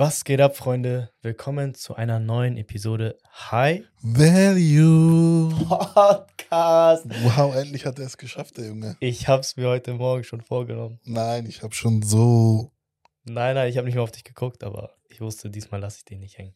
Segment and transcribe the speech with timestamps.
[0.00, 1.10] Was geht ab, Freunde?
[1.22, 3.18] Willkommen zu einer neuen Episode
[3.50, 5.52] High Value.
[5.66, 7.04] Podcast.
[7.24, 8.96] Wow, endlich hat er es geschafft, der Junge.
[9.00, 11.00] Ich hab's mir heute Morgen schon vorgenommen.
[11.02, 12.70] Nein, ich habe schon so.
[13.24, 16.04] Nein, nein, ich habe nicht mehr auf dich geguckt, aber ich wusste, diesmal lasse ich
[16.04, 16.54] den nicht hängen.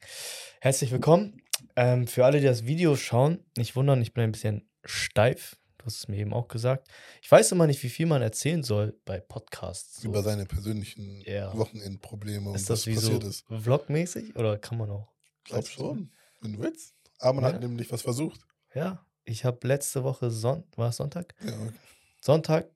[0.60, 1.42] Herzlich willkommen.
[1.74, 5.56] Ähm, für alle, die das Video schauen, nicht wundern, ich bin ein bisschen steif.
[5.82, 6.86] Du hast es mir eben auch gesagt.
[7.22, 9.96] Ich weiß immer nicht, wie viel man erzählen soll bei Podcasts.
[10.02, 10.08] So.
[10.08, 11.52] Über seine persönlichen Ja.
[11.58, 13.44] Wochenendprobleme und ist das was wie so passiert ist.
[13.48, 15.12] vlogmäßig oder kann man auch?
[15.42, 15.72] Glaub Weißt du?
[15.80, 16.94] schon, wenn du willst.
[17.18, 17.52] Arman Ja.
[17.52, 18.40] hat nämlich was versucht.
[18.74, 21.34] Ja, ich habe letzte Woche Son war es Sonntag?
[21.44, 21.72] Ja, okay.
[22.20, 22.68] Sonntag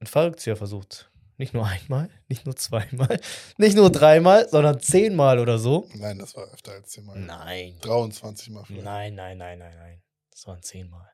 [0.00, 1.10] einen Fallrückzieher versucht.
[1.36, 3.20] Nicht nur einmal, nicht nur zweimal,
[3.58, 5.86] nicht nur dreimal, sondern zehnmal oder so.
[5.94, 7.18] Nein, das war öfter als 10 Mal.
[7.18, 7.76] Nein.
[7.82, 8.84] 23 Mal vielleicht.
[8.86, 10.02] Nein, nein, nein, nein, nein.
[10.30, 11.10] Das waren zehnmal.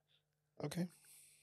[0.59, 0.87] Okay.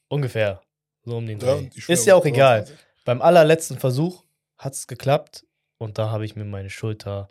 [0.10, 0.62] Ungefähr.
[1.04, 1.70] So um den Ja, Dreh.
[1.88, 2.60] Ist ja auch egal.
[2.64, 2.86] 23.
[3.06, 4.24] Beim allerletzten Versuch
[4.58, 5.46] hat es geklappt
[5.78, 7.30] und da habe ich mir meine Schulter,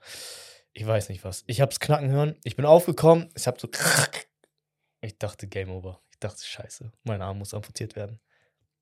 [0.72, 2.36] ich weiß nicht was, ich habe es knacken hören.
[2.44, 3.68] Ich bin aufgekommen, ich habe so,
[5.02, 6.00] ich dachte Game Over.
[6.10, 8.20] Ich dachte Scheiße, mein Arm muss amputiert werden.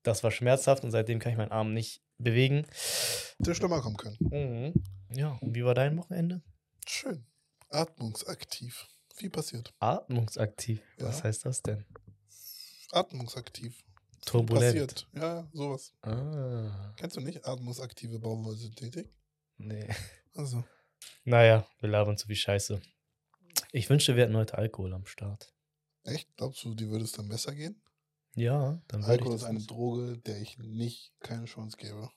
[0.03, 2.65] Das war schmerzhaft und seitdem kann ich meinen Arm nicht bewegen.
[3.39, 4.17] Hätte schlimmer kommen können.
[4.19, 4.73] Mhm.
[5.17, 6.41] Ja, und wie war dein Wochenende?
[6.87, 7.25] Schön.
[7.69, 8.87] Atmungsaktiv.
[9.13, 9.73] Viel passiert.
[9.79, 10.81] Atmungsaktiv.
[10.99, 11.23] Was Ja.
[11.25, 11.85] heißt das denn?
[12.91, 13.83] Atmungsaktiv.
[14.25, 14.65] Turbulent.
[14.73, 15.07] Passiert.
[15.13, 15.93] Ja, sowas.
[16.01, 17.45] Ah, Kennst du nicht?
[17.45, 19.13] Atmungsaktive Baumwollsynthetik?
[19.57, 19.87] nee.
[20.33, 20.63] Also.
[21.23, 22.81] Naja, wir labern zu viel Scheiße.
[23.71, 25.53] Ich wünschte, wir hätten heute Alkohol am Start.
[26.03, 26.35] Echt?
[26.35, 27.81] Glaubst du, dir würde es dann besser gehen?
[28.35, 29.71] Ja, dann würde Alkohol ich ist eine nicht.
[29.71, 32.09] Droge, der ich nicht keine Chance gebe.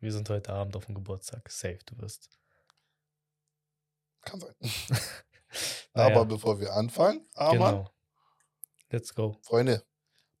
[0.00, 1.50] Wir sind heute Abend auf dem Geburtstag.
[1.50, 2.28] Safe, du wirst.
[4.22, 4.54] Kann sein.
[5.94, 7.90] Naja, Aber bevor wir anfangen, Arman, genau.
[8.90, 9.38] Let's go.
[9.42, 9.82] Freunde,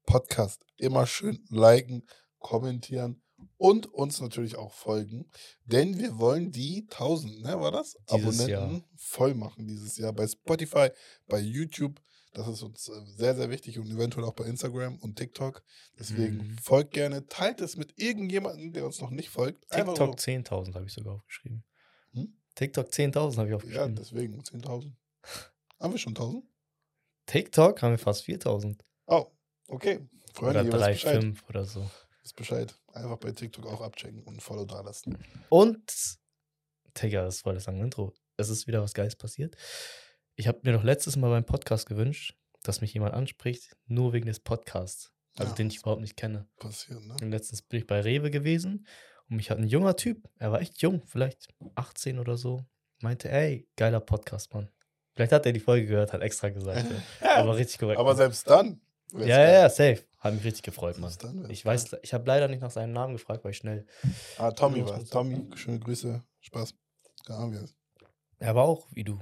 [0.08, 2.02] Podcast immer schön liken,
[2.38, 3.20] kommentieren
[3.58, 5.30] und uns natürlich auch folgen,
[5.66, 7.94] denn wir wollen die 1000, ne, war das?
[8.10, 10.88] Dieses Abonnenten voll machen dieses Jahr bei Spotify,
[11.26, 12.00] bei YouTube.
[12.32, 15.62] Das ist uns äh, sehr, sehr wichtig und eventuell auch bei Instagram und TikTok.
[15.98, 16.58] Deswegen Mhm.
[16.58, 19.68] folgt gerne, teilt es mit irgendjemandem, der uns noch nicht folgt.
[19.70, 21.64] TikTok 10.000 habe ich sogar aufgeschrieben.
[22.12, 22.34] Hm?
[22.54, 23.94] TikTok 10.000 habe ich Ja, aufgeschrieben.
[23.96, 24.92] deswegen 10.000.
[25.78, 26.44] Haben wir schon 1000?
[27.26, 28.80] TikTok haben wir fast 4.000.
[29.06, 29.26] Oh,
[29.68, 30.00] okay.
[30.34, 31.20] Freunde, Oder ihr wisst 3, Bescheid.
[31.22, 31.90] 5 oder so.
[32.22, 32.74] Wisst Bescheid.
[32.92, 35.18] Einfach bei TikTok auch abchecken und ein Follow da lassen.
[35.48, 36.18] Und,
[37.00, 38.12] Digga, das war das lange Intro.
[38.36, 39.56] Es ist wieder was Geiles passiert.
[40.36, 44.26] Ich habe mir doch letztes Mal beim Podcast gewünscht, dass mich jemand anspricht, nur wegen
[44.26, 45.12] des Podcasts.
[45.36, 45.56] Also Ja.
[45.56, 46.48] den ich überhaupt nicht kenne.
[46.58, 47.14] Passiert, ne?
[47.22, 48.86] Und letztens bin ich bei Rewe gewesen
[49.28, 52.64] und mich hat ein junger Typ, er war echt jung, vielleicht 18 oder so,
[53.00, 54.68] meinte, ey, geiler Podcast, Mann.
[55.14, 56.86] Vielleicht hat er die Folge gehört, hat extra gesagt.
[57.20, 57.36] ja.
[57.36, 57.98] Aber richtig korrekt.
[58.00, 58.80] Aber selbst dann.
[59.12, 60.04] Ja, ja, ja, safe.
[60.18, 61.12] Hat mich richtig gefreut, Mann.
[61.48, 63.86] Ich weiß, ich habe leider nicht nach seinem Namen gefragt, weil ich schnell.
[64.36, 65.04] Ah, Tommy war.
[65.04, 66.22] Tommy, schöne Grüße.
[66.40, 66.74] Spaß.
[67.24, 67.76] Keine Ahnung, wie er ist.
[68.40, 69.18] Er war auch wie du.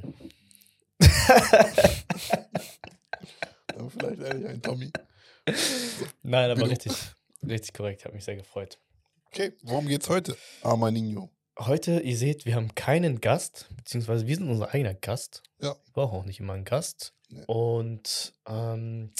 [3.90, 4.90] Vielleicht ehrlich ein Tommy.
[6.22, 6.92] Nein, aber richtig,
[7.46, 8.04] richtig korrekt.
[8.04, 8.78] Hat mich sehr gefreut.
[9.28, 10.36] Okay, worum geht's heute?
[10.62, 11.30] Armaninho.
[11.58, 15.42] Heute, ihr seht, wir haben keinen Gast, beziehungsweise wir sind unser eigener Gast.
[15.58, 15.74] Ja.
[15.84, 17.14] Wir brauchen auch nicht immer einen Gast.
[17.28, 17.44] Nee.
[17.46, 19.12] Und ähm,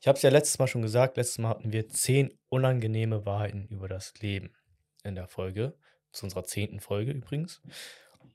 [0.00, 3.66] ich habe es ja letztes Mal schon gesagt, letztes Mal hatten wir zehn unangenehme Wahrheiten
[3.68, 4.54] über das Leben
[5.02, 5.76] in der Folge,
[6.12, 7.60] zu unserer zehnten Folge übrigens.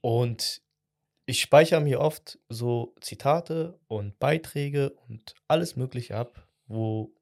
[0.02, 0.62] Und
[1.24, 7.14] ich speichere mir oft so Zitate und Beiträge und alles Mögliche ab, wo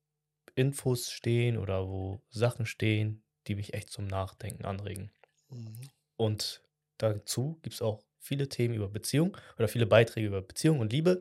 [0.56, 5.12] Infos stehen oder wo Sachen stehen, die mich echt zum Nachdenken anregen.
[5.48, 5.88] Mhm.
[6.16, 6.62] Und
[6.98, 11.20] dazu gibt es auch viele Themen über Beziehung oder viele Beiträge über Beziehung und Liebe.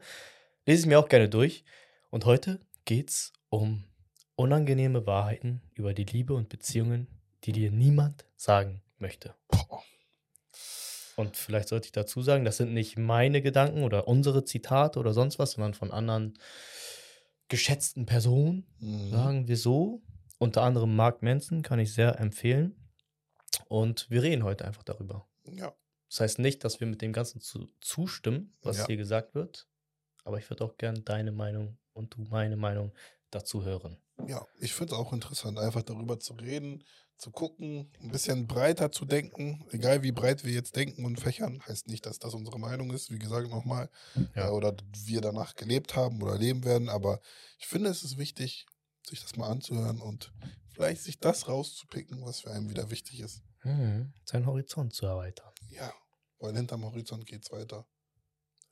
[0.65, 1.63] Lese ich mir auch gerne durch.
[2.09, 3.83] Und heute geht es um
[4.35, 7.07] unangenehme Wahrheiten über die Liebe und Beziehungen,
[7.43, 9.35] die dir niemand sagen möchte.
[11.15, 15.13] Und vielleicht sollte ich dazu sagen, das sind nicht meine Gedanken oder unsere Zitate oder
[15.13, 16.33] sonst was, sondern von anderen
[17.49, 19.09] geschätzten Personen, Mhm.
[19.11, 20.01] sagen wir so.
[20.39, 22.75] Unter anderem Mark Manson kann ich sehr empfehlen.
[23.73, 25.27] Und wir reden heute einfach darüber.
[25.51, 25.73] Ja.
[26.07, 28.85] Das heißt nicht, dass wir mit dem Ganzen zu, zustimmen, was Ja.
[28.85, 29.67] hier gesagt wird.
[30.23, 32.93] Aber ich würde auch gerne deine Meinung und du meine Meinung
[33.31, 33.97] dazu hören.
[34.27, 36.83] Ja, ich finde es auch interessant, einfach darüber zu reden,
[37.17, 39.65] zu gucken, ein bisschen breiter zu denken.
[39.71, 43.09] Egal wie breit wir jetzt denken und fächern, heißt nicht, dass das unsere Meinung ist.
[43.09, 43.89] Wie gesagt, nochmal.
[44.35, 44.49] Ja.
[44.49, 46.89] äh, Oder wir danach gelebt haben oder leben werden.
[46.89, 47.21] Aber
[47.57, 48.67] ich finde, es ist wichtig,
[49.09, 50.31] sich das mal anzuhören und
[50.75, 53.41] vielleicht sich das rauszupicken, was für einen wieder wichtig ist.
[53.63, 54.13] Mhm.
[54.25, 55.51] Seinen Horizont zu erweitern.
[55.69, 55.91] Ja,
[56.39, 57.85] weil hinterm Horizont geht's weiter.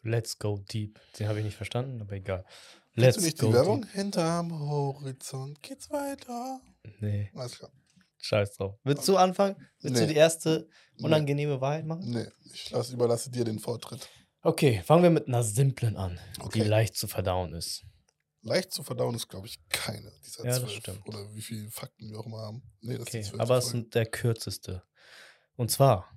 [0.04, 1.00] Let's go deep.
[1.20, 2.44] Den habe ich nicht verstanden, aber egal.
[2.44, 3.82] Kennst Let's du nicht go die Werbung?
[3.84, 3.92] deep.
[3.92, 6.60] Hinterm Horizont geht's weiter.
[7.00, 7.32] Nee.
[7.36, 7.72] Alles klar.
[8.18, 8.78] Scheiß drauf.
[8.84, 9.56] Willst du anfangen?
[9.80, 10.14] Willst du Nee.
[10.14, 10.68] die erste
[10.98, 11.06] Nee.
[11.06, 12.10] unangenehme Wahrheit machen?
[12.10, 14.10] Nee, ich lass, überlasse dir den Vortritt.
[14.44, 16.64] Okay, fangen wir mit einer simplen an, die Okay.
[16.64, 17.84] leicht zu verdauen ist.
[18.44, 21.00] Leicht zu verdauen ist, glaube ich, keine dieser Ja, das zwölf.
[21.06, 22.64] Oder wie viele Fakten wir auch immer haben.
[22.82, 24.84] Nee, das Okay, aber es ist der kürzeste.
[25.56, 26.10] Und zwar,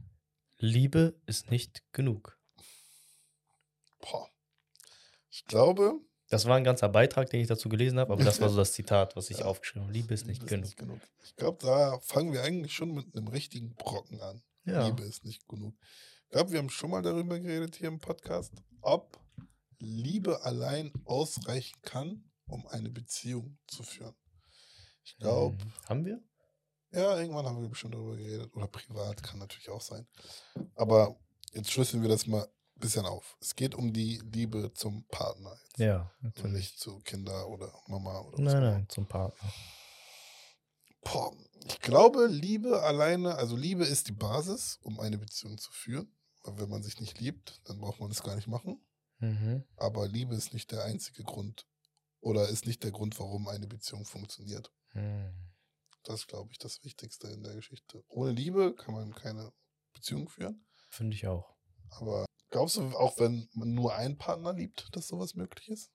[0.59, 2.39] Liebe ist nicht genug.
[4.01, 4.29] Boah.
[5.31, 6.01] Ich glaube,
[6.31, 8.73] Das war ein ganzer Beitrag, den ich dazu gelesen habe, aber das war so das
[8.73, 9.45] Zitat, was ich Ja.
[9.45, 9.93] aufgeschrieben habe.
[9.93, 10.65] Liebe ist nicht Liebe genug.
[10.65, 11.01] ist nicht genug.
[11.25, 14.43] Ich glaube, da fangen wir eigentlich schon mit einem richtigen Brocken an.
[14.65, 14.87] Ja.
[14.87, 15.75] Liebe ist nicht genug.
[16.25, 19.19] Ich glaube, wir haben schon mal darüber geredet hier im Podcast, ob
[19.85, 24.15] Liebe allein ausreichen kann, um eine Beziehung zu führen.
[25.05, 26.23] Ich glaube, Hm, haben wir?
[26.93, 28.55] ja, irgendwann haben wir bestimmt darüber geredet.
[28.55, 30.07] Oder privat, kann natürlich auch sein.
[30.75, 31.17] Aber
[31.53, 33.37] jetzt schlüsseln wir das mal ein bisschen auf.
[33.41, 35.57] Es geht um die Liebe zum Partner.
[35.69, 35.79] Jetzt.
[35.79, 36.53] Ja, natürlich.
[36.53, 39.53] nicht zu Kinder oder Mama oder Nein, nein, zum Partner.
[41.03, 41.33] Boah,
[41.67, 46.11] ich glaube, Liebe alleine, also Liebe ist die Basis, um eine Beziehung zu führen.
[46.45, 48.79] Weil wenn man sich nicht liebt, dann braucht man das gar nicht machen.
[49.19, 49.65] Mhm.
[49.77, 51.67] Aber Liebe ist nicht der einzige Grund
[52.21, 54.73] oder ist nicht der Grund, warum eine Beziehung funktioniert.
[54.91, 55.33] Hm.
[56.05, 58.05] Das ist, glaube ich, das Wichtigste in der Geschichte.
[58.09, 59.53] Ohne Liebe kann man keine
[59.93, 60.67] Beziehung führen.
[60.91, 61.57] Finde ich auch.
[61.91, 65.91] Aber glaubst du, auch wenn man nur einen Partner liebt, dass sowas möglich ist?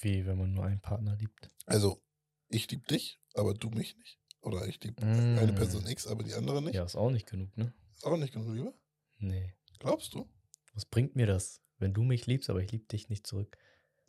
[0.00, 1.50] Wie, wenn man nur einen Partner liebt.
[1.64, 2.02] Also,
[2.48, 4.20] ich liebe dich, aber du mich nicht.
[4.40, 5.54] Oder ich liebe eine Mm.
[5.54, 6.74] Person X, aber die andere nicht.
[6.74, 7.74] Ja, ist auch nicht genug, ne?
[7.94, 8.74] Ist auch nicht genug Liebe?
[9.18, 9.54] Nee.
[9.78, 10.28] Glaubst du?
[10.74, 13.56] Was bringt mir das, wenn du mich liebst, aber ich liebe dich nicht zurück?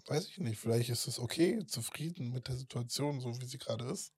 [0.07, 0.59] Weiß ich nicht.
[0.59, 4.13] Vielleicht ist es okay, zufrieden mit der Situation, so wie sie gerade ist.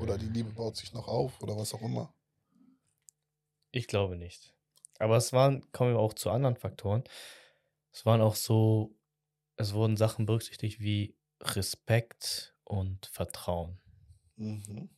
[0.00, 2.14] Oder die Liebe baut sich noch auf oder was auch immer.
[3.72, 4.54] Ich glaube nicht.
[4.98, 7.04] Aber es waren, kommen wir auch zu anderen Faktoren.
[7.92, 8.96] Es waren auch so,
[9.56, 13.80] es wurden Sachen berücksichtigt wie Respekt und Vertrauen.
[14.36, 14.90] Mhm.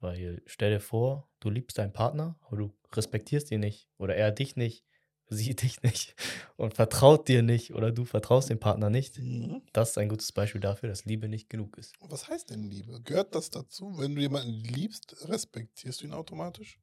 [0.00, 3.88] Weil stell dir vor, du liebst deinen Partner, aber du respektierst ihn nicht.
[3.98, 4.84] Oder er dich nicht,
[5.30, 6.14] sie dich nicht
[6.56, 9.18] und vertraut dir nicht oder du vertraust dem Partner nicht.
[9.18, 9.62] Mhm.
[9.72, 11.94] Das ist ein gutes Beispiel dafür, dass Liebe nicht genug ist.
[12.00, 13.00] Was heißt denn Liebe?
[13.02, 13.96] Gehört das dazu?
[13.98, 16.80] Wenn du jemanden liebst, respektierst du ihn automatisch?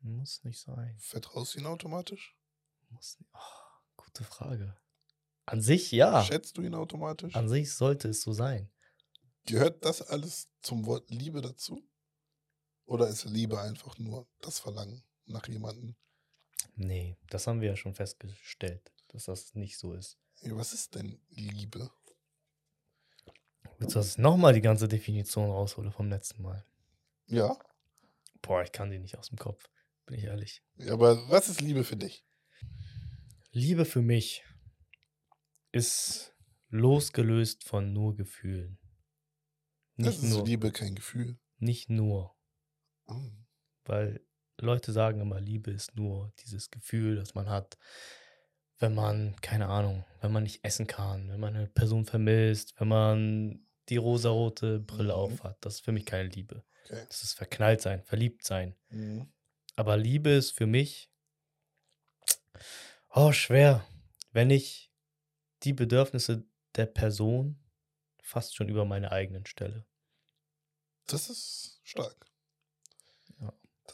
[0.00, 0.96] Muss nicht sein.
[0.98, 2.36] Vertraust du ihn automatisch?
[2.90, 3.30] Muss nicht.
[3.34, 4.76] Oh, gute Frage.
[5.46, 6.22] An sich ja.
[6.24, 7.34] Schätzt du ihn automatisch?
[7.34, 8.70] An sich sollte es so sein.
[9.46, 11.86] Gehört das alles zum Wort Liebe dazu?
[12.86, 15.96] Oder ist Liebe einfach nur das Verlangen nach jemandem?
[16.76, 20.18] Nee, das haben wir ja schon festgestellt, dass das nicht so ist.
[20.42, 21.90] Ja, was ist denn Liebe?
[23.78, 26.64] Willst du, dass ich nochmal die ganze Definition raushole vom letzten Mal?
[27.26, 27.56] Ja,
[28.42, 29.70] Boah, ich kann die nicht aus dem Kopf,
[30.04, 30.62] bin ich ehrlich.
[30.76, 32.26] Ja, aber was ist Liebe für dich?
[33.52, 34.44] Liebe für mich
[35.72, 36.34] ist
[36.68, 38.78] losgelöst von nur Gefühlen.
[39.96, 41.38] Das Nicht ist nur, Liebe kein Gefühl.
[41.56, 42.36] nicht nur,
[43.06, 43.46] Mhm.
[43.86, 44.20] weil
[44.60, 47.76] Leute sagen immer, Liebe ist nur dieses Gefühl, das man hat,
[48.78, 52.88] wenn man, keine Ahnung, wenn man nicht essen kann, wenn man eine Person vermisst, wenn
[52.88, 55.18] man die rosarote Brille Mhm.
[55.18, 55.56] aufhat.
[55.60, 56.64] Das ist für mich keine Liebe.
[56.84, 57.04] Okay.
[57.08, 58.76] Das ist verknallt sein, verliebt sein.
[58.88, 59.32] Mhm.
[59.76, 61.10] Aber Liebe ist für mich,
[63.10, 63.86] oh, schwer,
[64.32, 64.92] wenn ich
[65.62, 66.44] die Bedürfnisse
[66.76, 67.58] der Person
[68.22, 69.86] fast schon über meine eigenen stelle.
[71.06, 72.26] Das ist stark.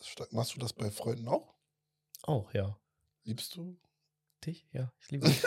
[0.00, 0.32] Das.
[0.32, 1.54] Machst du das bei Freunden auch?
[2.22, 2.78] Auch, ja.
[3.24, 3.78] Liebst du?
[4.44, 4.66] Dich?
[4.72, 5.42] Ja, ich liebe dich.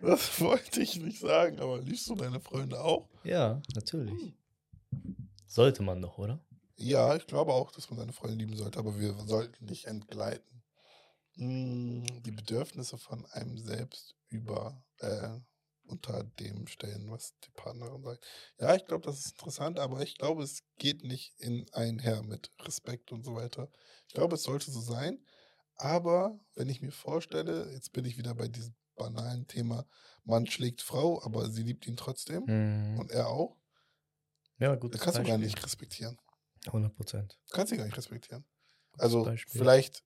[0.00, 3.08] Das wollte ich nicht sagen, aber liebst du deine Freunde auch?
[3.24, 4.34] ja, natürlich.
[5.46, 6.40] Sollte man doch, oder?
[6.76, 10.62] Ja, ich glaube auch, dass man seine Freunde lieben sollte, aber wir sollten nicht entgleiten.
[11.36, 15.38] Mm, Die Bedürfnisse von einem selbst über äh,
[15.88, 18.26] unter dem stellen, was die Partnerin sagt.
[18.60, 22.52] Ja, ich glaube, das ist interessant, aber ich glaube, es geht nicht in einher mit
[22.60, 23.70] Respekt und so weiter.
[24.08, 25.24] Ich glaube, es sollte so sein.
[25.76, 29.86] Aber wenn ich mir vorstelle, jetzt bin ich wieder bei diesem banalen Thema,
[30.24, 32.98] Mann schlägt Frau, aber sie liebt ihn trotzdem Mhm.
[32.98, 33.56] und er auch,
[34.58, 34.92] Ja, gut.
[34.92, 36.18] dann kannst du gar nicht respektieren.
[36.66, 37.38] 100 Prozent.
[37.48, 38.44] Du kannst sie gar nicht respektieren.
[38.98, 39.60] Also Beispiel.
[39.60, 40.02] vielleicht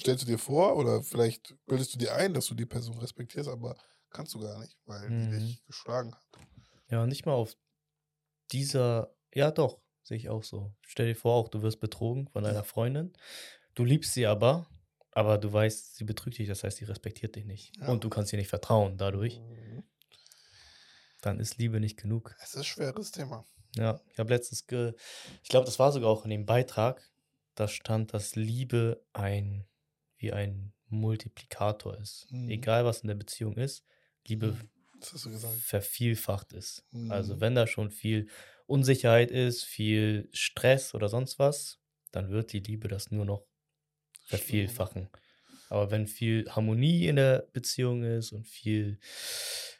[0.00, 3.48] stellst du dir vor oder vielleicht bildest du dir ein, dass du die Person respektierst,
[3.48, 3.76] aber
[4.10, 5.30] kannst du gar nicht, weil Mhm.
[5.30, 6.26] die dich geschlagen hat.
[6.88, 7.56] Ja, nicht mal auf
[8.52, 9.14] dieser.
[9.34, 10.74] Ja, doch, sehe ich auch so.
[10.82, 12.64] Stell dir vor, auch du wirst betrogen von deiner.
[12.64, 13.12] Freundin.
[13.74, 14.66] Du liebst sie aber,
[15.12, 17.76] aber du weißt, sie betrügt dich, das heißt, sie respektiert dich nicht.
[17.78, 17.88] Ja.
[17.88, 19.38] Und du kannst ihr nicht vertrauen dadurch.
[19.38, 19.84] Mhm.
[21.20, 22.34] Dann ist Liebe nicht genug.
[22.42, 23.46] Es ist ein schweres Thema.
[23.76, 24.94] Ja, ich habe letztens, ge
[25.42, 27.08] ich glaube, das war sogar auch in dem Beitrag,
[27.54, 29.66] da stand, dass Liebe ein,
[30.16, 32.26] wie ein Multiplikator ist.
[32.30, 32.48] Mhm.
[32.50, 33.84] Egal, was in der Beziehung ist,
[34.30, 34.70] Liebe Mhm.
[35.40, 36.86] Vervielfacht ist.
[37.06, 37.40] Also Mhm.
[37.40, 38.28] wenn da schon viel
[38.66, 41.80] Unsicherheit ist, viel Stress oder sonst was,
[42.12, 43.46] dann wird die Liebe das nur noch
[44.24, 45.10] vervielfachen.
[45.68, 49.00] Aber wenn viel Harmonie in der Beziehung ist und viel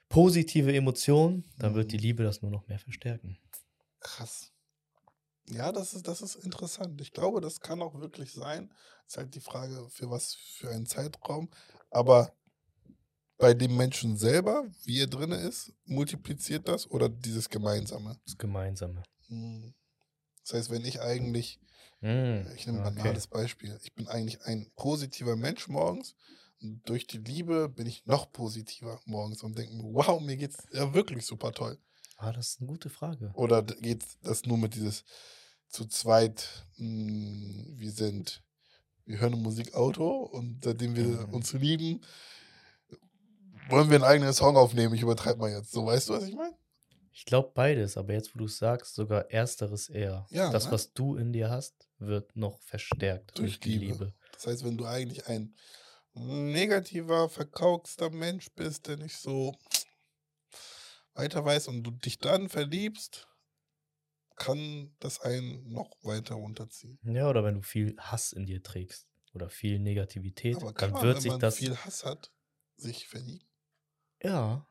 [0.08, 1.98] positive Emotionen, dann wird die Mhm.
[1.98, 3.38] Liebe das nur noch mehr verstärken.
[4.00, 4.52] Krass.
[5.48, 7.00] Ja, das ist, das ist interessant.
[7.00, 8.72] Ich glaube, das kann auch wirklich sein.
[9.06, 11.50] Ist halt die Frage, für was für einen Zeitraum.
[11.90, 12.36] Aber
[13.40, 18.18] bei dem Menschen selber, wie er drin ist, multipliziert das oder dieses Gemeinsame?
[18.24, 19.02] Das Gemeinsame.
[19.28, 19.74] Hm.
[20.44, 21.58] Das heißt, wenn ich eigentlich,
[22.02, 22.96] Mm, ich nehme ein okay.
[22.96, 26.14] banales Beispiel, ich bin eigentlich ein positiver Mensch morgens
[26.62, 30.56] und durch die Liebe bin ich noch positiver morgens und denke mir, wow, mir geht's
[30.72, 31.78] ja wirklich super toll.
[32.16, 33.32] Ah, das ist eine gute Frage.
[33.34, 35.04] Oder geht das nur mit dieses
[35.68, 38.42] zu zweit, mh, wir sind,
[39.04, 41.34] wir hören Musik Auto und seitdem wir Mhm.
[41.34, 42.00] uns lieben,
[43.70, 44.94] wollen wir einen eigenen Song aufnehmen.
[44.94, 45.72] Ich übertreibe mal jetzt.
[45.72, 46.56] So, weißt du, was ich meine?
[47.12, 50.26] Ich glaube beides, aber jetzt, wo du es sagst, sogar ersteres eher.
[50.30, 50.72] Ja, das, ne?
[50.72, 53.92] was du in dir hast, wird noch verstärkt Durch durch, die Liebe.
[53.92, 54.14] Liebe.
[54.32, 55.54] Das heißt, wenn du eigentlich ein
[56.14, 59.56] negativer, verkaukster Mensch bist, der nicht so
[61.14, 63.28] weiter weiß und du dich dann verliebst,
[64.36, 66.98] kann das einen noch weiter runterziehen.
[67.02, 70.92] Ja, oder wenn du viel Hass in dir trägst oder viel Negativität, Aber kann dann
[70.92, 71.56] man, wird wenn sich man das.
[71.56, 72.32] viel Hass hat,
[72.76, 73.46] sich verlieben?
[74.22, 74.66] Ja,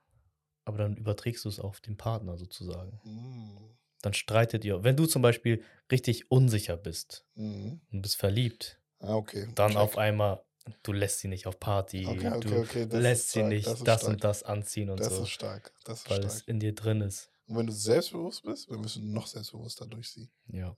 [0.66, 3.00] aber dann überträgst du es auf den Partner sozusagen.
[3.04, 3.76] Mm.
[4.02, 4.84] Dann streitet ihr.
[4.84, 7.82] Wenn du zum Beispiel richtig unsicher bist Mhm.
[7.92, 9.50] und bist verliebt, Ah, okay.
[9.56, 9.78] dann check.
[9.80, 10.44] auf einmal,
[10.84, 12.88] du lässt sie nicht auf Party, Okay, okay, du.
[12.90, 15.74] Das lässt sie stark, nicht das das, und das anziehen und Das so, ist stark.
[15.84, 16.48] Das ist weil es stark.
[16.48, 17.30] in dir drin ist.
[17.48, 20.30] Und wenn du selbstbewusst bist, dann wirst du noch selbstbewusster durch sie.
[20.48, 20.78] Ja.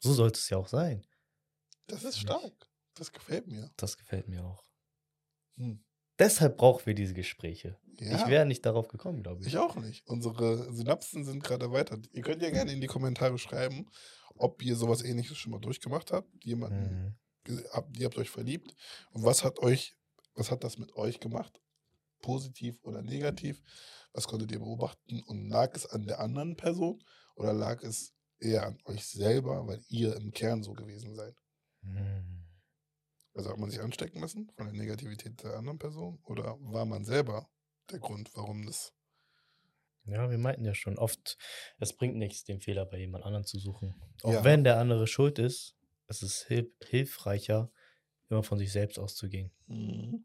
[0.00, 1.06] So sollte es ja auch sein.
[1.86, 2.68] Das ist stark.
[2.94, 3.70] Das gefällt mir.
[3.76, 4.64] Das gefällt mir auch.
[5.56, 5.82] Hm.
[6.18, 7.78] Deshalb brauchen wir diese Gespräche.
[7.98, 9.48] Ja, Ich wäre nicht darauf gekommen, glaube ich.
[9.48, 10.06] ich auch nicht.
[10.06, 12.08] Unsere Synapsen sind gerade erweitert.
[12.12, 13.86] Ihr könnt ja gerne in die Kommentare schreiben,
[14.34, 16.28] ob ihr sowas ähnliches schon mal durchgemacht habt.
[16.44, 17.16] Jemanden,
[17.48, 17.64] Mhm.
[17.72, 18.74] habt, ihr habt euch verliebt.
[19.12, 19.96] Und was hat euch,
[20.34, 21.60] was hat das mit euch gemacht?
[22.20, 23.62] Positiv oder negativ?
[24.12, 25.22] Was konntet ihr beobachten?
[25.26, 27.02] Und lag es an der anderen Person
[27.34, 31.34] oder lag es eher an euch selber, weil ihr im Kern so gewesen seid?
[31.82, 32.35] Mhm.
[33.36, 37.04] Also hat man sich anstecken lassen von der Negativität der anderen Person oder war man
[37.04, 37.48] selber
[37.90, 38.94] der Grund, warum das.
[40.06, 41.36] Ja, wir meinten ja schon, oft,
[41.78, 43.94] es bringt nichts, den Fehler bei jemand anderem zu suchen.
[44.22, 44.44] Auch Ja.
[44.44, 45.76] wenn der andere schuld ist,
[46.06, 47.70] es ist hilf hilfreicher,
[48.28, 49.50] immer von sich selbst auszugehen.
[49.66, 50.24] Mhm.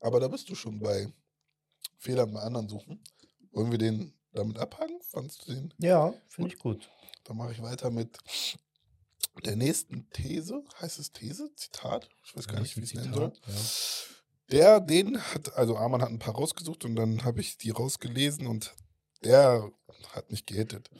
[0.00, 1.12] Aber da bist du schon bei
[1.98, 3.02] Fehlern bei anderen suchen.
[3.52, 5.00] Wollen wir den damit abhaken?
[5.02, 5.74] Fandst du den?
[5.78, 6.90] Ja, finde ich gut.
[7.24, 8.18] Dann mache ich weiter mit
[9.44, 10.62] der nächsten These.
[10.80, 11.50] Heißt es These?
[11.56, 12.08] Zitat?
[12.24, 13.32] Ich weiß gar nicht, wie ich es nennen soll.
[13.46, 13.54] Ja.
[14.50, 18.46] Der, den hat, also Arman hat ein paar rausgesucht und dann habe ich die rausgelesen
[18.46, 18.74] und
[19.24, 19.70] der
[20.10, 20.90] hat mich gehittet.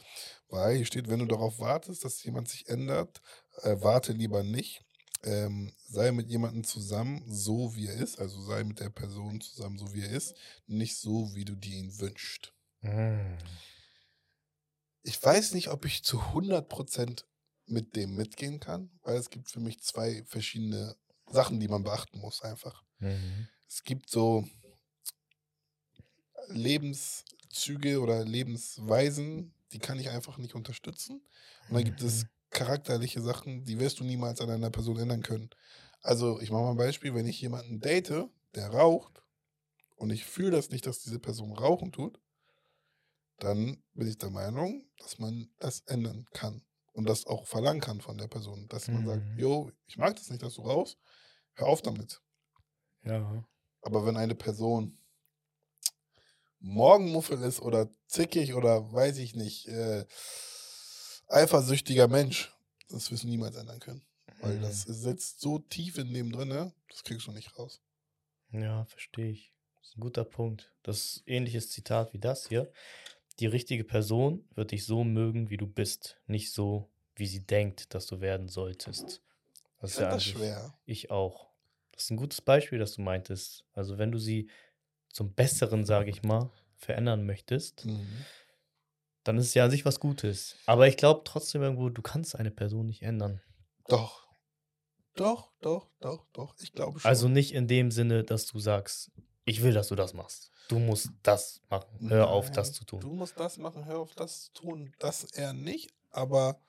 [0.49, 3.21] Weil hier steht, wenn du darauf wartest, dass jemand sich ändert,
[3.61, 4.83] äh, warte lieber nicht.
[5.23, 8.19] Ähm, sei mit jemandem zusammen, so wie er ist.
[8.19, 10.35] Also sei mit der Person zusammen, so wie er ist.
[10.65, 12.53] Nicht so, wie du dir ihn wünschst.
[12.81, 13.37] Mhm.
[15.03, 17.23] Ich weiß nicht, ob ich zu 100%
[17.67, 20.95] mit dem mitgehen kann, weil es gibt für mich zwei verschiedene
[21.27, 22.83] Sachen, die man beachten muss einfach.
[22.99, 23.47] Mhm.
[23.67, 24.45] Es gibt so
[26.47, 31.25] Lebenszüge oder Lebensweisen, die kann ich einfach nicht unterstützen.
[31.67, 32.29] Und dann gibt es Mhm.
[32.49, 35.49] charakterliche Sachen, die wirst du niemals an einer Person ändern können.
[36.01, 39.23] Also, ich mache mal ein Beispiel, wenn ich jemanden date, der raucht
[39.97, 42.19] und ich fühle das nicht, dass diese Person rauchen tut,
[43.37, 46.63] dann bin ich der Meinung, dass man das ändern kann
[46.93, 49.39] und das auch verlangen kann von der Person, dass man sagt, Mhm.
[49.39, 50.97] jo, ich mag das nicht, dass du rauchst,
[51.55, 52.21] hör auf damit.
[53.03, 53.45] Ja.
[53.81, 54.97] Aber wenn eine Person
[56.59, 60.05] Morgenmuffel ist oder zickig oder weiß ich nicht, äh,
[61.27, 62.51] eifersüchtiger Mensch,
[62.89, 64.05] das wirst du niemals ändern können.
[64.39, 64.61] Weil Mhm.
[64.61, 67.81] das sitzt so tief in dem drinne, das kriegst du nicht raus.
[68.51, 69.53] Ja, verstehe ich.
[69.75, 70.73] Das ist ein guter Punkt.
[70.83, 72.71] Das ist ähnliches Zitat wie das hier.
[73.39, 77.93] Die richtige Person wird dich so mögen, wie du bist, nicht so, wie sie denkt,
[77.93, 79.21] dass du werden solltest.
[79.79, 80.73] Das Ich ist ja das schwer.
[80.85, 81.49] Ich auch.
[81.91, 83.65] Das ist ein gutes Beispiel, das du meintest.
[83.73, 84.49] Also wenn du sie
[85.11, 88.25] zum Besseren, sage ich mal, verändern möchtest, Mhm.
[89.23, 90.55] dann ist es ja an sich was Gutes.
[90.65, 93.41] Aber ich glaube trotzdem irgendwo, du kannst eine Person nicht ändern.
[93.87, 94.27] Doch.
[95.15, 96.55] Doch, doch, doch, doch.
[96.61, 97.07] Ich glaube schon.
[97.07, 99.11] Also nicht in dem Sinne, dass du sagst,
[99.45, 100.51] ich will, dass du das machst.
[100.69, 102.09] Du musst das machen.
[102.09, 102.99] Hör auf, das Nein, zu tun.
[103.01, 104.93] Du musst das machen, hör auf, das zu tun.
[104.99, 106.59] Das eher nicht, aber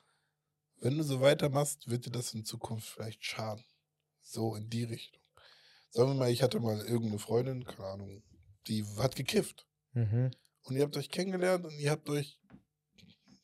[0.81, 3.65] wenn du so weitermachst, wird dir das in Zukunft vielleicht schaden.
[4.21, 5.23] So in die Richtung.
[5.91, 8.23] Sagen wir mal, ich hatte mal irgendeine Freundin, keine Ahnung,
[8.67, 9.67] die hat gekifft.
[9.93, 10.31] Mhm.
[10.65, 12.41] Und ihr habt euch kennengelernt und ihr habt euch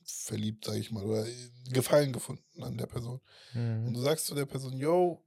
[0.04, 1.24] verliebt, sage ich mal, oder
[1.70, 3.20] Gefallen gefunden an der Person.
[3.54, 3.94] Und Mhm.
[3.94, 5.22] du sagst zu der Person, yo,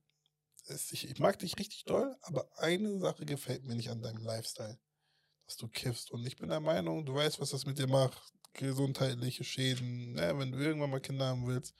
[0.67, 4.79] ich, ich mag dich richtig doll, aber eine Sache gefällt mir nicht an deinem Lifestyle,
[5.45, 6.11] dass du kiffst.
[6.11, 10.37] Und ich bin der Meinung, du weißt, was das mit dir macht, gesundheitliche Schäden, ne?
[10.37, 11.73] wenn du irgendwann mal Kinder haben willst,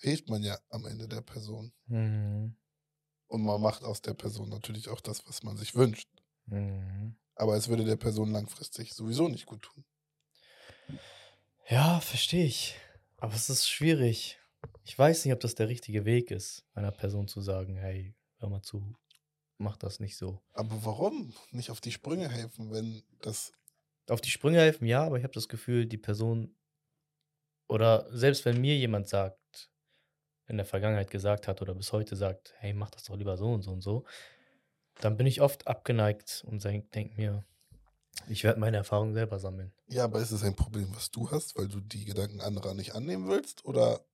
[0.00, 1.72] hilft man ja am Ende der Person.
[1.86, 2.56] Mhm.
[3.28, 6.08] Und man macht aus der Person natürlich auch das, was man sich wünscht.
[6.46, 7.16] Mhm.
[7.34, 9.84] Aber es würde der Person langfristig sowieso nicht gut tun.
[11.68, 12.76] Ja, verstehe ich.
[13.18, 14.38] Aber es ist schwierig.
[14.86, 18.48] Ich weiß nicht, ob das der richtige Weg ist, einer Person zu sagen, hey, hör
[18.48, 18.94] mal zu,
[19.58, 20.40] mach das nicht so.
[20.52, 23.52] Aber warum nicht auf die Sprünge helfen, wenn das.
[24.08, 26.54] Auf die Sprünge helfen, ja, aber ich habe das Gefühl, die Person
[27.66, 29.72] oder selbst wenn mir jemand sagt,
[30.46, 33.52] in der Vergangenheit gesagt hat oder bis heute sagt, hey, mach das doch lieber so
[33.52, 34.04] und so und so,
[35.00, 37.44] dann bin ich oft abgeneigt und denke mir,
[38.28, 39.72] ich werde meine Erfahrungen selber sammeln.
[39.88, 42.94] Ja, aber ist es ein Problem, was du hast, weil du die Gedanken anderer nicht
[42.94, 43.64] annehmen willst?
[43.64, 44.06] Oder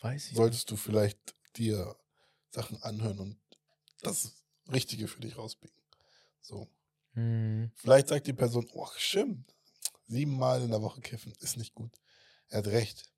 [0.00, 1.96] Weiß ich solltest du vielleicht dir
[2.50, 3.38] Sachen anhören und
[4.02, 4.32] das
[4.70, 5.80] Richtige für dich rauspicken?
[6.40, 6.68] So.
[7.14, 9.54] Hm, Vielleicht sagt die Person, oh, stimmt,
[10.06, 11.92] siebenmal in der Woche kiffen ist nicht gut.
[12.48, 13.10] Er hat recht.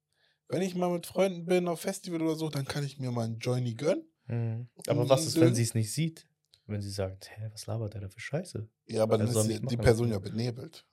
[0.48, 3.24] Wenn ich mal mit Freunden bin auf Festival oder so, dann kann ich mir mal
[3.26, 4.08] einen Johnny gönnen.
[4.26, 4.68] hm.
[4.86, 6.26] Aber was ist, wenn dann- sie es nicht sieht?
[6.66, 8.68] Wenn sie sagt, hä, was labert der da für Scheiße?
[8.86, 9.76] Ja, aber dann ist nicht die, die.
[9.78, 10.84] Person ja benebelt.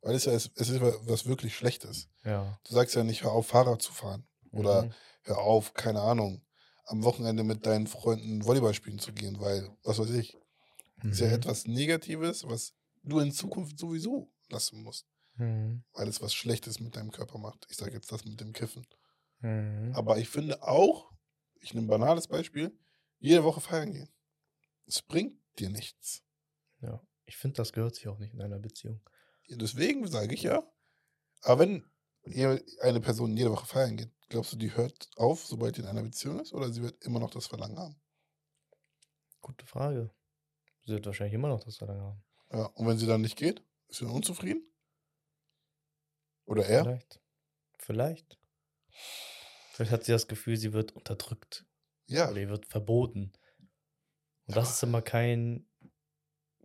[0.00, 2.08] Weil es, ja, es ist was wirklich Schlechtes.
[2.24, 2.58] Ja.
[2.64, 4.24] Du sagst ja nicht, hör auf, Fahrrad zu fahren.
[4.54, 4.94] Oder Mhm.
[5.22, 6.44] hör auf, keine Ahnung,
[6.86, 10.36] am Wochenende mit deinen Freunden Volleyball spielen zu gehen, weil, was weiß ich,
[11.02, 11.32] ist ja Mhm.
[11.34, 15.06] etwas Negatives, was du in Zukunft sowieso lassen musst,
[15.36, 15.84] Mhm.
[15.92, 17.66] weil es was Schlechtes mit deinem Körper macht.
[17.70, 18.86] Ich sage jetzt das mit dem Kiffen.
[19.40, 19.92] Mhm.
[19.94, 21.12] Aber ich finde auch,
[21.60, 22.78] ich nehme ein banales Beispiel,
[23.18, 24.08] jede Woche feiern gehen.
[24.86, 26.22] Es bringt dir nichts.
[26.80, 27.00] Ja.
[27.26, 29.00] Ich finde, das gehört sich auch nicht in einer Beziehung.
[29.48, 30.62] Deswegen sage ich ja,
[31.42, 31.84] aber wenn
[32.80, 36.02] eine Person jede Woche feiern geht, glaubst du, die hört auf, sobald die in einer
[36.02, 38.00] Beziehung ist, oder sie wird immer noch das Verlangen haben?
[39.40, 40.10] Gute Frage.
[40.84, 42.24] Sie wird wahrscheinlich immer noch das Verlangen haben.
[42.52, 44.62] Ja, und wenn sie dann nicht geht, ist sie dann unzufrieden?
[46.46, 46.82] Oder er?
[46.84, 47.20] Vielleicht.
[47.78, 48.38] Vielleicht.
[49.72, 51.66] Vielleicht hat sie das Gefühl, sie wird unterdrückt.
[52.06, 53.32] Ja, Oder ihr wird verboten.
[54.46, 55.66] Und das ist immer kein,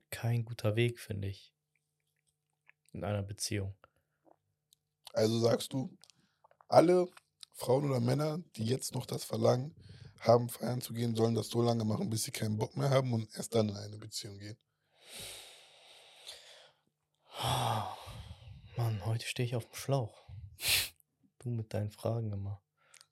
[0.09, 1.53] kein guter Weg, finde ich.
[2.91, 3.75] In einer Beziehung.
[5.13, 5.95] also sagst du,
[6.67, 7.07] alle
[7.59, 9.75] Frauen oder Männer, die jetzt noch das Verlangen
[10.19, 13.13] haben, feiern zu gehen, sollen das so lange machen, bis sie keinen Bock mehr haben
[13.13, 14.57] und erst dann in eine Beziehung gehen.
[18.77, 20.25] Mann, heute stehe ich auf dem Schlauch.
[21.39, 22.61] Du mit deinen Fragen immer.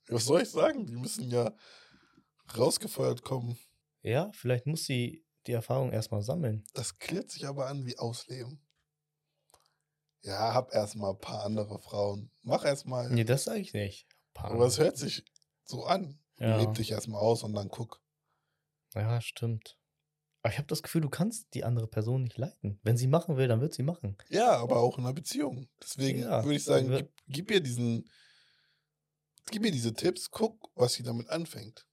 [0.07, 0.85] Was soll ich sagen?
[0.85, 1.53] Die müssen ja
[2.57, 3.57] rausgefeuert kommen.
[4.01, 6.65] Ja, vielleicht muss sie die Erfahrung erstmal sammeln.
[6.73, 8.65] Das klärt sich aber an wie Ausleben.
[10.21, 12.31] Ja, hab erstmal ein paar andere Frauen.
[12.43, 13.09] Mach erstmal.
[13.09, 14.07] Nee, das sage ich nicht.
[14.37, 15.25] Paar aber es hört sich
[15.65, 16.19] so an.
[16.39, 16.57] Ja.
[16.57, 18.01] Leb dich erstmal aus und dann guck.
[18.93, 19.77] Ja, stimmt.
[20.43, 22.79] Aber ich habe das Gefühl, du kannst die andere Person nicht leiten.
[22.83, 24.15] Wenn sie machen will, dann wird sie machen.
[24.29, 25.67] Ja, aber auch in einer Beziehung.
[25.81, 28.07] Deswegen Ja, würde ich sagen, gib, gib ihr diesen,
[29.49, 31.87] gib ihr diese Tipps, guck, was sie damit anfängt.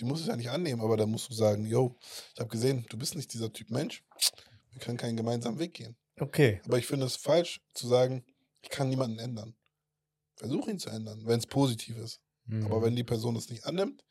[0.00, 1.96] Die muss es ja nicht annehmen, aber dann musst du sagen, yo,
[2.34, 4.04] ich habe gesehen, du bist nicht dieser Typ Mensch.
[4.72, 5.96] Wir können keinen gemeinsamen Weg gehen.
[6.18, 6.60] Okay.
[6.64, 8.24] Aber ich finde es falsch zu sagen,
[8.62, 9.54] ich kann niemanden ändern.
[10.36, 12.20] Versuch ihn zu ändern, wenn es positiv ist.
[12.64, 12.82] Aber Mhm.
[12.82, 14.04] wenn die Person das nicht annimmt,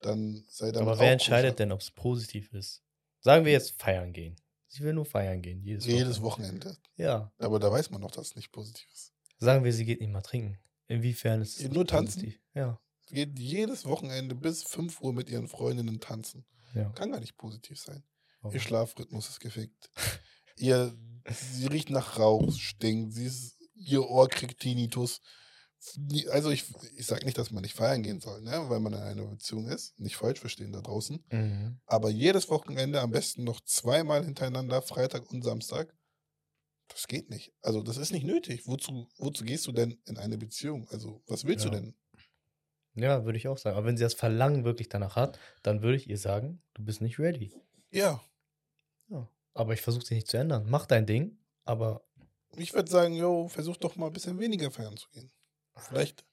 [0.00, 2.82] dann sei damit Aber wer entscheidet denn, ob es positiv ist?
[3.20, 4.36] Sagen wir jetzt feiern gehen.
[4.66, 5.62] Sie will nur feiern gehen.
[5.62, 6.76] Jedes, Jedes Wochenende.
[6.96, 7.32] Ja.
[7.38, 9.12] Aber da weiß man noch, dass es nicht positiv ist.
[9.38, 10.58] Sagen wir, sie geht nicht mal trinken.
[10.88, 12.20] Inwiefern ist es Nur tanzen?
[12.22, 12.40] positiv?
[12.54, 12.80] Ja.
[13.06, 16.44] Sie geht jedes Wochenende bis 5 Uhr mit ihren Freundinnen tanzen.
[16.74, 16.90] ja.
[16.90, 18.02] Kann gar nicht positiv sein.
[18.40, 18.54] Warum?
[18.54, 19.90] Ihr Schlafrhythmus ist gefickt.
[20.56, 20.94] ihr,
[21.30, 25.20] sie riecht nach Rauch, stinkt, sie ist, ihr Ohr kriegt Tinnitus.
[26.30, 26.64] Also ich,
[26.96, 28.68] ich sage nicht, dass man nicht feiern gehen soll, ne?
[28.68, 29.98] weil man in einer Beziehung ist.
[29.98, 31.24] Nicht falsch verstehen da draußen.
[31.30, 31.80] Mhm.
[31.86, 35.92] Aber jedes Wochenende am besten noch zweimal hintereinander, Freitag und Samstag.
[36.88, 37.52] Das geht nicht.
[37.62, 38.66] Also das ist nicht nötig.
[38.66, 40.86] Wozu, wozu gehst du denn in eine Beziehung?
[40.90, 41.70] Also was willst Ja.
[41.70, 41.94] du denn?
[42.94, 43.76] Ja, würde ich auch sagen.
[43.76, 47.00] Aber wenn sie das Verlangen wirklich danach hat, dann würde ich ihr sagen, du bist
[47.00, 47.54] nicht ready.
[47.90, 48.22] Ja,
[49.08, 49.28] Ja.
[49.54, 50.66] Aber ich versuche sie nicht zu ändern.
[50.68, 52.04] Mach dein Ding, aber
[52.56, 55.30] ich würde sagen, yo, versuch doch mal ein bisschen weniger feiern zu gehen.
[55.76, 56.24] Vielleicht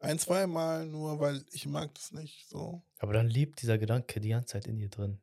[0.00, 2.48] ein, zweimal nur, weil ich mag das nicht.
[2.48, 2.82] So.
[2.98, 5.20] Aber dann lebt dieser Gedanke die ganze Zeit in ihr drin.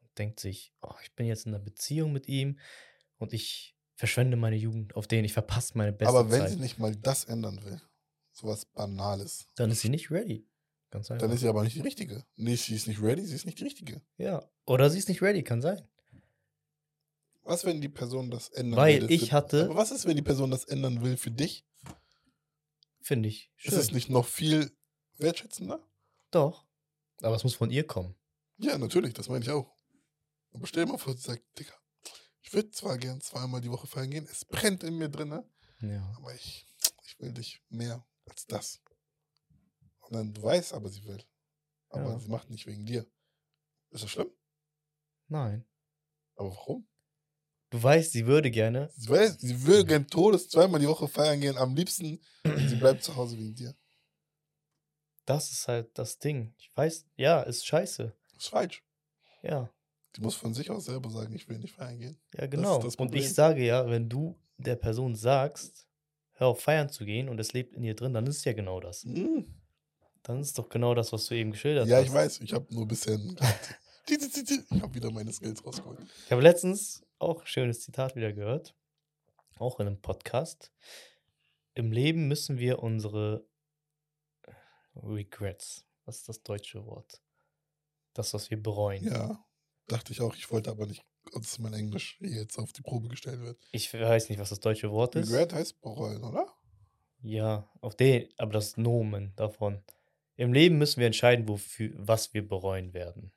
[0.00, 2.58] Und denkt sich, oh, ich bin jetzt in einer Beziehung mit ihm
[3.18, 6.50] und ich verschwende meine Jugend auf den, ich verpasse meine beste Aber wenn Zeit.
[6.50, 7.80] sie nicht mal das ändern will,
[8.32, 10.48] sowas Banales, dann ist sie nicht ready.
[10.90, 11.26] Ganz einfach.
[11.26, 12.24] dann ist sie aber nicht die richtige.
[12.36, 14.00] Nee, sie ist nicht ready, sie ist nicht die richtige.
[14.16, 14.48] ja.
[14.66, 15.86] Oder sie ist nicht ready, kann sein.
[17.42, 19.10] Was, wenn die Person das ändern Weil will?
[19.10, 21.66] ich für, hatte- Aber was ist, wenn die Person das ändern will für dich?
[23.04, 23.52] Finde ich.
[23.56, 23.72] Schön.
[23.74, 24.74] Ist es nicht noch viel
[25.18, 25.86] wertschätzender?
[26.30, 26.66] Doch.
[27.20, 28.16] Aber es muss von ihr kommen.
[28.56, 29.70] Ja, natürlich, das meine ich auch.
[30.52, 31.74] Aber stell dir mal vor, sie sagt, Digga,
[32.40, 35.46] ich würde zwar gern zweimal die Woche feiern gehen, es brennt in mir drinne,
[35.82, 36.14] Ja.
[36.16, 36.66] aber ich,
[37.04, 38.80] ich will dich mehr als das.
[40.00, 41.22] Und dann, du weißt aber, sie will.
[41.90, 42.18] Aber Ja.
[42.18, 43.06] sie macht nicht wegen dir.
[43.90, 44.30] Ist das schlimm?
[45.28, 45.66] Nein.
[46.36, 46.88] Aber warum?
[47.74, 48.88] Du weißt, sie würde gerne.
[48.96, 52.20] Sie weiß, sie will gern Todes zweimal die Woche feiern gehen, am liebsten,
[52.68, 53.74] sie bleibt zu Hause wegen dir.
[55.26, 56.54] Das ist halt das Ding.
[56.56, 58.14] Ich weiß, ja, ist scheiße.
[58.38, 58.84] Ist falsch.
[59.42, 59.68] Ja.
[60.14, 62.16] Die muss von sich aus selber sagen, ich will nicht feiern gehen.
[62.38, 62.78] Ja, genau.
[62.78, 65.88] und ich sage ja, wenn du der Person sagst,
[66.34, 68.52] hör auf feiern zu gehen und es lebt in ihr drin, dann ist es ja
[68.52, 69.04] genau das.
[69.04, 69.52] Mhm.
[70.22, 72.04] Dann ist doch genau das, was du eben geschildert Ja, hast.
[72.06, 73.36] ich weiß, ich habe nur ein bisschen.
[74.06, 75.98] ich habe wieder meine Skills rausgeholt.
[76.26, 78.74] Ich habe letztens auch ein schönes Zitat wieder gehört,
[79.58, 80.72] auch in einem Podcast.
[81.74, 83.46] Im Leben müssen wir unsere
[84.96, 87.20] Regrets, was ist das deutsche Wort?
[88.12, 89.04] Das, was wir bereuen.
[89.04, 89.44] Ja,
[89.88, 90.36] dachte ich auch.
[90.36, 93.58] Ich wollte aber nicht, dass mein Englisch jetzt auf die Probe gestellt wird.
[93.72, 95.30] Ich weiß nicht, was das deutsche Wort ist.
[95.30, 96.46] Regret heißt bereuen, oder?
[97.22, 99.82] Ja, auf den, aber das Nomen davon.
[100.36, 103.32] Im Leben müssen wir entscheiden, wofür, was wir bereuen werden.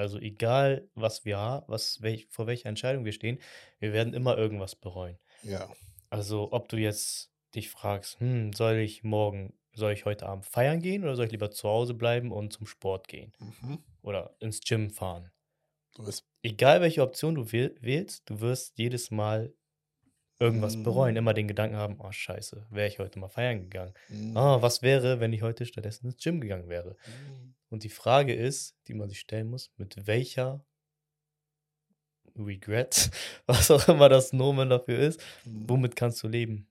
[0.00, 3.38] Also egal, was wir haben, was, welch, vor welcher Entscheidung wir stehen,
[3.78, 5.18] wir werden immer irgendwas bereuen.
[5.42, 5.68] Ja.
[6.08, 10.80] Also ob du jetzt dich fragst, hm, soll ich morgen, soll ich heute Abend feiern
[10.80, 13.78] gehen oder soll ich lieber zu Hause bleiben und zum Sport gehen Mhm.
[14.02, 15.30] oder ins Gym fahren?
[15.98, 16.24] Bist.
[16.42, 19.52] Egal welche Option du wähl- wählst, du wirst jedes Mal
[20.38, 21.18] irgendwas bereuen, Mhm.
[21.18, 23.92] immer den Gedanken haben, oh scheiße, wäre ich heute mal feiern gegangen.
[24.08, 24.36] Mhm.
[24.36, 26.96] Ah, was wäre, wenn ich heute stattdessen ins Gym gegangen wäre?
[27.06, 27.54] Mhm.
[27.70, 30.64] Und die Frage ist, die man sich stellen muss, mit welcher
[32.36, 33.10] Regret,
[33.46, 35.68] was auch immer das Nomen dafür ist, Mhm.
[35.68, 36.68] womit kannst du leben?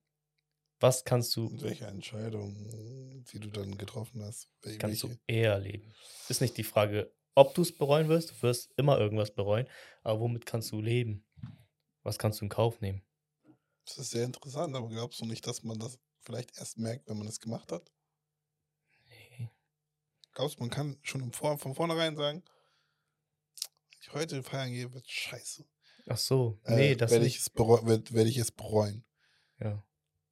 [0.79, 2.55] Was kannst du, Und welche Entscheidung,
[3.33, 4.49] die du dann getroffen hast?
[4.61, 5.21] Wel- kannst du welche?
[5.27, 5.93] eher leben?
[6.29, 9.67] Ist nicht die Frage, ob du es bereuen wirst, du wirst immer irgendwas bereuen,
[10.03, 11.25] aber womit kannst du leben?
[12.03, 13.03] Was kannst du in Kauf nehmen?
[13.85, 17.17] Das ist sehr interessant, aber glaubst du nicht, dass man das vielleicht erst merkt, wenn
[17.17, 17.91] man es gemacht hat?
[20.39, 22.41] Glaubst man kann schon Vor von vornherein sagen,
[23.91, 25.65] wenn ich heute feiern gehe, wird scheiße.
[26.07, 29.03] Ach so, nee, äh, das werde ich, es werd, werd ich es bereuen.
[29.59, 29.83] Ja.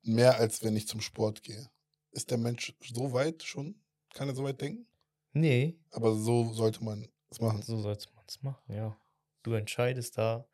[0.03, 1.69] Mehr als wenn ich zum Sport gehe.
[2.11, 3.83] Ist der Mensch so weit schon?
[4.13, 4.87] Kann er so weit denken?
[5.33, 7.61] Nee, Aber so sollte man es machen.
[7.61, 8.97] so sollte man es machen, ja.
[9.43, 10.47] Du entscheidest da,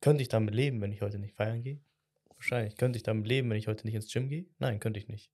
[0.00, 1.84] könnte ich damit leben, wenn ich heute nicht feiern gehe?
[2.30, 2.78] Wahrscheinlich.
[2.78, 4.46] Könnte ich damit leben, wenn ich heute nicht ins Gym gehe?
[4.58, 5.30] Nein, könnte ich nicht.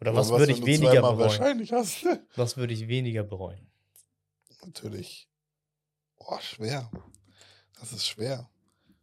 [0.00, 1.68] Oder Aber was würde ich weniger bereuen?
[1.72, 2.04] hast.
[2.04, 2.26] ne?
[2.36, 3.70] Was würde ich weniger bereuen?
[4.64, 5.28] Natürlich.
[6.18, 6.90] Boah, schwer.
[7.80, 8.50] Das ist schwer.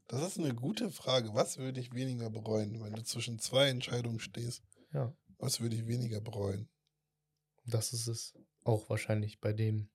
[0.07, 1.33] Das ist eine gute Frage.
[1.33, 4.61] Was würde ich weniger bereuen, wenn du zwischen zwei Entscheidungen stehst?
[4.91, 6.69] Ja, Was würde ich weniger bereuen?
[7.65, 8.33] das ist es.
[8.65, 9.89] Auch wahrscheinlich bei dem,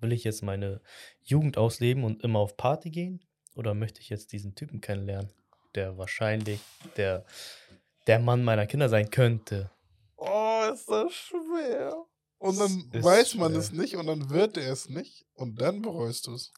[0.00, 0.80] will ich jetzt meine
[1.24, 3.24] Jugend ausleben und immer auf Party gehen?
[3.56, 5.32] Oder möchte ich jetzt diesen Typen kennenlernen,
[5.74, 6.60] der wahrscheinlich
[6.96, 7.24] der,
[8.06, 9.70] der Mann meiner Kinder sein könnte?
[10.16, 12.04] Oh, ist das schwer.
[12.38, 13.60] Und dann ist weiß man schwer.
[13.60, 16.52] es nicht und dann wird er es nicht und dann bereust du es.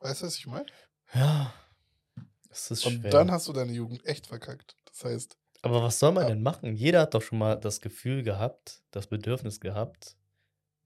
[0.00, 0.66] Weißt du, was ich meine?
[1.14, 1.52] Ja,
[2.50, 3.10] es ist Und schwer.
[3.10, 4.76] dann hast du deine Jugend echt verkackt.
[4.86, 6.28] Das heißt, Aber was soll man Ja.
[6.30, 6.74] denn machen?
[6.74, 10.16] Jeder hat doch schon mal das Gefühl gehabt, das Bedürfnis gehabt,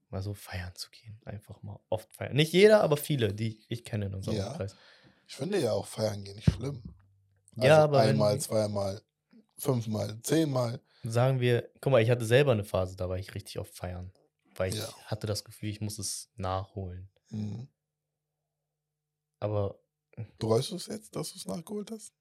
[0.09, 1.19] mal so feiern zu gehen.
[1.25, 2.35] Einfach mal oft feiern.
[2.35, 4.53] Nicht jeder, aber viele, die ich kenne in unserem Ja.
[4.53, 4.75] Kreis.
[5.27, 6.83] ich finde ja auch feiern gehen nicht schlimm.
[7.55, 9.01] Ja, aber Einmal, zweimal,
[9.57, 10.81] fünfmal, zehnmal.
[11.03, 14.11] Sagen wir, guck mal, ich hatte selber eine Phase, da war ich richtig auf Feiern.
[14.55, 14.93] Weil ich Ja.
[15.05, 17.09] hatte das Gefühl, ich muss es nachholen.
[17.29, 17.67] Mhm.
[19.39, 19.79] Aber
[20.39, 22.13] Bereust du es jetzt, dass du es nachgeholt hast?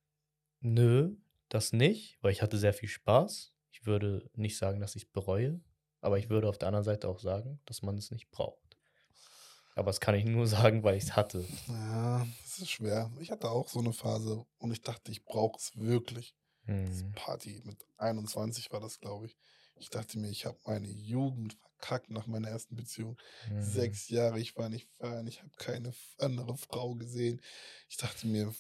[0.60, 1.14] nö,
[1.48, 3.52] das nicht, weil ich hatte sehr viel Spaß.
[3.70, 5.60] Ich würde nicht sagen, dass ich es bereue,
[6.00, 8.76] aber ich würde auf der anderen Seite auch sagen, dass man es nicht braucht.
[9.76, 11.44] Aber das kann ich nur sagen, weil ich es hatte.
[11.68, 13.10] Ja, das ist schwer.
[13.20, 16.34] Ich hatte auch so eine Phase und ich dachte, ich brauche es wirklich.
[16.66, 17.12] Das Hm.
[17.14, 19.36] Party mit 21 war das, glaube ich.
[19.76, 23.16] Ich dachte mir, ich habe meine Jugend verkackt nach meiner ersten Beziehung.
[23.48, 23.62] Hm.
[23.62, 27.40] Sechs Jahre, ich war nicht feiern, ich habe keine andere Frau gesehen.
[27.88, 28.54] Ich dachte mir,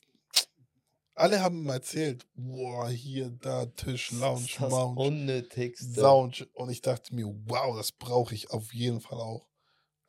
[1.14, 6.00] alle haben mir erzählt, boah, hier, da, Tisch, Lounge, Das Mount, Unnötigste.
[6.00, 6.48] Lounge.
[6.54, 9.48] Und ich dachte mir, wow, das brauche ich auf jeden Fall auch.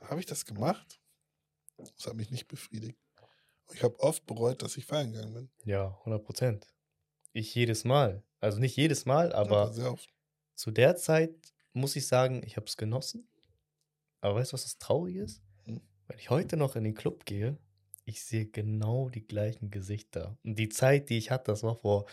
[0.01, 0.99] Habe ich das gemacht?
[1.77, 2.97] Das hat mich nicht befriedigt.
[3.73, 5.49] Ich habe oft bereut, dass ich feiern gegangen bin.
[5.63, 6.67] Ja, 100 Prozent.
[7.35, 8.23] Ich jedes Mal.
[8.39, 10.07] Also nicht jedes Mal, aber oft.
[10.55, 11.31] zu der Zeit
[11.73, 13.27] muss ich sagen, ich habe es genossen.
[14.21, 15.41] Aber weißt du, was das Traurig ist?
[15.65, 15.81] Hm.
[16.07, 17.57] Wenn ich heute noch in den Club gehe,
[18.05, 20.37] ich sehe genau die gleichen Gesichter.
[20.43, 22.05] Und die Zeit, die ich hatte, das war vor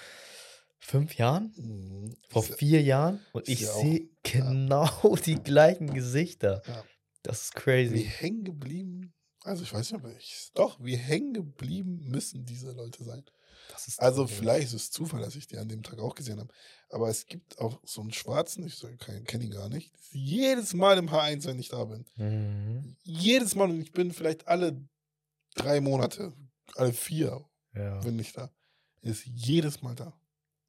[0.81, 2.17] fünf Jahren, Mhm.
[2.29, 3.21] vor Ist ja- vier Jahren.
[3.33, 6.63] Und ich ja sehe genau die gleichen Gesichter.
[6.67, 6.85] Ja.
[7.23, 8.05] Das ist Wie crazy.
[8.05, 13.05] hängen geblieben, also ich weiß nicht, aber ich, doch, wie hängen geblieben müssen diese Leute
[13.05, 13.25] sein.
[13.99, 16.53] Also vielleicht ist es Zufall, dass ich die an dem Tag auch gesehen habe.
[16.91, 21.09] Aber es gibt auch so einen schwarzen, ich kenne ihn gar nicht, jedes Mal im
[21.11, 22.05] H1, wenn ich da bin.
[22.17, 22.97] Mhm.
[23.03, 24.87] Jedes Mal und ich bin vielleicht alle
[25.55, 26.33] drei Monate,
[26.77, 28.01] alle vier, Ja.
[28.01, 28.51] bin ich da.
[29.03, 30.07] Er ist jedes Mal da.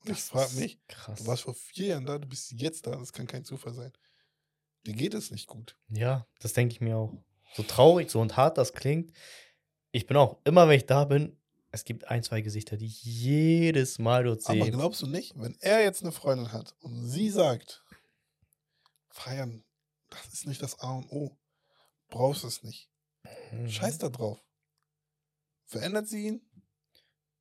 [0.06, 1.20] Und ich Das frage ist mich, Krass.
[1.20, 3.92] du warst vor vier Jahren da, du bist jetzt da, das kann kein Zufall sein.
[4.86, 5.78] Dir geht es nicht gut.
[5.90, 7.14] Ja, das denke ich mir auch.
[7.56, 9.12] So traurig, so und hart das klingt.
[9.92, 11.38] Ich bin auch, immer wenn ich da bin,
[11.74, 14.72] es gibt ein, zwei Gesichter, die ich jedes Mal dort Aber sehe.
[14.72, 17.84] glaubst du nicht, wenn er jetzt eine Freundin hat und sie sagt,
[19.10, 19.66] feiern,
[20.12, 21.36] das ist nicht das A und O,
[22.10, 22.92] brauchst es nicht.
[23.52, 23.68] Mhm.
[23.68, 24.40] Scheiß da drauf.
[25.66, 26.48] Verändert sie ihn?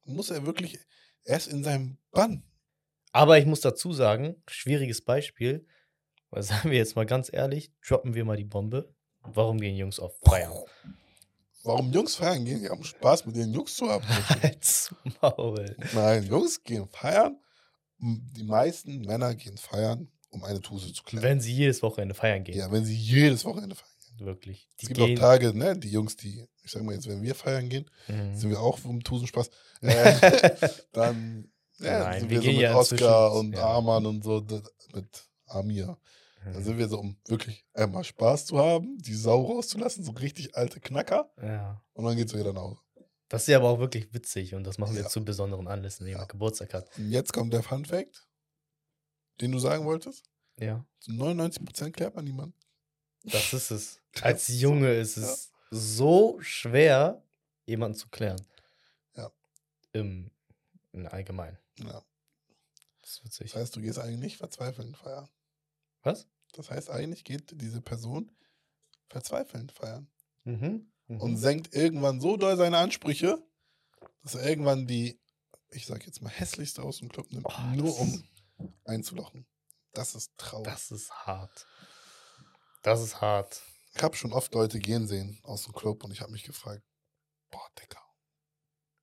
[0.05, 0.79] Muss er wirklich,
[1.25, 2.43] er ist in seinem Bann.
[3.13, 5.67] Aber ich muss dazu sagen, schwieriges Beispiel,
[6.31, 8.95] weil sagen wir jetzt mal ganz ehrlich, droppen wir mal die Bombe.
[9.21, 10.57] Warum gehen Jungs auf Feiern?
[11.65, 12.63] Warum Jungs feiern gehen?
[12.63, 14.05] Ja, um Spaß mit den Jungs zu haben.
[14.43, 15.77] Als Maul.
[15.95, 17.39] Nein, Jungs gehen feiern.
[17.99, 21.23] Die meisten Männer gehen feiern, um eine Tuse zu klären.
[21.25, 22.57] Wenn sie jedes Wochenende feiern gehen.
[22.59, 23.89] ja, wenn sie jedes Wochenende feiern.
[24.19, 24.69] Wirklich.
[24.81, 27.23] Die Es gibt gehen, auch Tage, ne, die Jungs, die, ich sag mal jetzt, wenn
[27.23, 28.35] wir feiern gehen, Mhm.
[28.37, 29.51] sind wir auch um Tusenspaß.
[29.83, 33.65] Äh, dann ja, Nein, sind wir wir, so gehen mit ja Oscar und ja.
[33.65, 34.45] Arman und so,
[34.95, 35.07] mit
[35.47, 35.97] Amir.
[36.45, 36.65] Dann Mhm.
[36.65, 40.81] sind wir so, um wirklich einmal Spaß zu haben, die Sau rauszulassen, so richtig alte
[40.81, 41.33] Knacker.
[41.41, 41.83] Ja.
[41.93, 42.81] Und dann geht's wieder nach Hause.
[43.29, 45.09] Das ist ja aber auch wirklich witzig und das machen wir Ja.
[45.09, 46.33] zu besonderen Anlässen, wenn jemand Ja.
[46.33, 46.91] Geburtstag hat.
[46.99, 48.27] Und jetzt kommt der Fun Fact,
[49.41, 50.25] den du sagen wolltest.
[50.61, 50.85] Ja.
[51.01, 52.55] Zu 99% klärt man niemand.
[53.25, 54.01] Das ist es.
[54.23, 55.23] Als Junge ist ja.
[55.25, 57.23] es so schwer,
[57.65, 58.45] jemanden zu klären.
[59.17, 59.31] Ja.
[59.93, 60.31] Im,
[60.93, 61.57] im Allgemeinen.
[61.79, 62.03] Ja.
[63.01, 63.53] Das ist witzig.
[63.53, 65.29] Das heißt, du gehst eigentlich nicht verzweifelnd feiern.
[66.03, 66.27] Was?
[66.53, 68.31] Das heißt, eigentlich geht diese Person
[69.09, 70.09] verzweifelnd feiern.
[70.45, 70.89] Mhm.
[71.07, 73.41] und senkt irgendwann so doll seine Ansprüche,
[74.23, 75.21] dass er irgendwann die,
[75.71, 78.25] ich sag jetzt mal, hässlichste aus dem Club nimmt, Oh, nur um
[78.85, 79.47] einzulochen.
[79.93, 80.65] Das ist traurig.
[80.65, 81.67] Das ist hart.
[82.83, 83.63] Das ist hart.
[83.95, 86.83] Ich habe schon oft Leute gehen sehen aus dem Club und ich habe mich gefragt,
[87.51, 88.03] boah, Dicker,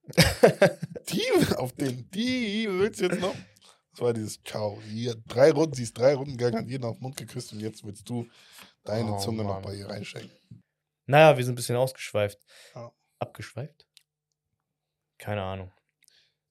[1.09, 3.35] die auf den, die willst du jetzt noch?
[3.91, 4.79] Das war dieses Ciao.
[4.83, 7.59] Hier, drei Runden, sie ist drei Runden gegangen, hat jeden auf den Mund geküsst und
[7.59, 8.27] jetzt willst du
[8.83, 9.63] deine Oh, Zunge noch Mann.
[9.63, 10.31] bei ihr reinstecken.
[11.05, 12.39] naja, wir sind ein bisschen ausgeschweift.
[12.75, 12.91] Ja.
[13.19, 13.87] Abgeschweift?
[15.17, 15.71] Keine Ahnung.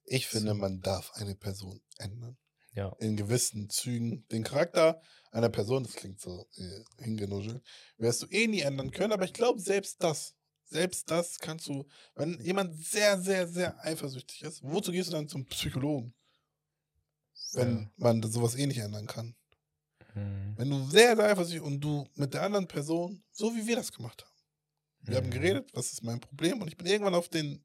[0.03, 2.37] Ich finde, man darf eine Person ändern.
[2.73, 2.95] Ja.
[2.99, 7.63] in gewissen Zügen den Charakter einer Person, das klingt so äh, hingenuschelt,
[7.97, 11.87] wirst du eh nie ändern können, aber ich glaube, selbst das, selbst das kannst du,
[12.15, 16.13] wenn jemand sehr, sehr, sehr eifersüchtig ist, wozu gehst du dann zum Psychologen?
[17.53, 17.91] Wenn Ja.
[17.97, 19.35] man sowas eh nicht ändern kann.
[20.15, 20.53] Mhm.
[20.57, 23.91] Wenn du sehr, sehr eifersüchtig und du mit der anderen Person, so wie wir das
[23.91, 24.35] gemacht haben.
[25.01, 25.31] Wir haben Mhm.
[25.31, 26.61] geredet, was ist mein Problem?
[26.61, 27.63] Und ich bin irgendwann auf den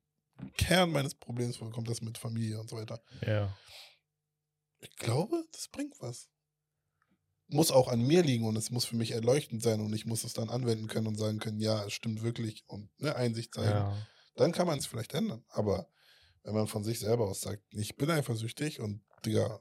[0.57, 3.03] Kern meines Problems gekommen, das mit Familie und so weiter.
[3.27, 3.57] Ja.
[4.81, 6.29] Ich glaube, das bringt was.
[7.49, 10.25] Muss auch an mir liegen und es muss für mich erleuchtend sein und ich muss
[10.25, 13.69] es dann anwenden können und sagen können, ja, es stimmt wirklich und ne, Einsicht zeigen.
[13.71, 14.07] ja.
[14.37, 15.45] Dann kann man es vielleicht ändern.
[15.49, 15.89] Aber
[16.43, 19.61] wenn man von sich selber aus sagt, ich bin eifersüchtig und Digga,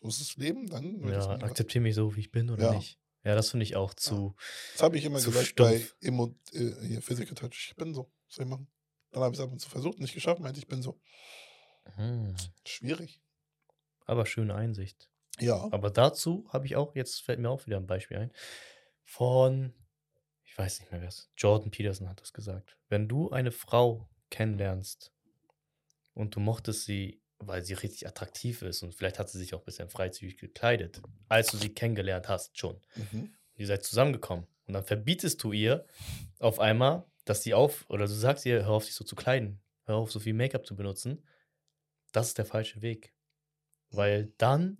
[0.00, 2.74] so ist das Leben, dann Ja, akzeptiere mich so, wie ich bin oder Ja.
[2.74, 2.98] nicht.
[3.24, 4.34] Ja, das finde ich auch zu.
[4.74, 5.96] Das habe ich immer gesagt bei stumpf.
[6.00, 7.68] Emo, äh, hier, Physical Touch.
[7.70, 8.10] Ich bin so.
[8.26, 8.68] Was soll ich machen?
[9.10, 11.00] Dann habe ich es ab und zu versucht, nicht geschafft, meinte ich bin so.
[11.96, 12.34] Hm.
[12.66, 13.22] Schwierig.
[14.06, 15.10] Aber schöne Einsicht.
[15.40, 15.68] Ja.
[15.72, 18.32] Aber dazu habe ich auch, jetzt fällt mir auch wieder ein Beispiel ein,
[19.04, 19.74] von,
[20.44, 22.76] ich weiß nicht mehr wer es, Jordan Peterson hat das gesagt.
[22.88, 25.12] Wenn du eine Frau kennenlernst
[26.14, 29.60] und du mochtest sie, weil sie richtig attraktiv ist und vielleicht hat sie sich auch
[29.60, 32.80] ein bisschen freizügig gekleidet, als du sie kennengelernt hast schon.
[32.96, 33.34] Mhm.
[33.56, 35.86] Ihr seid zusammengekommen und dann verbietest du ihr
[36.38, 39.60] auf einmal, dass sie auf, oder du sagst ihr, hör auf, dich so zu kleiden,
[39.84, 41.24] hör auf, so viel Make-up zu benutzen.
[42.12, 43.14] Das ist der falsche Weg.
[43.90, 44.78] Weil dann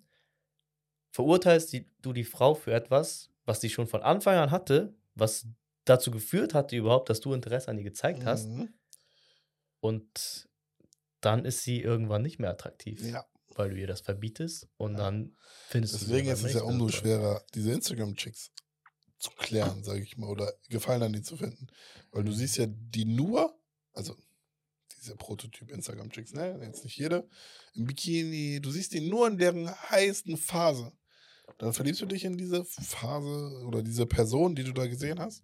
[1.10, 5.46] verurteilst du die Frau für etwas, was sie schon von Anfang an hatte, was
[5.84, 8.48] dazu geführt hatte überhaupt, dass du Interesse an ihr gezeigt hast.
[8.48, 8.74] Mhm.
[9.80, 10.47] Und
[11.28, 13.24] dann ist sie irgendwann nicht mehr attraktiv, Ja.
[13.54, 14.98] weil du ihr das verbietest und Ja.
[14.98, 15.36] dann
[15.68, 18.50] findest du sie Deswegen ist es ja umso schwerer, diese Instagram-Chicks
[19.18, 21.66] zu klären, sage ich mal, oder Gefallen an die zu finden.
[22.12, 22.36] Weil du Mhm.
[22.36, 23.60] siehst ja die nur,
[23.92, 24.16] also
[24.96, 27.28] diese Prototyp-Instagram-Chicks, ne, jetzt nicht jede,
[27.74, 30.92] im Bikini, du siehst die nur in deren heißen Phase.
[31.58, 35.42] Dann verliebst du dich in diese Phase oder diese Person, die du da gesehen hast.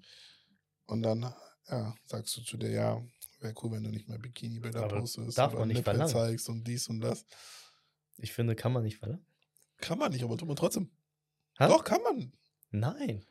[0.87, 1.23] Und dann,
[1.69, 3.03] ja, sagst du zu dir, ja,
[3.45, 6.13] wäre cool, wenn du nicht mehr Bikini-Bilder postest darf man nicht Nippel verlangen.
[6.13, 7.25] zeigst und dies und das.
[8.17, 9.25] Ich finde, kann man nicht verlangen.
[9.79, 10.91] Kann man nicht, aber tut man trotzdem.
[11.59, 11.69] Hä?
[11.69, 12.33] Doch, kann man.
[12.71, 13.25] Nein,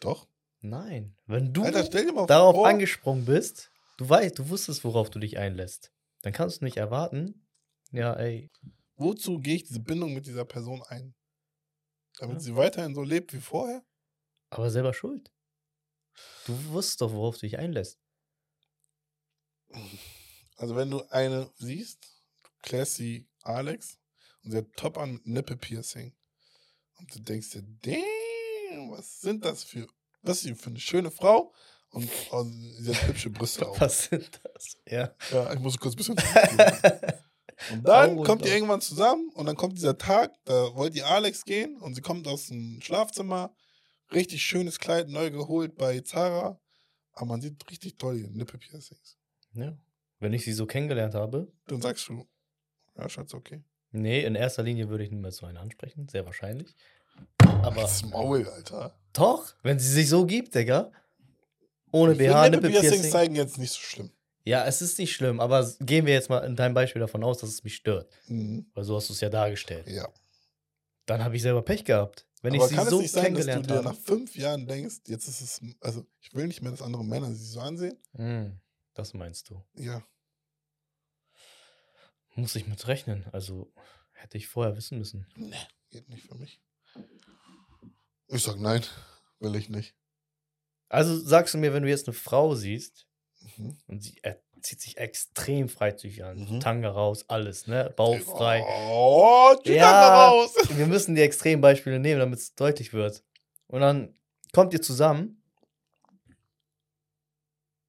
[0.00, 0.26] Doch.
[0.60, 1.16] nein.
[1.26, 1.84] Wenn du Alter,
[2.26, 2.66] darauf vor.
[2.68, 5.92] angesprungen bist, du weißt, du wusstest, worauf du dich einlässt.
[6.22, 7.46] Dann kannst du nicht erwarten,
[7.92, 8.50] ja, ey,
[8.98, 11.14] Wozu gehe ich diese Bindung mit dieser Person ein?
[12.18, 12.40] Damit Ja.
[12.40, 13.84] sie weiterhin so lebt wie vorher?
[14.48, 15.30] aber selber schuld.
[16.46, 18.00] Du wusstest doch, worauf du dich einlässt.
[20.56, 22.04] Also wenn du eine siehst,
[22.42, 23.98] du klärst sie Alex
[24.42, 26.14] und sie hat top an mit Nippelpiercing.
[26.98, 29.86] Und du denkst dir, damn, was sind das für,
[30.22, 31.52] was ist sie für eine schöne Frau?
[31.90, 33.80] Und, und sie hat hübsche Brüste auch.
[33.80, 34.76] Was sind das?
[34.86, 35.14] Ja.
[35.30, 36.16] Ja, ich muss kurz ein bisschen.
[37.70, 41.06] Und dann Oh, kommt ihr irgendwann zusammen und dann kommt dieser Tag, da wollt ihr
[41.06, 43.54] Alex gehen und sie kommt aus dem Schlafzimmer,
[44.12, 46.60] richtig schönes Kleid, neu geholt bei Zara,
[47.12, 49.15] aber man sieht richtig toll die Nippelpiercings.
[49.56, 49.76] Ja.
[50.18, 52.26] Wenn ich sie so kennengelernt habe, Dann sagst du,
[52.96, 53.62] ja, Schatz, okay.
[53.90, 56.74] nee, in erster Linie würde ich niemals so einen ansprechen, sehr wahrscheinlich.
[57.38, 58.94] Aber Das Maul, Alter.
[59.12, 60.90] doch, wenn sie sich so gibt, Digga.
[61.92, 63.10] Ohne Ich BH, Nippelpiercings Nippelpiercing.
[63.10, 64.10] zeigen jetzt nicht so schlimm.
[64.44, 67.38] Ja, es ist nicht schlimm, aber gehen wir jetzt mal in deinem Beispiel davon aus,
[67.38, 68.10] dass es mich stört.
[68.28, 68.66] Mhm.
[68.74, 69.88] Weil so hast du es ja dargestellt.
[69.88, 70.08] Ja.
[71.06, 72.26] Dann habe ich selber Pech gehabt.
[72.42, 73.84] Wenn aber ich sie kann so es nicht sein, dass du dir habe.
[73.84, 77.32] nach fünf Jahren denkst, jetzt ist es, also ich will nicht mehr, dass andere Männer
[77.34, 77.96] sie so ansehen?
[78.14, 78.52] Hm,
[78.96, 79.62] das meinst du.
[79.74, 80.02] Ja.
[82.34, 83.24] Muss ich mit rechnen.
[83.32, 83.72] Also
[84.12, 85.26] hätte ich vorher wissen müssen.
[85.36, 85.54] Nee,
[85.90, 86.60] geht nicht für mich.
[88.28, 88.84] Ich sag nein,
[89.38, 89.94] will ich nicht.
[90.88, 93.06] Also sagst du mir, wenn du jetzt eine Frau siehst
[93.56, 93.78] Mhm.
[93.86, 96.60] und sie er zieht sich extrem freizügig an, Mhm.
[96.60, 97.92] Tanga raus, alles, ne?
[97.96, 98.64] Bauch frei.
[98.66, 99.76] Oh, die Ja.
[99.76, 100.28] ja.
[100.28, 100.54] raus.
[100.70, 103.22] Wir müssen die Extrembeispiele nehmen, damit es deutlich wird.
[103.68, 104.18] Und dann
[104.52, 105.42] kommt ihr zusammen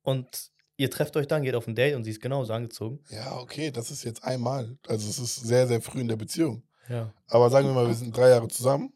[0.04, 3.04] und ihr trefft euch dann, geht auf ein Date und sie ist genauso angezogen.
[3.10, 4.78] Ja, okay, das ist jetzt einmal.
[4.88, 6.64] Also es ist sehr, sehr früh in der Beziehung.
[6.88, 7.14] Ja.
[7.28, 8.94] Aber sagen wir mal, wir sind drei Jahre zusammen.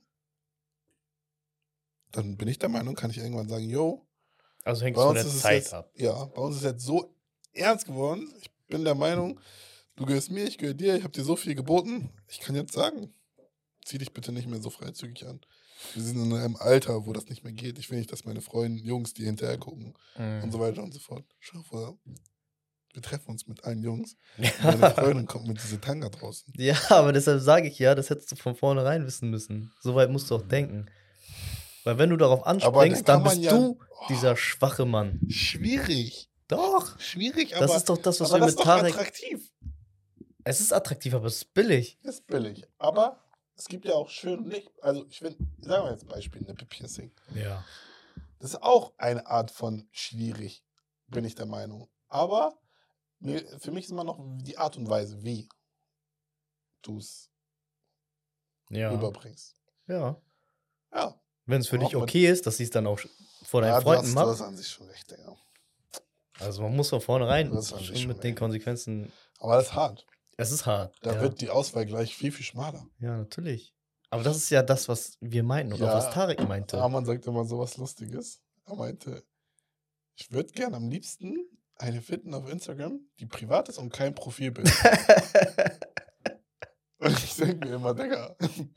[2.12, 4.06] Dann bin ich der Meinung, kann ich irgendwann sagen, yo,
[4.64, 5.92] Also hängt es von der Zeit jetzt, ab.
[5.96, 7.14] ja, bei uns ist es jetzt so
[7.54, 8.32] ernst geworden.
[8.40, 9.40] Ich bin der Meinung,
[9.96, 12.10] du gehörst mir, ich gehöre dir, ich habe dir so viel geboten.
[12.28, 13.14] Ich kann jetzt sagen,
[13.84, 15.42] zieh dich bitte nicht mehr so freizügig an.
[15.94, 17.78] Wir sind in einem Alter, wo das nicht mehr geht.
[17.80, 20.52] Ich will nicht, dass meine Freunde, Jungs, die hinterher gucken und Mhm.
[20.52, 21.26] so weiter und so fort.
[21.40, 21.98] Schau vor,
[22.94, 24.16] wir treffen uns mit allen Jungs.
[24.38, 24.52] Ja.
[24.64, 26.54] Meine Freundin kommt mit dieser Tanga draußen.
[26.58, 29.72] ja, aber deshalb sage ich ja, das hättest du von vornherein wissen müssen.
[29.82, 30.86] Soweit musst du auch denken.
[31.84, 34.06] Weil wenn du darauf anspringst, dann dann, bist ja- du Oh.
[34.10, 35.20] dieser schwache Mann.
[35.30, 36.30] Schwierig.
[36.48, 37.00] Doch.
[37.00, 38.94] Schwierig, aber, Das ist doch das, was wir das mit Tarek.
[38.94, 39.52] attraktiv.
[40.44, 41.98] Es ist attraktiv, aber es ist billig.
[42.04, 42.64] Ist billig.
[42.78, 43.24] Aber
[43.56, 44.72] es gibt ja auch schön nicht.
[44.84, 47.12] Also, ich finde, sagen wir jetzt Beispiel, Nippel Piercing.
[47.36, 47.64] Ja.
[48.40, 50.64] Das ist auch eine Art von schwierig,
[51.08, 51.90] bin ich der Meinung.
[52.08, 52.58] Aber
[53.20, 55.48] mir, für mich ist immer noch die Art und Weise, wie
[56.82, 57.30] du es
[58.70, 58.90] Ja.
[58.92, 59.56] rüberbringst.
[59.88, 60.20] ja.
[60.94, 61.16] Ja.
[61.46, 63.00] Wenn es für dich okay ist, dass sie es dann auch
[63.44, 64.28] vor deinen ja, Freunden macht.
[64.28, 65.36] hast an sich schon recht, Digga.
[66.40, 68.38] Also man muss von vornherein mit den recht.
[68.38, 69.12] Konsequenzen.
[69.40, 70.06] Aber das ist hart.
[70.42, 70.98] Es ist hart.
[71.04, 71.22] Da ja.
[71.22, 72.88] wird die Auswahl gleich viel, viel schmaler.
[73.00, 73.76] ja, natürlich.
[74.10, 76.82] Aber das ist ja das, was wir meinten oder Ja, was Tarek meinte.
[76.82, 78.42] Arman sagt immer sowas Lustiges.
[78.66, 79.24] Er meinte,
[80.16, 81.38] ich würde gern am liebsten
[81.78, 84.68] eine finden auf Instagram, die privat ist und kein Profilbild.
[86.98, 88.70] und ich denke mir immer, Digga, wie,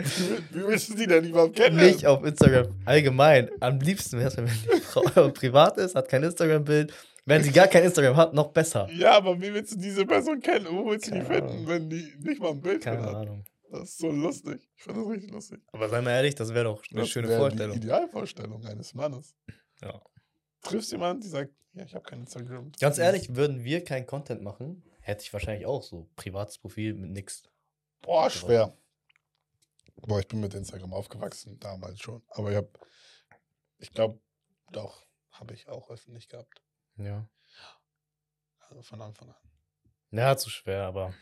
[0.50, 1.76] wie willst du die denn überhaupt kennen?
[1.76, 2.68] Nicht auf Instagram.
[2.84, 3.50] Allgemein.
[3.60, 5.00] Am liebsten wäre es, wenn die Frau
[5.30, 6.92] privat ist, hat kein Instagram-Bild.
[7.26, 8.88] Wenn sie gar kein Instagram hat, noch besser.
[8.90, 10.66] Ja, aber wie willst du diese Person kennen?
[10.70, 11.66] Wo willst du die finden, Ahnung.
[11.66, 13.14] wenn die nicht mal ein Bild Keine hat?
[13.14, 13.44] Ahnung.
[13.70, 14.68] Das ist so lustig.
[14.76, 15.60] Ich finde das richtig lustig.
[15.72, 17.80] Aber sei mal ehrlich, das wäre doch eine das schöne wäre Vorstellung.
[17.80, 19.34] Die Idealvorstellung eines Mannes.
[19.82, 20.00] Ja.
[20.62, 22.70] Triffst jemanden, die sagt, ja, ich habe kein Instagram.
[22.78, 27.10] Ganz ehrlich, würden wir keinen Content machen, hätte ich wahrscheinlich auch so privates Profil mit
[27.10, 27.42] nix.
[28.02, 28.76] Boah, schwer.
[29.96, 32.22] Boah, ich bin mit Instagram aufgewachsen, damals schon.
[32.28, 32.68] Aber ich habe,
[33.78, 34.20] ich glaube,
[34.72, 36.62] doch, habe ich auch öffentlich gehabt.
[36.96, 37.28] Ja.
[38.68, 39.36] Also von Anfang an.
[40.10, 41.12] Ja, zu schwer, aber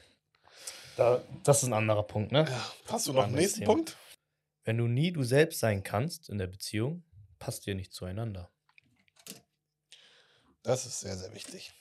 [0.96, 2.44] da, das ist ein anderer Punkt, ne?
[2.48, 2.73] Ja.
[2.88, 3.73] Hast du noch einen nächsten Thema.
[3.75, 3.96] Punkt?
[4.64, 7.04] Wenn du nie du selbst sein kannst in der Beziehung,
[7.38, 8.52] passt ihr nicht zueinander.
[10.62, 11.73] Das ist sehr, sehr wichtig.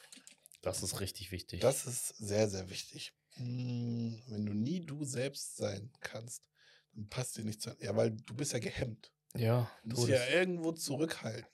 [0.62, 1.60] Das ist richtig wichtig.
[1.62, 3.14] Das ist sehr, sehr wichtig.
[3.36, 6.50] Hm, Wenn du nie du selbst sein kannst,
[6.94, 7.76] dann passt dir nicht zu.
[7.80, 9.12] Ja, weil du bist ja gehemmt.
[9.36, 11.46] ja, Du musst ja irgendwo zurückhalten.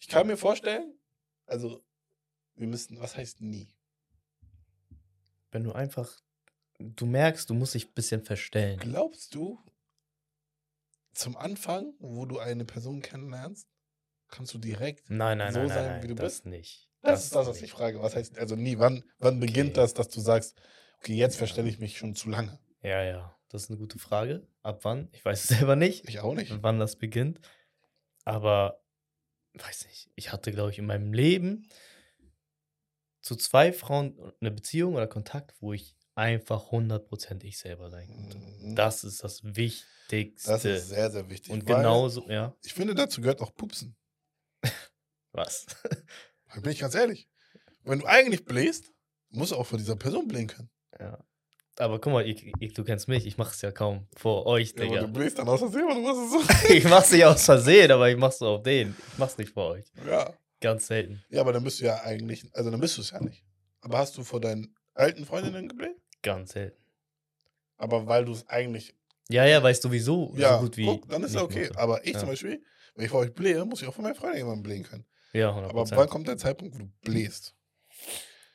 [0.00, 0.94] Ich kann mir vorstellen,
[1.50, 1.84] also
[2.56, 3.68] wir müssen, was heißt nie?
[5.52, 6.08] wenn du einfach,
[6.78, 8.78] du merkst, du musst dich ein bisschen verstellen.
[8.78, 9.58] Glaubst du,
[11.12, 13.68] zum Anfang, wo du eine Person kennenlernst,
[14.28, 16.46] kannst du direkt Nein, nein, so nein, nein, sein, nein, wie du das bist?
[16.46, 16.88] nicht.
[17.02, 17.64] Das, Das ist das, was nicht.
[17.64, 18.00] ich frage.
[18.00, 19.80] Was heißt, also nie, wann, wann beginnt Okay.
[19.80, 20.56] das, dass du sagst,
[20.98, 22.60] okay, jetzt verstelle ich mich schon zu lange?
[22.82, 24.46] Ja, ja, das ist eine gute Frage.
[24.62, 25.08] Ab wann?
[25.12, 26.62] Ich weiß es selber nicht, Ich auch nicht.
[26.62, 27.40] wann das beginnt.
[28.24, 28.79] Aber,
[29.54, 31.68] weiß nicht, ich hatte, glaube ich, in meinem Leben
[33.20, 38.38] zu zwei Frauen eine Beziehung oder Kontakt, wo ich einfach 100% ich selber sein konnte.
[38.38, 38.76] Mhm.
[38.76, 40.50] Das ist das Wichtigste.
[40.50, 41.52] Das ist sehr, sehr wichtig.
[41.52, 43.96] Und genauso, ja, Ich finde, dazu gehört auch Pupsen.
[45.32, 45.66] was?
[46.52, 47.28] Da bin ich ganz ehrlich.
[47.82, 48.92] Wenn du eigentlich bläst,
[49.30, 50.70] musst du auch vor dieser Person blähen können.
[50.98, 51.24] ja.
[51.80, 54.74] Aber guck mal, ich, ich, du kennst mich, ich mache es ja kaum vor euch,
[54.76, 55.00] Ja, Digga.
[55.00, 56.30] du bläst dann aus Versehen, aber du machst es
[56.68, 56.68] so.
[56.74, 58.94] ich mach's nicht aus Versehen, aber ich mach's so auf den.
[59.12, 59.84] Ich mach's nicht vor euch.
[60.06, 60.32] Ja.
[60.60, 61.22] Ganz selten.
[61.30, 63.42] ja, aber dann bist du ja eigentlich, also dann bist du es ja nicht.
[63.80, 65.96] Aber hast du vor deinen alten Freundinnen gebläht?
[66.22, 66.76] Ganz selten.
[67.78, 68.94] Aber weil du es eigentlich,
[69.30, 70.84] Ja, ja, weißt du sowieso ja, so gut wie.
[70.84, 71.64] guck, dann ist ja okay.
[71.68, 71.78] mochte.
[71.78, 72.18] Aber ich Ja.
[72.18, 72.62] zum Beispiel,
[72.94, 75.06] wenn ich vor euch blähe, muss ich auch von meinen Freunden jemanden blähen können.
[75.32, 75.64] Ja, 100%.
[75.70, 77.54] Aber wann kommt der Zeitpunkt, wo du bläst?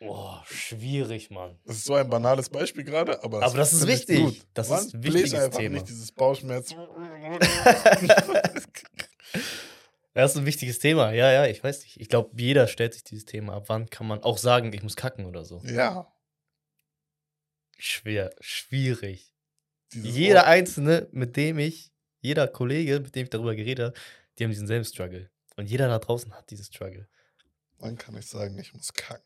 [0.07, 1.59] Boah, schwierig, Mann.
[1.65, 4.19] Das ist so ein banales Beispiel gerade, aber Aber das ist wichtig.
[4.19, 4.37] Gut.
[4.53, 5.73] Das Wann ist ein wichtiges einfach Thema.
[5.75, 6.75] nicht dieses Bauchschmerz.
[10.13, 11.11] Das ist ein wichtiges Thema.
[11.11, 11.99] Ja, ja, ich weiß nicht.
[11.99, 13.55] Ich glaube, jeder stellt sich dieses Thema.
[13.55, 15.61] Ab wann kann man auch sagen, ich muss kacken oder so?
[15.65, 16.11] ja.
[17.77, 19.33] Schwer, schwierig.
[19.91, 20.47] dieses Jeder Wort.
[20.47, 21.91] Einzelne, mit dem ich,
[22.21, 23.97] jeder Kollege, mit dem ich darüber geredet habe,
[24.39, 25.29] die haben diesen selben Struggle.
[25.57, 27.09] Und jeder da draußen hat diesen Struggle.
[27.79, 29.25] Wann kann ich sagen, ich muss kacken?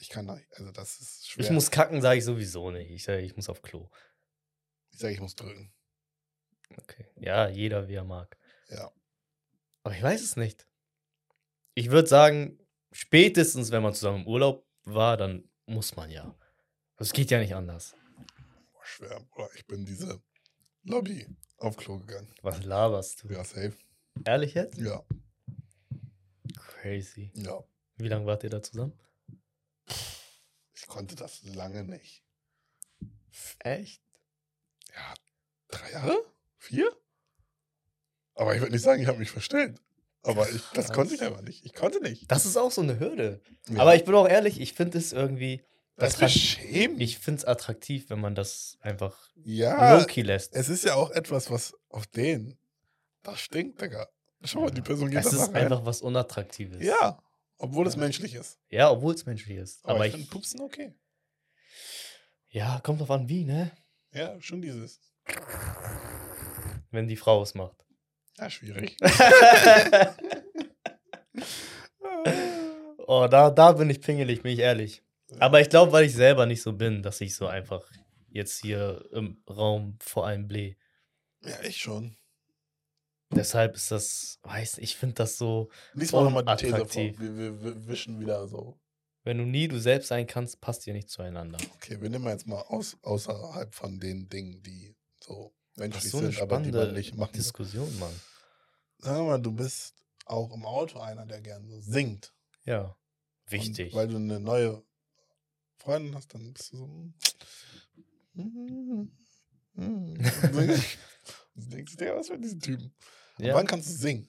[0.00, 1.44] Ich kann da, also das ist schwer.
[1.44, 2.90] Ich muss kacken, sage ich sowieso nicht.
[2.90, 3.90] Ich sage, ich muss auf Klo.
[4.90, 5.72] ich sage, ich muss drücken.
[6.78, 7.06] Okay.
[7.16, 8.38] Ja, jeder wie er mag.
[8.70, 8.90] Ja.
[9.82, 10.66] Aber ich weiß es nicht.
[11.74, 12.58] Ich würde sagen,
[12.92, 16.34] spätestens, wenn man zusammen im Urlaub war, dann muss man ja.
[16.96, 17.94] Das geht ja nicht anders.
[18.72, 19.20] Boah, schwer.
[19.34, 20.22] Boah, ich bin diese
[20.84, 21.26] Lobby
[21.58, 22.32] auf Klo gegangen.
[22.40, 23.28] Was laberst du?
[23.32, 23.76] Ja, safe.
[24.24, 24.78] Ehrlich jetzt?
[24.78, 25.04] Ja,
[26.56, 27.30] Crazy.
[27.34, 27.62] ja.
[27.96, 28.98] Wie lange wart ihr da zusammen?
[30.90, 32.24] Konnte das lange nicht.
[33.60, 34.02] Echt?
[34.92, 35.14] Ja,
[35.68, 36.18] drei Jahre?
[36.58, 36.90] Vier?
[38.34, 39.80] Aber ich würde nicht sagen, ich habe mich verstellt.
[40.24, 40.92] Aber ich, das Krass.
[40.92, 41.64] konnte ich einfach nicht.
[41.64, 42.30] Ich konnte nicht.
[42.30, 43.40] Das ist auch so eine Hürde.
[43.68, 43.80] Ja.
[43.82, 45.62] Aber ich bin auch ehrlich, ich finde es irgendwie.
[45.96, 47.00] das attrakt- beschämt.
[47.00, 50.54] Ich finde es attraktiv, wenn man das einfach Ja, low-key lässt.
[50.56, 52.58] es ist ja auch etwas, was auf den,
[53.22, 54.08] das stinkt, Digga.
[54.42, 55.64] Schau mal, die Person geht Es danach ist rein.
[55.64, 56.82] einfach was Unattraktives.
[56.82, 57.22] Ja,
[57.60, 58.58] obwohl es menschlich ist.
[58.70, 59.84] Ja, obwohl es menschlich ist.
[59.84, 60.20] Aber, Aber, ich ich.
[60.20, 60.94] finde Pupsen okay.
[62.48, 63.70] ja, kommt drauf an, wie, ne?
[64.12, 65.00] Ja, schon dieses.
[66.90, 67.86] Wenn die Frau es macht.
[68.38, 68.96] Ja, schwierig.
[73.06, 75.02] oh, da, da bin ich pingelig, bin ich ehrlich.
[75.38, 77.86] Aber ich glaube, weil ich selber nicht so bin, dass ich so einfach
[78.30, 80.76] jetzt hier im Raum vor allem bläh.
[81.42, 82.16] ja, ich schon.
[83.32, 87.02] Deshalb ist das, weiß ich finde das so, Lies mal nochmal die These vor.
[87.02, 88.78] Wir, wir, wir wischen wieder so.
[89.22, 91.58] wenn du nie du selbst sein kannst, passt ihr nicht zueinander.
[91.76, 96.10] Okay, wir nehmen jetzt mal aus, außerhalb von den Dingen, die so Das menschlich ist
[96.10, 97.32] so eine sind, aber die man nicht machen.
[97.32, 98.20] Diskussion, Mann.
[99.02, 99.94] Wir mal, du bist
[100.26, 102.34] auch im Auto einer, der gerne so singt.
[102.64, 102.96] Ja.
[103.46, 103.92] Wichtig.
[103.92, 104.82] Und weil du eine neue
[105.78, 106.86] Freundin hast, dann bist du so.
[108.34, 109.10] mm,
[109.74, 110.18] mm, mm,
[111.54, 112.94] denkst du dir, was für diesen Typen?
[113.40, 113.54] Und ja.
[113.54, 114.28] Wann kannst du singen?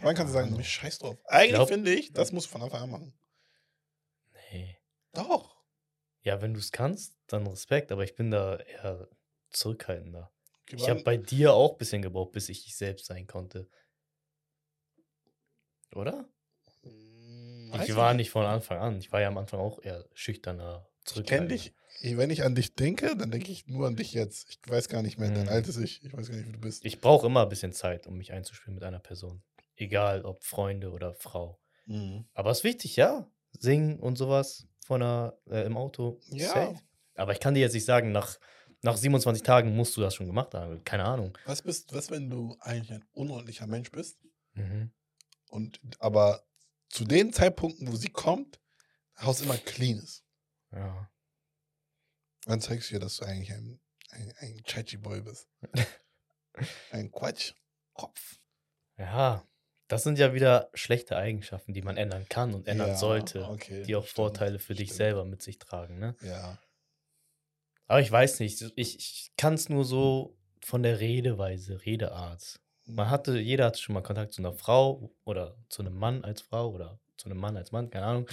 [0.00, 1.16] Wann kannst du sagen, scheiß drauf?
[1.26, 3.18] Eigentlich Glaub- finde ich, das musst du von Anfang an machen.
[4.50, 4.76] Nee.
[5.12, 5.54] Doch.
[6.22, 9.08] Ja, wenn du es kannst, dann Respekt, aber ich bin da eher
[9.50, 10.32] zurückhaltender.
[10.62, 13.68] Okay, Ich habe bei dir auch ein bisschen gebraucht, bis ich ich selbst sein konnte.
[15.94, 16.28] Oder?
[16.82, 18.98] Mm, weiß Ich war nicht von Anfang an.
[18.98, 21.54] Ich war ja am Anfang auch eher schüchterner, Ich kenne zurückhaltender.
[21.54, 21.72] dich.
[22.02, 24.48] Wenn ich an dich denke, dann denke ich nur an dich jetzt.
[24.50, 25.48] Ich weiß gar nicht mehr dein Mhm.
[25.48, 26.02] altes Ich.
[26.04, 26.84] Ich weiß gar nicht, wie du bist.
[26.84, 29.42] Ich brauche immer ein bisschen Zeit, um mich einzuspielen mit einer Person.
[29.76, 31.60] Egal, ob Freunde oder Frau.
[31.86, 32.26] Mhm.
[32.34, 33.30] Aber es ist wichtig, ja.
[33.52, 36.20] Singen und sowas von der, äh, im Auto.
[36.30, 36.48] Ja.
[36.48, 36.78] safe.
[37.16, 38.38] Aber ich kann dir jetzt nicht sagen, nach,
[38.82, 40.82] nach 27 Tagen musst du das schon gemacht haben.
[40.84, 41.36] Keine Ahnung.
[41.46, 44.18] Was bist, was, wenn du eigentlich ein unordentlicher Mensch bist
[44.54, 44.90] Mhm.
[45.48, 46.44] und aber
[46.90, 48.60] zu den Zeitpunkten, wo sie kommt,
[49.20, 50.24] Haus immer clean ist.
[50.72, 51.08] Ja.
[52.46, 53.80] Dann zeigst du ihr, dass du eigentlich ein,
[54.10, 55.48] ein, ein Chachi-Boy bist.
[56.90, 58.40] ein Quatschkopf.
[58.98, 59.46] Ja.
[59.88, 63.46] Das sind ja wieder schlechte Eigenschaften, die man ändern kann und ändern Ja, sollte.
[63.48, 64.96] okay, die auch stimmt, Vorteile für dich stimmt.
[64.96, 65.98] selber mit sich tragen.
[65.98, 66.16] Ne?
[66.22, 66.58] Ja.
[67.86, 68.62] Aber ich weiß nicht.
[68.76, 72.60] Ich, ich kann es nur so von der Redeweise, Redeart.
[72.86, 76.40] Man hatte, jeder hatte schon mal Kontakt zu einer Frau oder zu einem Mann als
[76.40, 78.28] Frau oder zu einem Mann als Mann, keine Ahnung,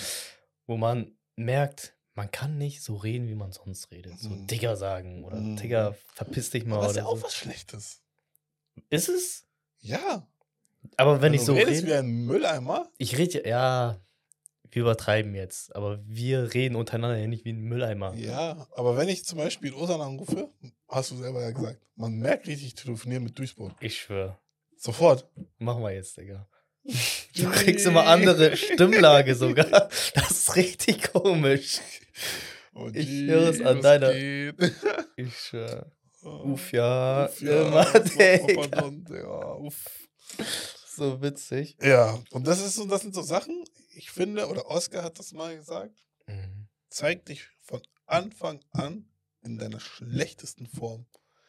[0.67, 4.19] wo man merkt, man kann nicht so reden, wie man sonst redet.
[4.19, 4.47] So Mhm.
[4.47, 5.57] Digger sagen oder Mhm.
[5.57, 7.23] Digger, verpiss dich mal Aber das ist ja auch so.
[7.23, 8.01] was Schlechtes.
[8.89, 9.45] Ist es?
[9.79, 10.27] Ja.
[10.97, 14.01] Aber wenn, ich du so redest rede, wie ein Mülleimer, ich rede ja, ja,
[14.71, 18.13] wir übertreiben jetzt, aber wir reden untereinander ja nicht wie ein Mülleimer.
[18.15, 20.49] Ja, aber wenn ich zum Beispiel Osan anrufe,
[20.87, 23.73] hast du selber ja gesagt, man merkt richtig, ich telefoniere mit Duisburg.
[23.81, 24.37] Ich schwöre.
[24.77, 25.29] Sofort.
[25.59, 26.47] Machen wir jetzt, Digga.
[26.83, 29.89] Du kriegst immer andere Stimmlage sogar.
[30.15, 31.79] Das ist richtig komisch.
[32.73, 34.55] Oh, Ich höre es an deiner- geht?
[35.15, 35.91] Ich schwöre.
[36.23, 37.25] Oh, Uff, ja.
[37.25, 40.07] uff, ja, immer, Don, ja, uff.
[40.87, 41.77] So witzig.
[41.81, 43.63] Ja, und das ist so, das sind so Sachen,
[43.95, 45.95] ich finde, oder Oscar hat das mal gesagt,
[46.27, 46.67] Mhm.
[46.89, 49.09] zeig dich von Anfang an
[49.43, 51.05] in deiner schlechtesten Form.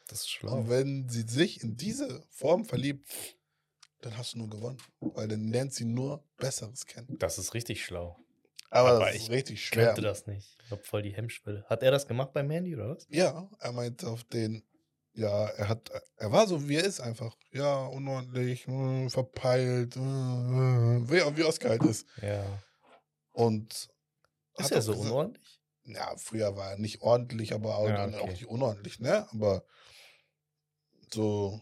[0.09, 0.55] Das ist schlau.
[0.57, 3.07] Und wenn sie sich in diese Form verliebt,
[4.03, 4.79] dann hast du nur gewonnen.
[5.01, 7.17] Weil dann lernt sie nur Besseres kennen.
[7.19, 8.19] Das ist richtig schlau.
[8.71, 9.87] Aber, Aber das ich ist richtig schwer.
[9.89, 10.57] Könnte das nicht.
[10.65, 11.65] Ich hab voll die Hemmschwelle.
[11.69, 13.07] Hat er das gemacht bei Mandy oder was?
[13.11, 14.65] Ja, er meint auf den,
[15.13, 17.37] ja, er hat, er war so, wie er ist einfach.
[17.51, 22.07] Ja, unordentlich, äh, verpeilt, äh, äh, wie, wie Oscar halt ist.
[22.23, 22.45] Ja.
[23.33, 23.91] Und
[24.59, 25.61] Ist er so gesagt- unordentlich?
[25.85, 28.31] Ja, früher war er nicht ordentlich, aber auch, Ja, dann auch okay.
[28.33, 29.27] nicht unordentlich, ne?
[29.33, 29.65] Aber
[31.13, 31.61] so,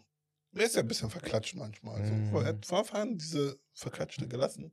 [0.55, 2.01] er ist ja ein bisschen verklatscht manchmal.
[2.01, 2.39] Also.
[2.39, 4.73] Er hat von Anfang an diese Verklatschte gelassen.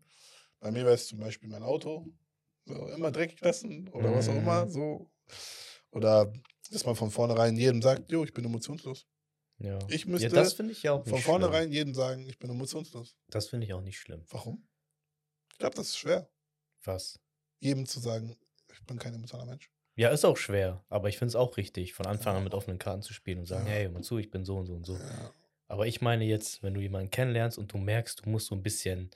[0.60, 2.08] Bei mir war es zum Beispiel mein Auto.
[2.66, 4.66] So, immer dreckig lassen oder was auch immer.
[4.66, 4.70] Mm.
[4.70, 5.12] So.
[5.92, 6.34] Oder
[6.72, 9.08] dass man von vornherein jedem sagt, jo, ich bin emotionslos.
[9.60, 9.80] Ja.
[9.88, 11.22] Ich ja, müsste das finde ich ja auch Von schlimm.
[11.22, 13.16] vornherein jedem sagen, ich bin emotionslos.
[13.30, 14.24] Das finde ich auch nicht schlimm.
[14.30, 14.68] Warum?
[15.52, 16.30] Ich glaube, das ist schwer,
[16.84, 17.20] Was?
[17.60, 18.36] jedem zu sagen,
[18.72, 19.72] ich bin kein emotionaler Mensch.
[19.96, 22.78] Ja, ist auch schwer, aber ich finde es auch richtig, von Anfang an mit offenen
[22.78, 23.72] Karten zu spielen und sagen, Ja.
[23.72, 24.96] hey, hör mal zu, ich bin so und so und so.
[24.96, 25.34] Ja.
[25.68, 28.64] Aber ich meine jetzt, wenn du jemanden kennenlernst und du merkst, du musst so ein
[28.64, 29.12] bisschen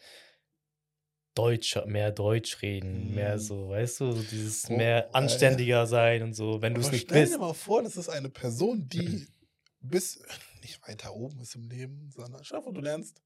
[1.34, 3.40] Deutscher, mehr Deutsch reden, mehr Mhm.
[3.40, 5.14] so, weißt du, so dieses Oh, mehr äh.
[5.14, 7.34] anständiger sein und so, wenn du es nicht stell bist.
[7.34, 9.28] dir mal vor, das ist eine Person, die
[9.80, 10.22] bis
[10.62, 13.22] nicht weiter oben ist im Leben, sondern schau, du lernst,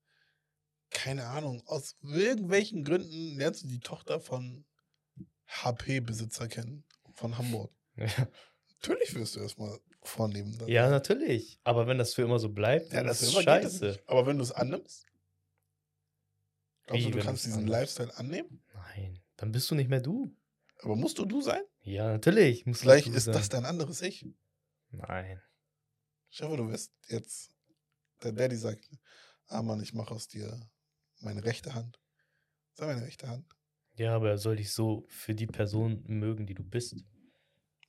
[0.92, 4.66] keine Ahnung, aus irgendwelchen Gründen lernst du die Tochter von
[5.48, 7.72] HP-Besitzer kennen, von Hamburg.
[7.98, 8.28] Ja.
[8.82, 10.58] Natürlich wirst du erstmal vornehmen.
[10.58, 10.68] dann.
[10.68, 11.60] ja, natürlich.
[11.64, 13.86] Aber wenn das für immer so bleibt, Ja, dann das ist geht scheiße.
[13.88, 14.10] nicht.
[14.10, 15.06] Aber wenn du es annimmst,
[16.90, 17.72] Wie, du, kannst diesen annimmst?
[17.98, 18.64] Lifestyle annehmen?
[18.74, 20.36] Nein, dann bist du nicht mehr du.
[20.82, 21.62] Aber musst du du sein?
[21.82, 22.64] Ja, natürlich.
[22.74, 23.34] Vielleicht ist sein.
[23.34, 24.26] das dein anderes Ich.
[24.92, 25.42] Nein.
[26.32, 27.52] Dir vor, du wirst jetzt,
[28.24, 28.90] der Daddy sagt,
[29.48, 30.70] ah Mann, ich mache aus dir
[31.22, 32.00] meine rechte Hand.
[32.74, 33.46] Sei meine rechte Hand.
[33.94, 36.96] Ja, aber er soll dich so für die Person mögen, die du bist.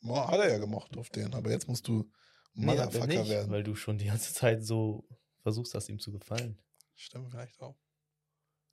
[0.06, 2.10] Boah, hat er ja gemocht auf den, aber jetzt musst du
[2.54, 3.50] Nee, er Motherfucker nicht, werden.
[3.50, 5.06] weil du schon die ganze Zeit so
[5.42, 6.58] versuchst, das ihm zu gefallen.
[6.94, 7.76] Stimmt vielleicht auch.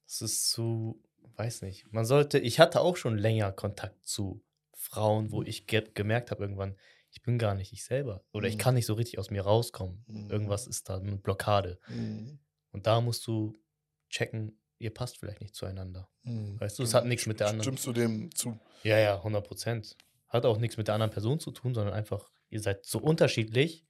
[0.05, 1.01] Das ist zu,
[1.35, 1.91] weiß nicht.
[1.91, 4.41] Man sollte, ich hatte auch schon länger Kontakt zu
[4.73, 6.77] Frauen, wo ich ge gemerkt habe irgendwann,
[7.09, 8.23] ich bin gar nicht ich selber.
[8.31, 8.59] Oder ich Mhm.
[8.59, 10.03] kann nicht so richtig aus mir rauskommen.
[10.07, 10.29] Mhm.
[10.31, 11.79] Irgendwas ist da eine Blockade.
[11.89, 12.39] Mhm.
[12.71, 13.59] Und da musst du
[14.09, 16.09] checken, ihr passt vielleicht nicht zueinander.
[16.23, 16.59] Mhm.
[16.59, 18.57] Weißt du, es hat nichts mit der anderen- Stimmst du dem zu?
[18.83, 19.95] Ja, ja, 100 Prozent.
[20.33, 23.85] Hat auch nichts mit der anderen Person zu tun, sondern einfach, ihr seid so unterschiedlich,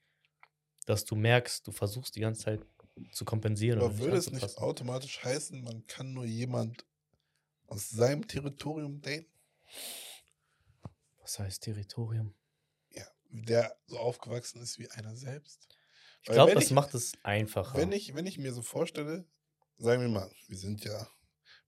[0.85, 2.65] dass du merkst, du versuchst die ganze Zeit
[3.13, 3.79] zu kompensieren.
[3.79, 6.85] Aber würde es nicht automatisch heißen, man kann nur jemand
[7.67, 9.25] aus seinem Territorium daten?
[11.21, 12.35] Was heißt Territorium?
[12.91, 15.69] Ja, der so aufgewachsen ist wie einer selbst.
[16.23, 17.77] Ich glaube, das ich- macht es einfacher.
[17.77, 19.25] Wenn ich, wenn ich mir so vorstelle,
[19.77, 21.07] sagen wir mal, wir sind ja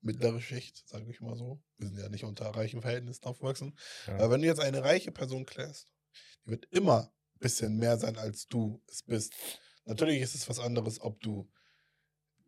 [0.06, 1.62] mittlere Schicht, sage ich mal so.
[1.78, 3.78] Wir sind ja nicht unter reichen Verhältnissen aufgewachsen.
[4.08, 4.16] ja.
[4.16, 5.92] Aber wenn du jetzt eine reiche Person klärst,
[6.46, 9.34] die wird immer ein bisschen mehr sein, als du es bist.
[9.86, 11.50] Natürlich ist es was anderes, ob du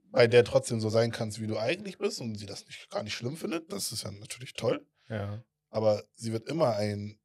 [0.09, 3.03] bei der trotzdem so sein kannst, wie du eigentlich bist und sie das nicht, gar
[3.03, 3.71] nicht schlimm findet.
[3.71, 4.85] Das ist ja natürlich toll.
[5.09, 5.43] ja.
[5.69, 7.19] Aber sie wird immer einen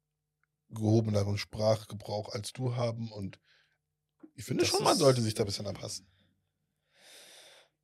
[0.69, 3.39] gehobeneren Sprachgebrauch als du haben und
[4.35, 6.07] ich finde Das schon, man sollte sich da ein bisschen anpassen.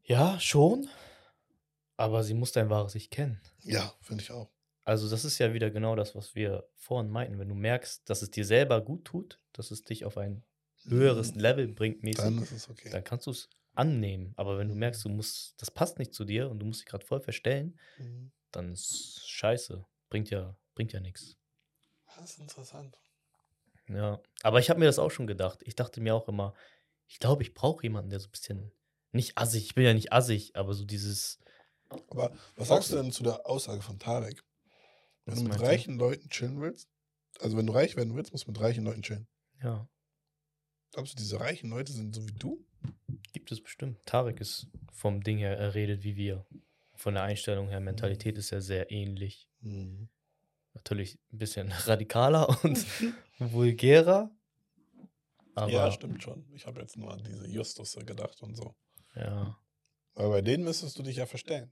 [0.04, 0.90] ja, schon.
[2.00, 3.42] Aber sie muss dein wahres Ich kennen.
[3.64, 4.50] Ja, finde ich auch.
[4.86, 7.38] Also, das ist ja wieder genau das, was wir vorhin meinten.
[7.38, 10.44] Wenn du merkst, dass es dir selber gut tut, dass es dich auf ein
[10.88, 11.42] höheres Mhm.
[11.42, 12.90] Level bringt, mäßig, Dann ist es okay.
[12.90, 14.34] dann kannst du es annehmen.
[14.38, 16.88] Aber wenn du merkst, du musst, das passt nicht zu dir und du musst dich
[16.88, 18.32] gerade voll verstellen, Mhm.
[18.52, 19.86] dann ist scheiße.
[20.10, 21.38] Bringt ja, bringt ja nichts.
[22.16, 22.98] Das ist interessant.
[23.90, 24.22] Ja.
[24.42, 25.60] Aber ich habe mir das auch schon gedacht.
[25.64, 26.54] Ich dachte mir auch immer,
[27.08, 28.72] ich glaube, ich brauche jemanden, der so ein bisschen,
[29.12, 31.40] nicht assig, ich bin ja nicht assig, aber so dieses,
[32.10, 34.44] Aber was sagst du denn zu der Aussage von Tarek?
[35.26, 35.68] Wenn du mit meinst du?
[35.68, 36.90] reichen Leuten chillen willst,
[37.40, 39.28] also wenn du reich werden willst, musst du mit reichen Leuten chillen.
[39.62, 39.88] ja,
[40.92, 42.66] Glaubst du, diese reichen Leute sind so wie du?
[43.34, 44.04] gibt es bestimmt.
[44.06, 46.46] Tarek ist vom Ding her, er redet wie wir.
[46.96, 49.48] Von der Einstellung her, Mentalität ist er sehr ähnlich.
[50.74, 52.86] Natürlich ein bisschen radikaler und
[53.40, 54.32] vulgärer.
[55.56, 56.46] Aber ja, stimmt schon.
[56.54, 58.76] Ich habe jetzt nur an diese Justusse gedacht und so.
[59.16, 59.58] ja,
[60.16, 61.72] Aber bei denen müsstest du dich ja verstellen.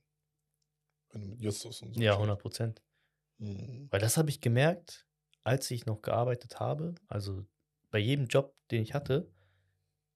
[1.20, 2.18] Mit Justus und so ja chillst.
[2.18, 2.82] 100 Prozent.
[3.38, 3.88] Mhm.
[3.90, 5.08] Weil das habe ich gemerkt,
[5.44, 6.96] als ich noch gearbeitet habe.
[7.08, 7.46] Also
[7.90, 9.32] bei jedem Job, den ich hatte,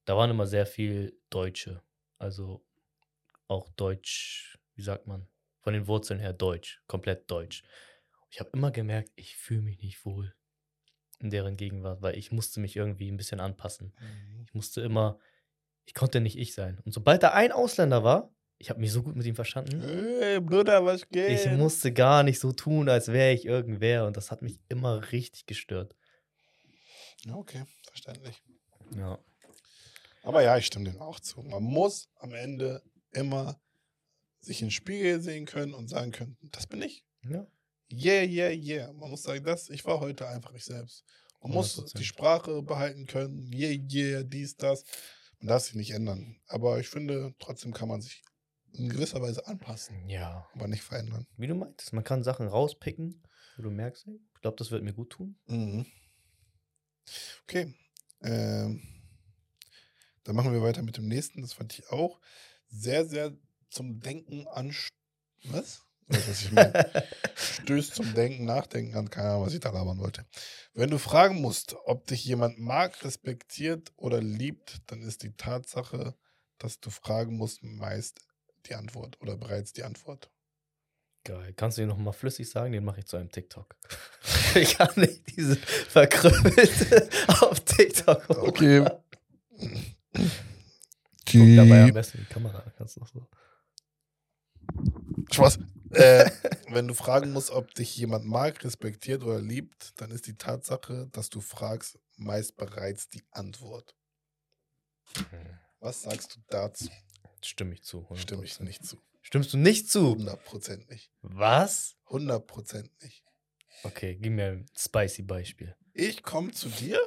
[0.06, 1.82] da waren immer sehr viel Deutsche.
[2.18, 2.66] Also
[3.48, 5.28] auch Deutsch, wie sagt man,
[5.62, 7.64] von den Wurzeln her Deutsch, komplett Deutsch.
[8.30, 10.34] Ich habe immer gemerkt, ich fühle mich nicht wohl
[11.20, 13.94] in deren Gegenwart, weil ich musste mich irgendwie ein bisschen anpassen.
[14.00, 14.44] Mhm.
[14.46, 15.20] Ich musste immer,
[15.86, 16.80] ich konnte nicht ich sein.
[16.84, 20.40] Und sobald da ein Ausländer war, ich habe mich so gut mit ihm verstanden, Hey,
[20.40, 21.46] Bruder, was geht?
[21.46, 24.06] ich musste gar nicht so tun, als wäre ich irgendwer.
[24.06, 25.96] Und das hat mich immer richtig gestört.
[27.26, 28.42] Ja, okay, verständlich.
[28.96, 29.20] Ja.
[30.24, 31.42] Aber ja, ich stimme dem auch zu.
[31.42, 32.84] Man muss am Ende
[33.14, 33.60] immer
[34.40, 37.04] sich in den Spiegel sehen können und sagen können, das bin ich.
[37.24, 37.48] ja.
[37.94, 38.94] Yeah, yeah, yeah.
[38.94, 41.04] Man muss sagen, das, ich war heute einfach ich selbst.
[41.42, 41.98] Man muss 100%.
[41.98, 43.52] die Sprache behalten können.
[43.52, 44.86] Yeah, yeah, dies, das.
[45.40, 46.40] Man darf sich nicht ändern.
[46.48, 48.24] Aber ich finde, trotzdem kann man sich
[48.74, 50.48] in gewisser Weise anpassen, Ja.
[50.54, 51.28] aber nicht verändern.
[51.38, 53.22] Wie du meintest, man kann Sachen rauspicken,
[53.58, 55.38] wo du merkst, ich glaube, das wird mir gut tun.
[55.48, 55.86] Mhm.
[57.44, 57.74] Okay.
[58.24, 58.82] Ähm,
[60.24, 61.42] dann machen wir weiter mit dem nächsten.
[61.42, 62.20] Das fand ich auch
[62.68, 63.36] sehr, sehr
[63.70, 64.74] zum Denken an.
[65.46, 65.84] Was?
[66.08, 66.74] Was ich meine?
[67.36, 69.10] Stößt zum Denken, Nachdenken an.
[69.10, 70.26] Keine Ahnung, was ich da labern wollte.
[70.74, 76.16] Wenn du fragen musst, ob dich jemand mag, respektiert oder liebt, dann ist die Tatsache,
[76.58, 78.20] dass du fragen musst, meist
[78.64, 80.30] die Antwort oder bereits die Antwort.
[81.24, 81.54] Geil.
[81.54, 82.72] Kannst du den nochmal flüssig sagen?
[82.72, 83.76] Den mache ich zu einem TikTok.
[84.56, 88.80] ich kann nicht diese verkrümmelte auf TikTok Okay.
[88.82, 89.04] hochladen.
[91.32, 92.64] Guck dabei am besten in die Kamera.
[92.76, 93.28] Kannst du so.
[95.32, 95.60] Spaß.
[95.92, 96.30] Äh,
[96.70, 101.08] wenn du fragen musst, ob dich jemand mag, respektiert oder liebt, dann ist die Tatsache,
[101.12, 103.96] dass du fragst, meist bereits die Antwort.
[105.80, 106.90] Was sagst du dazu?
[107.44, 108.02] Stimme ich zu.
[108.10, 108.18] 100%.
[108.18, 109.02] Stimme ich nicht zu.
[109.22, 110.14] Stimmst du nicht zu?
[110.16, 111.12] 100% nicht.
[111.22, 111.96] Was?
[112.08, 113.24] 100% nicht.
[113.84, 115.76] Okay, gib mir ein spicy Beispiel.
[115.94, 117.00] Ich komme zu dir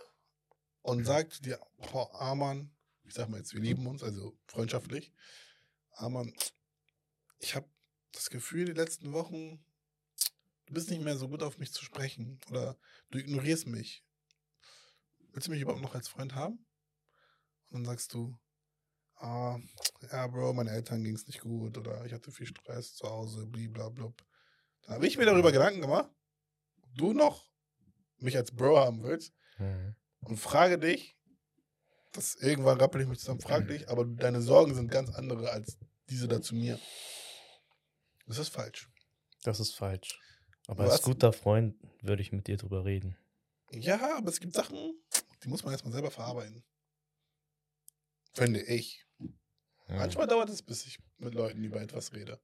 [0.83, 1.61] und sage zu dir,
[1.93, 2.75] boah, Arman,
[3.05, 5.13] ich sag mal jetzt, wir lieben uns, also freundschaftlich.
[5.93, 6.35] Arman,
[7.39, 7.69] ich habe
[8.13, 9.65] das Gefühl, die letzten Wochen,
[10.67, 12.77] du bist nicht mehr so gut auf mich zu sprechen oder
[13.11, 14.05] du ignorierst mich.
[15.33, 16.65] Willst du mich überhaupt noch als Freund haben?
[17.71, 18.39] Und dann sagst du,
[19.17, 19.59] ah,
[20.11, 23.47] ja, Bro, meinen Eltern ging es nicht gut oder ich hatte viel Stress zu Hause,
[23.47, 24.13] blablabla.
[24.83, 26.11] Dann habe ich mir darüber Gedanken gemacht,
[26.83, 27.49] ob du noch
[28.19, 29.95] mich als Bro haben willst Mhm.
[30.21, 31.17] und frage dich,
[32.13, 35.79] das irgendwann rappel ich mich zusammen, frage dich, aber deine Sorgen sind ganz andere als
[36.11, 36.79] diese da zu mir.
[38.27, 38.89] Das ist falsch.
[39.43, 40.21] Das ist falsch.
[40.67, 40.93] Aber Was?
[40.95, 43.17] als guter Freund würde ich mit dir drüber reden.
[43.71, 44.95] Ja, aber es gibt Sachen,
[45.43, 46.65] die muss man erstmal selber verarbeiten.
[48.35, 49.07] Finde ich.
[49.89, 49.97] Ja.
[49.97, 52.41] Manchmal dauert es, bis ich mit Leuten über etwas rede.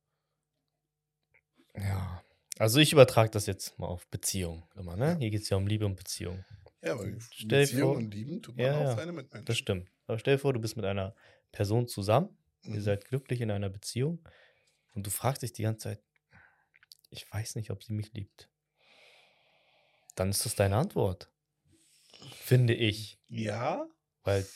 [1.76, 2.22] Ja.
[2.59, 5.16] Also ich übertrage das jetzt mal auf Beziehung immer, ne?
[5.18, 6.45] Hier geht es ja um Liebe und Beziehung.
[6.82, 9.47] Ja, weil Stell dir Beziehung vor- und Lieben tut man Ja, auch ja, seine Mitmenschen.
[9.47, 9.91] Das stimmt.
[10.07, 11.14] Aber stell dir vor, du bist mit einer
[11.53, 12.80] Person zusammen, ihr Mhm.
[12.82, 14.26] seid glücklich in einer Beziehung
[14.95, 16.03] und du fragst dich die ganze Zeit,
[17.11, 18.51] ich weiß nicht, ob sie mich liebt.
[20.16, 21.30] Dann ist das deine Antwort.
[22.32, 23.18] Finde ich.
[23.28, 23.86] Ja,
[24.22, 24.47] Weil,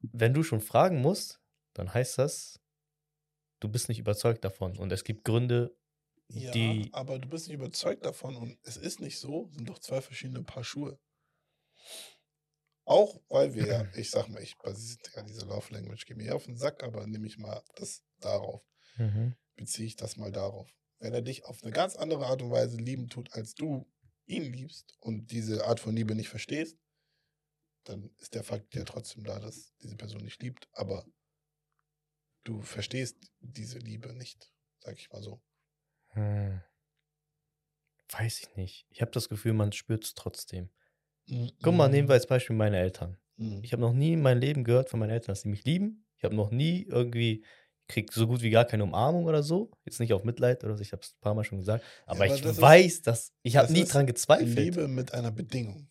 [0.00, 1.40] wenn du schon fragen musst,
[1.74, 2.60] dann heißt das,
[3.60, 4.76] du bist nicht überzeugt davon.
[4.78, 5.76] Und es gibt Gründe,
[6.28, 9.78] ja, Die- aber du bist nicht überzeugt davon und es ist nicht so, sind doch
[9.78, 10.98] zwei verschiedene Paar Schuhe.
[12.84, 16.34] Auch weil wir ja, ich sag mal, ich basiere ja diese Love Language, gehe mir
[16.34, 18.62] auf den Sack, aber nehme ich mal das darauf,
[19.56, 20.68] beziehe ich das mal darauf.
[20.98, 23.86] Wenn er dich auf eine ganz andere Art und Weise lieben tut, als du
[24.26, 26.76] ihn liebst und diese Art von Liebe nicht verstehst,
[27.88, 31.04] dann ist der Fakt ja trotzdem da, dass diese Person dich liebt, aber
[32.44, 35.40] du verstehst diese Liebe nicht, sag ich mal so.
[36.08, 36.60] Hm.
[38.10, 38.86] Weiß ich nicht.
[38.90, 40.70] Ich habe das Gefühl, man spürt es trotzdem.
[41.62, 43.18] Guck mal, nehmen wir als Beispiel meine Eltern.
[43.36, 43.60] Mhm.
[43.64, 46.06] Ich habe noch nie in meinem Leben gehört von meinen Eltern, dass sie mich lieben.
[46.16, 47.44] Ich habe noch nie irgendwie,
[47.88, 49.72] krieg so gut wie gar keine Umarmung oder so.
[49.84, 51.84] Jetzt nicht auf Mitleid oder so, ich habe es ein paar Mal schon gesagt.
[52.06, 54.56] Aber, aber ich das ist- weiß, dass ich habe nie ist dran gezweifelt.
[54.56, 55.90] Liebe mit einer Bedingung.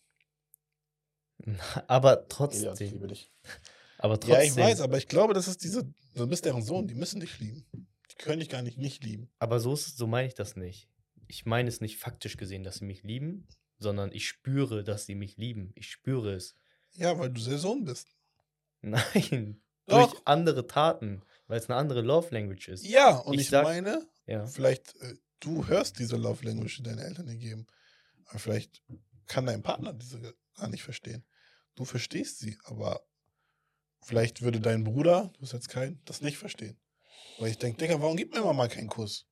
[1.86, 2.90] Aber Elias, ich trotzdem.
[2.92, 3.30] liebe dich.
[3.98, 4.34] Aber trotzdem.
[4.34, 5.84] Ja, ich weiß, aber ich glaube, das ist diese,
[6.14, 7.64] du bist deren Sohn, die müssen dich lieben.
[7.72, 9.30] Die können dich gar nicht nicht lieben.
[9.38, 10.88] Aber so, ist, so meine ich das nicht.
[11.28, 15.14] Ich meine es nicht faktisch gesehen, dass sie mich lieben, sondern ich spüre, dass sie
[15.14, 15.72] mich lieben.
[15.74, 16.54] Ich spüre es.
[16.92, 18.08] Ja, weil du der Sohn bist.
[18.82, 19.60] Nein.
[19.86, 20.10] Doch.
[20.10, 22.84] Durch andere Taten, weil es eine andere Love Language ist.
[22.86, 24.46] Ja, und Ich ich, sag- meine, Ja.
[24.46, 27.66] vielleicht, äh, du hörst diese Love Language, die deine Eltern dir geben.
[28.26, 28.82] Aber vielleicht
[29.26, 31.24] kann dein Partner diese gar nicht verstehen.
[31.74, 33.06] Du verstehst sie, aber
[34.02, 36.78] vielleicht würde dein Bruder, du hast jetzt keinen, das nicht verstehen.
[37.38, 39.26] Weil ich denke, Digga, warum gibt mir Mama keinen Kuss?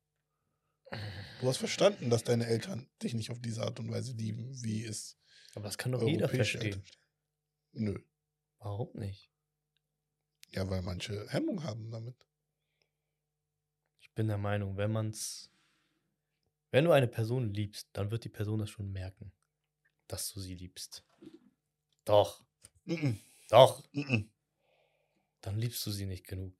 [1.41, 4.85] Du hast verstanden, dass deine Eltern dich nicht auf diese Art und Weise lieben, wie
[4.85, 5.19] es
[5.55, 6.63] Aber das kann doch jeder verstehen.
[6.63, 6.85] Eltern.
[7.73, 7.99] Nö.
[8.61, 9.31] Warum nicht?
[10.53, 12.17] Ja, weil manche Hemmung haben damit.
[14.01, 15.51] Ich bin der Meinung, wenn man's.
[16.71, 19.33] Wenn du eine Person liebst, dann wird die Person das schon merken,
[20.07, 21.05] dass du sie liebst.
[22.05, 22.45] Doch,
[22.85, 23.19] Mhm.
[23.49, 23.83] doch.
[23.93, 24.31] Mhm.
[25.41, 26.55] Dann liebst du sie nicht genug.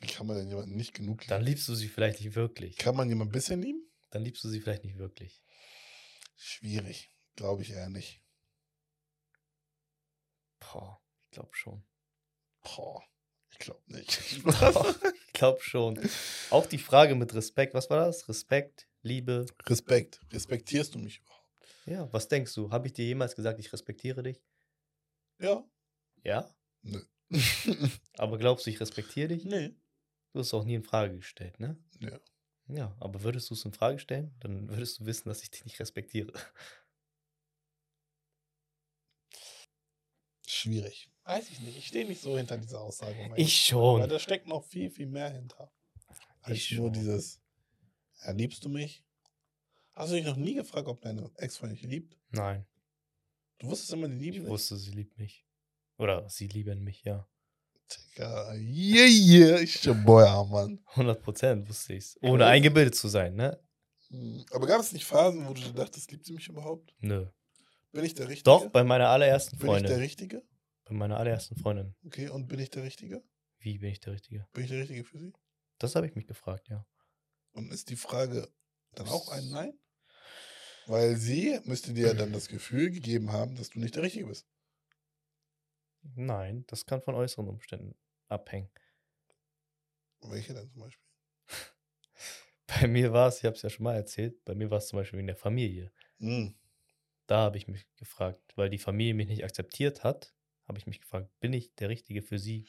[0.00, 1.28] Wie kann man denn jemanden nicht genug lieben?
[1.30, 2.76] Dann liebst du sie vielleicht nicht wirklich.
[2.76, 3.82] Kann man jemanden ein bisschen lieben?
[4.10, 5.42] Dann liebst du sie vielleicht nicht wirklich.
[6.36, 7.10] Schwierig.
[7.36, 8.20] Glaube ich eher nicht.
[10.60, 11.82] Boah, ich glaube schon.
[12.62, 13.02] Boah,
[13.50, 14.20] ich glaube nicht.
[14.60, 14.94] Doch,
[15.26, 15.98] ich glaube schon.
[16.50, 18.28] Auch die Frage mit Respekt, was war das?
[18.28, 19.46] Respekt, Liebe.
[19.66, 20.20] Respekt.
[20.32, 21.31] Respektierst du mich überhaupt?
[21.86, 22.70] Ja, was denkst du?
[22.70, 24.40] Habe ich dir jemals gesagt, ich respektiere dich?
[25.38, 25.64] Ja.
[26.24, 26.54] Ja?
[26.82, 27.00] Nö.
[28.18, 29.44] Aber glaubst du, ich respektiere dich?
[29.44, 29.74] nee.
[30.32, 31.76] Du hast es auch nie in Frage gestellt, ne?
[32.00, 32.18] Ja.
[32.68, 35.66] Ja, aber würdest du es in Frage stellen, dann würdest du wissen, dass ich dich
[35.66, 36.32] nicht respektiere.
[40.46, 41.10] Schwierig.
[41.24, 41.76] Weiß ich nicht.
[41.78, 43.12] Ich stehe nicht so hinter dieser Aussage.
[43.36, 44.08] Ich sein, Weil schon.
[44.08, 45.70] da steckt noch viel, viel mehr hinter.
[46.40, 46.92] Als Ich nur schon.
[46.94, 47.40] dieses,
[48.24, 49.04] ja, liebst du mich?
[49.94, 52.18] Hast du dich noch nie gefragt, ob deine Ex-Freundin dich liebt?
[52.30, 52.66] Nein,
[53.58, 54.50] Du wusstest immer, die lieben ich dich?
[54.50, 55.46] wusste, sie liebt mich.
[55.98, 57.28] Oder sie lieben mich, ja.
[57.92, 60.80] Digga, yeah, yeah, ich boy, Mann.
[60.86, 62.18] 100 Prozent wusste ich es.
[62.22, 63.60] Ohne eingebildet zu sein, ne?
[64.08, 66.94] Hm, Aber gab es nicht Phasen, wo du dir dachtest, liebt sie mich überhaupt?
[67.00, 67.26] Nö.
[67.92, 68.44] Bin ich der Richtige?
[68.44, 70.00] Doch, bei meiner allerersten Bin ich der Freundin.
[70.00, 70.42] Richtige?
[70.84, 71.94] Bei meiner allerersten Freundin.
[72.06, 73.22] Okay, und bin ich der Richtige?
[73.58, 74.48] Wie bin ich der Richtige?
[74.54, 75.32] Bin ich der Richtige für sie?
[75.78, 76.84] Das habe ich mich gefragt, ja.
[77.52, 78.48] Und ist die Frage
[78.94, 79.78] dann auch ein Nein?
[80.92, 84.26] Weil sie müsste dir ja dann das Gefühl gegeben haben, dass du nicht der Richtige
[84.26, 84.46] bist.
[86.14, 87.94] Nein, das kann von äußeren Umständen
[88.28, 88.68] abhängen.
[90.20, 91.06] Welche denn zum Beispiel?
[92.66, 94.88] Bei mir war es, ich habe es ja schon mal erzählt, bei mir war es
[94.88, 95.92] zum Beispiel in der Familie.
[96.18, 96.54] Hm.
[97.26, 100.34] Da habe ich mich gefragt, weil die Familie mich nicht akzeptiert hat,
[100.68, 102.66] habe ich mich gefragt, bin ich der Richtige für sie?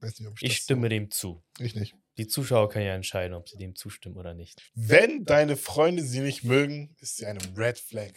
[0.00, 1.42] Weiß nicht, ob ich, Ich stimme dem zu.
[1.56, 1.64] So.
[1.64, 1.96] Ich nicht.
[2.18, 4.62] Die Zuschauer können ja entscheiden, ob sie dem zustimmen oder nicht.
[4.74, 8.12] Wenn deine Freunde sie nicht mögen, ist sie eine Red Flag.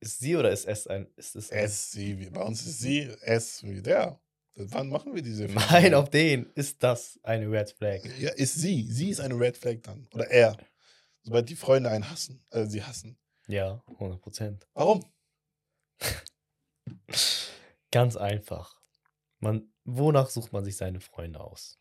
[0.00, 1.06] Ist sie oder ist es ein.
[1.16, 4.20] Ist es ein S, sie, wie, bei uns ist sie, S, wie der.
[4.54, 8.00] Wann machen wir diese Nein, auf den ist das eine Red Flag.
[8.18, 8.86] Ja, ist sie.
[8.90, 10.06] Sie ist eine Red Flag dann.
[10.12, 10.56] Oder er.
[11.22, 13.18] Sobald die Freunde einen hassen, äh, sie hassen.
[13.46, 14.66] Ja, 100 Prozent.
[14.74, 15.04] Warum?
[17.90, 18.80] Ganz einfach.
[19.38, 21.78] Man, wonach sucht man sich seine Freunde aus?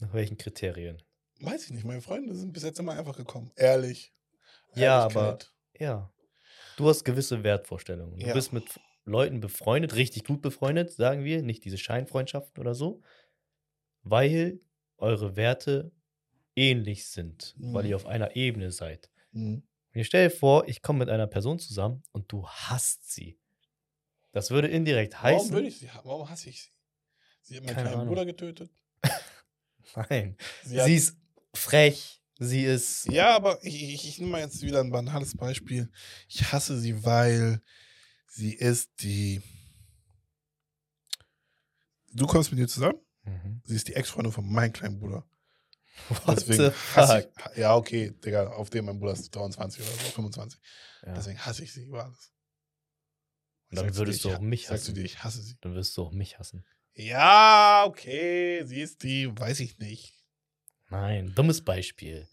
[0.00, 1.02] Nach welchen Kriterien?
[1.40, 1.84] Weiß ich nicht.
[1.84, 3.50] Meine Freunde sind bis jetzt immer einfach gekommen.
[3.56, 4.14] Ehrlich.
[4.74, 5.38] Ja, aber-.
[5.78, 6.12] Ja.
[6.76, 8.22] Du hast gewisse Wertvorstellungen.
[8.22, 8.34] Du Ja.
[8.34, 13.02] bist mit Leuten befreundet, richtig gut befreundet, sagen wir, nicht diese Scheinfreundschaften oder so,
[14.02, 14.60] weil
[14.98, 15.92] eure Werte
[16.56, 17.90] ähnlich sind, weil Mhm.
[17.90, 19.10] ihr auf einer Ebene seid.
[19.32, 19.62] Mhm.
[19.92, 23.38] Ich stell dir vor, ich komme mit einer Person zusammen und du hasst sie.
[24.32, 25.52] Das würde indirekt Warum heißen.
[25.52, 25.90] würde ich sie?
[26.04, 26.70] Warum hasse ich sie?
[27.46, 28.08] Sie hat meinen Keine kleinen Ahnung.
[28.08, 28.70] Bruder getötet.
[30.10, 30.36] Nein.
[30.64, 31.16] Sie hat, Sie ist
[31.54, 32.22] frech.
[32.38, 33.06] Sie ist.
[33.06, 35.90] ja, aber ich, ich, ich nehme mal jetzt wieder ein banales Beispiel.
[36.28, 37.62] Ich hasse sie, weil
[38.26, 39.40] sie ist die.
[42.12, 42.98] Du kommst mit ihr zusammen?
[43.24, 43.62] Mhm.
[43.64, 45.26] Sie ist die Ex-Freundin von meinem kleinen Bruder.
[46.26, 47.20] What Deswegen hasse
[47.52, 50.60] ich, ja, okay, Digga, auf dem mein Bruder ist 23 oder so, 25.
[51.06, 51.14] Ja.
[51.14, 52.32] Deswegen hasse ich sie über alles.
[53.70, 54.94] Dann Sagst würdest du ich auch ha- mich Sagst du hassen.
[54.96, 55.56] dir, ich hasse sie.
[55.62, 56.66] Dann wirst du auch mich hassen.
[56.96, 60.14] Ja, okay, sie ist die, weiß ich nicht.
[60.88, 62.26] Nein, dummes Beispiel.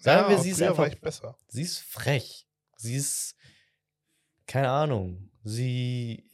[0.00, 0.94] Sagen wir, aber sie ist einfach.
[0.96, 1.36] besser.
[1.48, 2.46] Sie ist frech.
[2.76, 3.34] Sie ist.
[4.46, 5.30] Keine Ahnung.
[5.44, 6.30] Sie.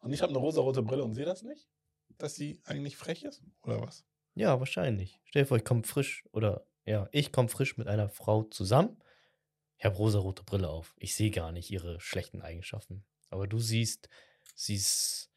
[0.00, 1.68] Und ich habe eine rosa-rote Brille und sehe das nicht?
[2.16, 3.42] Dass sie eigentlich frech ist?
[3.62, 4.04] Oder was?
[4.34, 5.20] Ja, wahrscheinlich.
[5.24, 9.02] Stell dir vor, ich komme frisch oder ja, ich komme frisch mit einer Frau zusammen.
[9.76, 10.94] Ich habe rosarote Brille auf.
[10.96, 13.04] Ich sehe gar nicht ihre schlechten Eigenschaften.
[13.30, 14.08] Aber du siehst,
[14.54, 15.30] sie ist,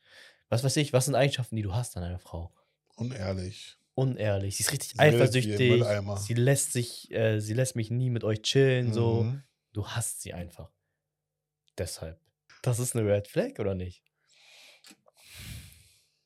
[0.51, 2.53] was weiß ich, was sind Eigenschaften, die du hast an einer Frau?
[2.95, 3.77] Unehrlich.
[3.95, 4.57] Unehrlich.
[4.57, 5.83] Sie ist richtig Sie eifersüchtig.
[6.19, 8.93] Sie lässt sich, äh, sie lässt mich nie mit euch chillen.
[8.93, 9.43] So, Mhm.
[9.73, 10.71] du hasst sie einfach.
[11.77, 12.19] Deshalb.
[12.61, 14.03] Das ist eine Red Flag oder nicht?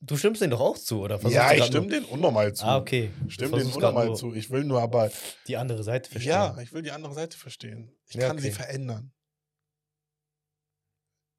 [0.01, 1.17] Du stimmst denen doch auch zu, oder?
[1.17, 2.63] Versuchst Ja, ich stimme nur- den unnormal zu.
[2.65, 3.11] Ah, okay.
[3.27, 4.33] Stimme den unnormal zu.
[4.35, 5.11] Ich will nur aber,
[5.47, 6.29] Die andere Seite verstehen.
[6.31, 7.91] ja, ich will die andere Seite verstehen.
[8.07, 8.55] Ich Ja, kann sie okay.
[8.55, 9.11] verändern.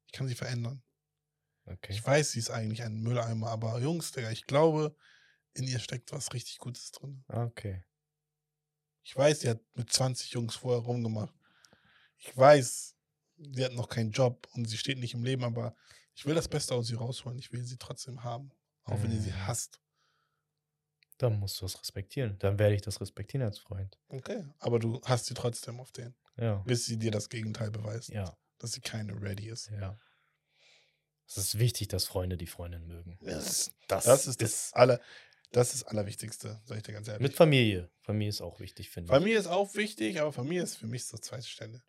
[0.07, 0.81] Ich kann sie verändern.
[1.67, 1.91] Okay.
[1.91, 4.95] Ich weiß, sie ist eigentlich ein Mülleimer, aber Jungs, Digga, ich glaube,
[5.53, 7.23] in ihr steckt was richtig Gutes drin.
[7.27, 7.83] Okay.
[9.03, 11.33] Ich weiß, sie hat mit 20 Jungs vorher rumgemacht.
[12.17, 12.95] Ich weiß,
[13.37, 15.75] sie hat noch keinen Job und sie steht nicht im Leben, aber
[16.15, 17.37] ich will das Beste aus ihr rausholen.
[17.37, 18.51] Ich will sie trotzdem haben.
[18.83, 19.47] Auch wenn ihr sie Mhm.
[19.47, 19.79] hasst.
[21.17, 22.37] Dann musst du das respektieren.
[22.39, 23.97] Dann werde ich das respektieren als Freund.
[24.07, 24.45] Okay.
[24.59, 26.15] Aber du hast sie trotzdem auf den.
[26.37, 26.57] Ja.
[26.65, 28.09] Bis sie dir das Gegenteil beweist.
[28.09, 28.37] Ja.
[28.59, 29.69] Dass sie keine ready ist.
[29.71, 29.97] Ja.
[31.27, 33.17] Es ist wichtig, dass Freunde die Freundin mögen.
[33.21, 34.99] Das, Das, das ist das aller,
[35.51, 37.21] das ist das Allerwichtigste, sag ich dir ganz ehrlich.
[37.21, 37.89] Mit Familie.
[38.01, 39.13] Familie ist auch wichtig, finde ich.
[39.17, 41.83] Familie ist auch wichtig, aber Familie ist für mich so zweite Stelle.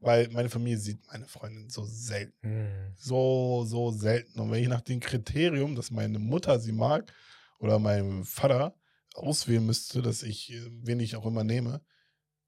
[0.00, 2.36] Weil meine Familie sieht meine Freundin so selten.
[2.42, 2.94] Hm.
[2.96, 4.38] So, so selten.
[4.38, 7.12] Und wenn ich nach dem Kriterium, dass meine Mutter sie mag
[7.58, 8.76] oder mein Vater
[9.14, 11.80] auswählen müsste, dass ich, äh, wen ich auch immer nehme,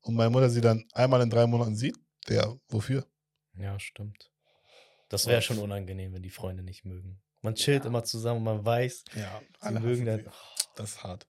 [0.03, 1.97] und meine Mutter sie dann einmal in drei Monaten sieht,
[2.29, 3.07] der, wofür?
[3.55, 4.30] Ja, stimmt.
[5.11, 7.21] Das wäre schon unangenehm, wenn die Freunde nicht mögen.
[7.43, 10.25] Man chillt immer zusammen und man weiß, Ja, alle mögen dann.
[10.77, 11.27] Das ist hart.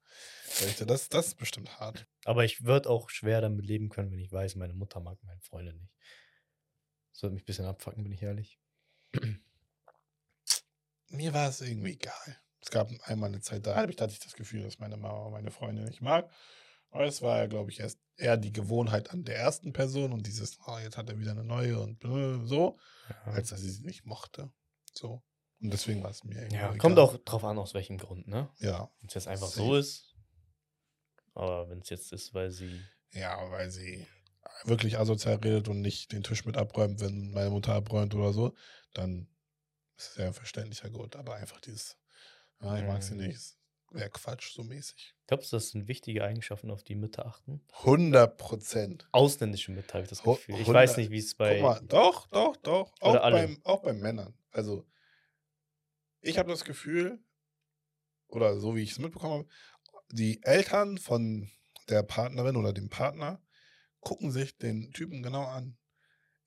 [0.86, 2.08] Das, das ist bestimmt hart.
[2.26, 5.42] Aber ich würde auch schwer damit leben können, wenn ich weiß, meine Mutter mag meine
[5.42, 5.92] Freunde nicht.
[7.12, 8.60] Das würde mich ein bisschen abfacken, bin ich ehrlich.
[11.10, 12.42] Mir war es irgendwie egal.
[12.62, 15.86] Es gab einmal eine Zeit, da hatte ich, das Gefühl, dass meine Mama meine Freundin
[15.86, 16.32] nicht mag.
[16.92, 20.28] Aber es war ja, glaube ich, erst eher die Gewohnheit an der ersten Person und
[20.28, 22.02] dieses, oh, jetzt hat er wieder eine neue und
[22.48, 22.78] so,
[23.10, 24.52] Ja, als dass sie sie nicht mochte.
[24.94, 25.24] So.
[25.62, 26.78] Und deswegen war es mir irgendwie ja egal.
[26.80, 28.50] kommt auch drauf an, aus welchem Grund, ne?
[28.60, 29.62] Ja, Wenn es jetzt einfach Safe.
[29.68, 30.16] so ist.
[31.34, 32.82] Aber wenn es jetzt ist, weil sie.
[33.12, 34.06] ja, weil sie
[34.66, 38.54] wirklich asozial redet und nicht den Tisch mit abräumt, wenn meine Mutter abräumt oder so,
[38.94, 39.28] dann
[39.98, 41.16] ist es ja ein verständlicher Grund.
[41.16, 41.98] Aber einfach dieses,
[42.60, 43.28] ah, ich mag sie Mhm.
[43.28, 43.40] nicht,
[43.94, 45.16] wäre Quatsch, so mäßig.
[45.28, 47.62] Glaubst du, das sind wichtige Eigenschaften, auf die Mütter achten?
[47.80, 49.08] 100 Prozent.
[49.12, 50.56] Ausländische Mütter, habe ich das Gefühl.
[50.56, 51.56] Ich 100 weiß nicht, wie es bei.
[51.56, 52.94] Guck mal, doch, doch, doch.
[53.00, 54.34] Auch, beim, auch bei Männern.
[54.52, 54.86] Also,
[56.22, 57.20] ich habe das Gefühl,
[58.28, 59.50] oder so wie ich es mitbekommen habe,
[60.12, 61.50] die Eltern von
[61.90, 63.42] der Partnerin oder dem Partner
[64.00, 65.78] gucken sich den Typen genau an.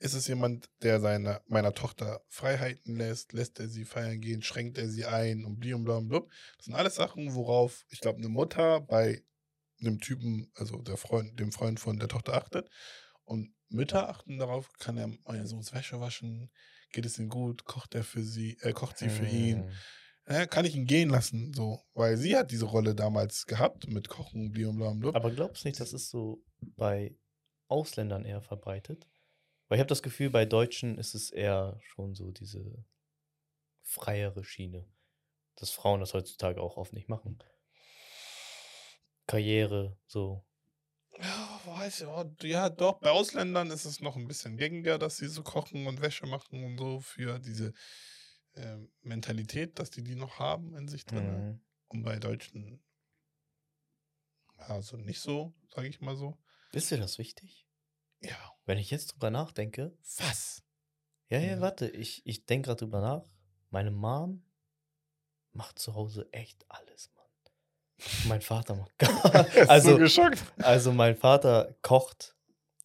[0.05, 3.33] Ist es jemand, der seine, meiner Tochter Freiheiten lässt?
[3.33, 4.43] Lässt er sie feiern gehen?
[4.43, 5.47] Schränkt er sie ein?
[5.47, 6.31] Und bli und bla und blub.
[6.59, 9.25] Das sind alles Sachen, worauf ich glaube, eine Mutter bei
[9.81, 12.69] einem Typen, also der Freund, dem Freund von der Tochter achtet.
[13.25, 16.51] Und Mütter achten darauf, kann er meinen Sohns Wäsche waschen?
[16.93, 17.65] Geht es ihm gut?
[17.65, 19.71] Kocht er für sie, äh, kocht sie für ihn?
[20.29, 21.81] Ja, kann ich ihn gehen lassen, so.
[21.95, 25.17] Weil sie hat diese Rolle damals gehabt mit Kochen, bli und bla und blub.
[25.17, 27.17] Aber glaubst du nicht, das ist so bei
[27.69, 29.09] Ausländern eher verbreitet?
[29.75, 32.85] Weil ich habe das Gefühl, bei Deutschen ist es eher schon so diese
[33.83, 34.89] freiere Schiene.
[35.57, 37.43] Dass Frauen das heutzutage auch oft nicht machen.
[39.27, 40.47] Karriere, so.
[41.19, 45.17] Ja, weiß ich, oh, ja, doch, bei Ausländern ist es noch ein bisschen gängiger, dass
[45.17, 47.73] sie so kochen und Wäsche machen und so für diese
[48.55, 51.49] ähm, Mentalität, dass die die noch haben in sich drin.
[51.49, 51.61] Mhm.
[51.89, 52.81] Und bei Deutschen,
[54.57, 56.39] also nicht so, sage ich mal so.
[56.71, 57.64] Ist dir das wichtig?
[58.25, 58.37] Ja.
[58.67, 60.63] Wenn ich jetzt drüber nachdenke, Was?
[61.29, 61.61] ja, ja, Mhm.
[61.61, 63.25] warte, ich, ich denke gerade drüber nach.
[63.71, 64.43] Meine Mom
[65.53, 67.25] macht zu Hause echt alles, Mann.
[68.29, 69.09] Mein Vater macht gar
[69.53, 70.43] so also, geschockt.
[70.59, 72.37] also mein Vater kocht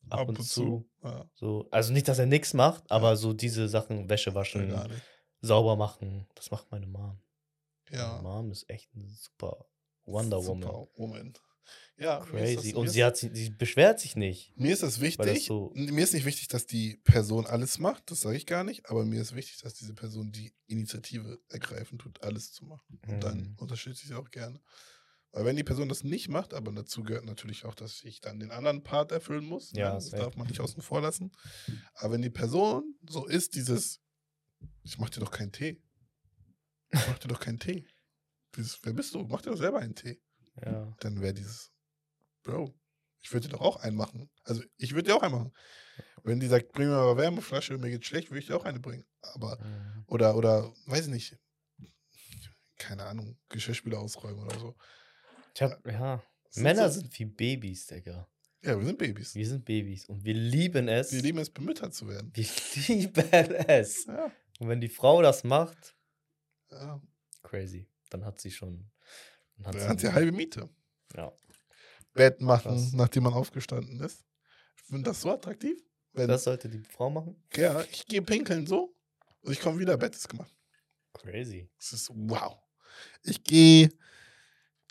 [0.10, 0.64] ab, Ab und und zu.
[0.64, 0.90] zu.
[1.04, 3.16] Ja, So, also nicht, dass er nichts macht, aber Ja.
[3.16, 4.70] so diese Sachen, Wäsche waschen,
[5.42, 7.22] sauber machen, das macht meine Mom.
[7.90, 8.22] Meine Ja.
[8.22, 9.66] Mom ist echt eine super
[10.04, 10.62] Wonder Woman.
[10.64, 11.34] Superwoman.
[11.98, 12.70] Ja, das- Crazy.
[12.74, 14.56] mir Und sie hat sie, sie beschwert sich nicht.
[14.58, 18.10] Mir ist es das wichtig, so- mir ist nicht wichtig, dass die Person alles macht,
[18.10, 21.98] das sage ich gar nicht, aber mir ist wichtig, dass diese Person die Initiative ergreifen
[22.00, 23.00] tut, alles zu machen.
[23.08, 23.56] Und dann Mhm.
[23.58, 24.62] unterstütze ich sie auch gerne.
[25.32, 28.40] Weil wenn die Person das nicht macht, aber dazu gehört natürlich auch, dass ich dann
[28.40, 30.24] den anderen Part erfüllen muss, Ja, ne, das safe.
[30.24, 31.32] darf man nicht außen vor lassen.
[31.96, 34.00] Aber wenn die Person so ist, dieses,
[34.84, 35.82] ich mach dir doch keinen Tee.
[36.92, 37.86] Ich mach dir doch keinen Tee.
[38.56, 39.20] Dieses, wer bist du?
[39.28, 40.20] Mach dir doch selber einen Tee
[40.66, 40.96] Ja.
[41.00, 41.72] dann wäre dieses,
[42.44, 42.74] Bro,
[43.22, 44.30] ich würde dir doch auch einen machen.
[44.44, 45.54] Also ich würde dir auch einen machen.
[46.24, 48.66] Wenn die sagt, bring mir mal eine Wärmeflasche, mir geht's schlecht, würde ich dir auch
[48.66, 49.06] eine bringen.
[49.22, 50.04] Aber, Mhm.
[50.08, 51.38] oder, oder, weiß ich nicht,
[52.78, 54.76] keine Ahnung, Geschirrspüler ausräumen oder so.
[55.56, 56.24] Ich hab, ja.
[56.46, 58.28] Das sind Männer sind wie Babys, Digga.
[58.62, 59.36] Ja, wir sind Babys.
[59.36, 61.12] Wir sind Babys und wir lieben es.
[61.12, 62.32] Wir lieben es, bemüttert zu werden.
[62.34, 62.46] Wir
[62.88, 63.30] lieben
[63.68, 64.06] es.
[64.06, 65.96] Ja, Und wenn die Frau das macht,
[66.72, 67.02] ja.
[67.44, 67.88] crazy.
[68.10, 68.90] Dann hat sie schon.
[69.60, 70.70] Dann hat sie, sie halbe Miete.
[71.16, 71.32] ja.
[72.14, 72.92] Bett machen, Krass.
[72.94, 74.26] nachdem man aufgestanden ist.
[74.76, 75.78] Ich finde das so attraktiv.
[76.14, 77.42] Das sollte die Frau machen?
[77.56, 78.94] ja, ich gehe pinkeln so
[79.42, 80.52] und ich komme wieder, Bett ist gemacht.
[81.14, 81.70] Crazy.
[81.78, 82.58] Das ist wow.
[83.24, 83.90] Ich gehe,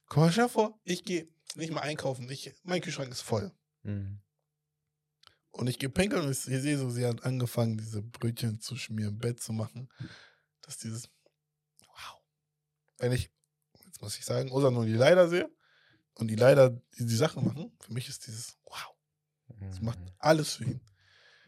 [0.07, 2.31] komm mal schnell vor, ich gehe nicht mal einkaufen.
[2.31, 3.53] Ich, mein Kühlschrank ist voll.
[3.83, 4.21] Mhm.
[5.51, 8.77] Und ich gehe pinkeln und ich, ich sehe so, sie hat angefangen, diese Brötchen zu
[8.77, 9.89] schmieren, Bett zu machen.
[10.63, 11.11] Das ist dieses,
[11.81, 12.23] wow.
[12.99, 13.29] Wenn ich,
[14.01, 15.51] muss ich sagen, Osan und die Leider sehe
[16.15, 18.95] und die Leider die, die Sachen machen, für mich ist dieses, wow.
[19.71, 20.11] Sie macht Mhm.
[20.19, 20.81] alles für ihn.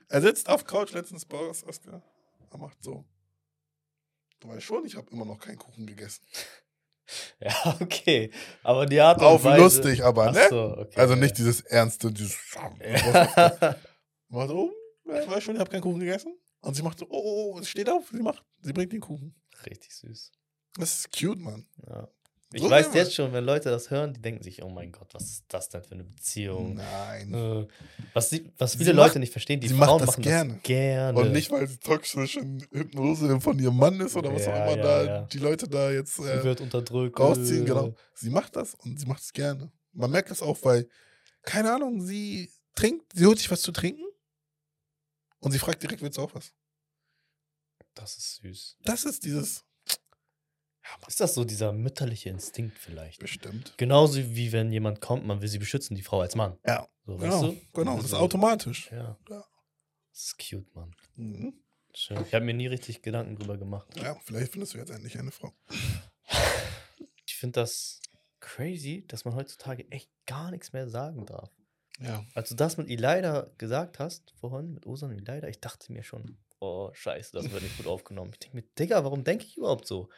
[0.09, 2.03] Er sitzt auf Couch letztens bei Oscar.
[2.51, 3.05] Er macht so.
[4.41, 6.25] Du weißt schon, ich habe immer noch keinen Kuchen gegessen.
[7.41, 8.31] Ja, okay.
[8.63, 9.61] Aber die Art und Auf Weise.
[9.63, 10.47] lustig, aber, ne?
[10.49, 11.01] so, okay.
[11.01, 11.21] Also ja.
[11.21, 12.37] nicht dieses Ernste, dieses.
[12.81, 13.77] Ja.
[14.29, 14.71] Macht um,
[15.07, 16.39] ja, weißt schon, ich habe keinen Kuchen gegessen.
[16.61, 19.01] Und sie macht so, oh, oh, oh, es steht auf, sie macht, sie bringt den
[19.01, 19.35] Kuchen.
[19.67, 20.31] Richtig süß.
[20.77, 21.67] Das ist cute, Mann.
[21.89, 22.09] Ja.
[22.53, 25.15] Ich So weiß jetzt schon, wenn Leute das hören, die denken sich, oh mein Gott,
[25.15, 26.75] was ist das denn für eine Beziehung?
[26.75, 27.33] Nein.
[27.33, 27.67] Äh,
[28.13, 30.23] was, sie, was Sie viele macht- Leute nicht verstehen, die sie macht Frauen das machen
[30.23, 30.53] gerne.
[30.55, 31.19] das gerne.
[31.21, 34.77] Und nicht, weil sie toxischen Hypnose von ihrem Mann ist oder was Ja, auch immer
[34.79, 35.23] ja, da ja.
[35.23, 37.21] die Leute da jetzt Sie äh, wird unterdrückt.
[37.21, 37.65] rausziehen.
[37.67, 37.95] Genau.
[38.15, 39.71] Sie macht das und sie macht es gerne.
[39.93, 40.89] Man merkt das auch, weil,
[41.43, 44.03] keine Ahnung, sie trinkt, sie holt sich was zu trinken
[45.39, 46.53] und sie fragt direkt, willst du auch was?
[47.95, 48.77] Das ist süß.
[48.85, 49.65] Das ist dieses
[51.07, 53.21] Ist das so dieser mütterliche Instinkt vielleicht?
[53.21, 53.75] bestimmt.
[53.77, 56.59] Genauso wie wenn jemand kommt, man will sie beschützen, die Frau als Mann.
[56.67, 57.33] Ja, So, genau.
[57.33, 57.61] weißt du?
[57.75, 58.91] Genau, das ist Also, automatisch.
[58.91, 59.17] Ja.
[59.29, 59.45] Ja.
[60.13, 60.95] Das ist cute, Mann.
[61.17, 61.55] Mhm.
[61.95, 62.23] Schön.
[62.27, 63.89] Ich habe mir nie richtig Gedanken drüber gemacht.
[64.01, 65.53] Ja, vielleicht findest du jetzt endlich eine Frau.
[67.27, 68.01] Ich finde das
[68.41, 71.51] crazy, dass man heutzutage echt gar nichts mehr sagen darf.
[72.01, 72.25] Ja.
[72.35, 76.03] Als du das mit Elida gesagt hast, vorhin, mit Osan und Elida, ich dachte mir
[76.03, 78.31] schon, oh, scheiße, das wird nicht gut aufgenommen.
[78.33, 80.09] Ich denke mir, Digga, warum denke ich überhaupt so?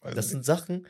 [0.00, 0.30] Weiß Das nicht.
[0.32, 0.86] sind Sachen,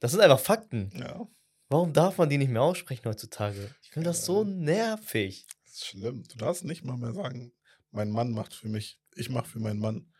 [0.00, 0.90] das sind einfach Fakten.
[0.94, 1.26] ja,
[1.68, 3.72] Warum darf man die nicht mehr aussprechen heutzutage?
[3.82, 5.46] Ich finde das so nervig.
[5.64, 6.24] das ist schlimm.
[6.28, 7.52] Du darfst nicht mal mehr sagen,
[7.92, 10.12] mein Mann macht für mich, ich mache für meinen Mann.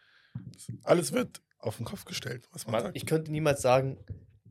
[0.84, 2.96] Alles wird auf den Kopf gestellt, was man Man, sagt.
[2.96, 3.98] ich könnte niemals sagen,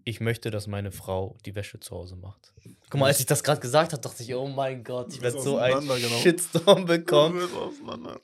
[0.10, 2.53] ich möchte, dass meine Frau die Wäsche zu Hause macht.
[2.89, 5.24] Guck mal, als ich das gerade gesagt habe, dachte ich, oh mein Gott, ich Du
[5.24, 6.24] werde so einen auseinandergenommen.
[6.24, 7.47] Shitstorm Du bekommen.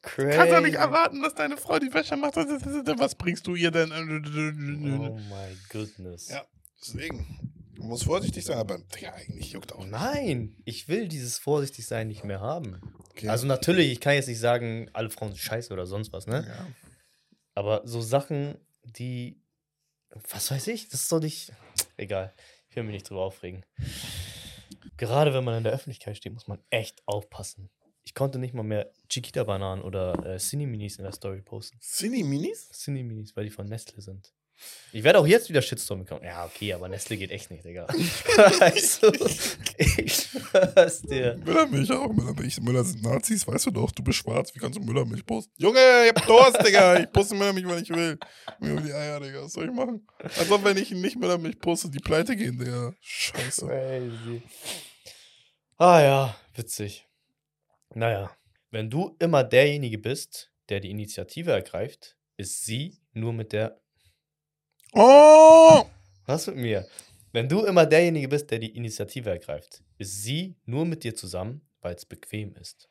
[0.01, 0.35] Crazy.
[0.35, 2.35] Kannst doch nicht erwarten, dass deine Frau die Wäsche macht.
[2.35, 3.91] Was bringst du ihr denn?
[3.91, 6.29] Oh my goodness.
[6.29, 6.43] Ja.
[6.81, 7.53] Deswegen.
[7.77, 9.91] Man muss vorsichtig sein, aber ja, eigentlich juckt auch nicht.
[9.91, 12.79] Nein, ich will dieses vorsichtig sein nicht mehr haben.
[13.11, 13.27] Okay.
[13.27, 16.45] Also natürlich, ich kann jetzt nicht sagen, alle Frauen sind scheiße oder sonst was, ne?
[16.47, 16.67] ja.
[17.53, 19.41] Aber so Sachen, die,
[20.29, 21.51] was weiß ich, das ist doch nicht,
[21.97, 22.33] egal.
[22.69, 23.65] Ich will mich nicht drüber aufregen.
[24.97, 27.69] Gerade wenn man in der Öffentlichkeit steht, muss man echt aufpassen.
[28.03, 31.79] Ich konnte nicht mal mehr Chiquita-Bananen oder äh, Cine-Minis in der Story posten.
[31.81, 32.69] Cine Minis?
[32.71, 34.34] Cine-Minis, weil die von Nestle sind.
[34.91, 36.23] Ich werde auch jetzt wieder Shitstorm bekommen.
[36.23, 37.85] Ja, okay, aber Nestle geht echt nicht, Digga.
[38.59, 39.11] also,
[39.77, 41.37] ich schwör's dir.
[41.43, 42.13] Müllermilch auch.
[42.13, 42.61] Müllermilch.
[42.61, 43.91] Müller sind Nazis, weißt du doch.
[43.91, 44.55] Du bist schwarz.
[44.55, 45.53] Wie kannst du Müllermilch posten?
[45.57, 46.99] Junge, ich hab Durst, Digga.
[46.99, 48.17] Ich poste Müllermilch, wenn ich will.
[48.59, 49.43] Mir um die Eier, Digga.
[49.43, 50.07] Was soll ich machen?
[50.19, 52.93] Als ob, wenn ich nicht Müllermilch poste, die pleite gehen, Digga.
[53.01, 53.67] Scheiße.
[53.67, 54.41] Crazy.
[55.77, 57.05] Ah ja, witzig.
[57.93, 58.31] Naja,
[58.71, 63.81] wenn du immer derjenige bist, der die Initiative ergreift, ist sie nur mit der.
[64.95, 65.85] Oh!
[66.25, 66.87] Was mit mir?
[67.33, 71.67] Wenn du immer derjenige bist, der die Initiative ergreift, ist sie nur mit dir zusammen,
[71.81, 72.87] weil es bequem ist.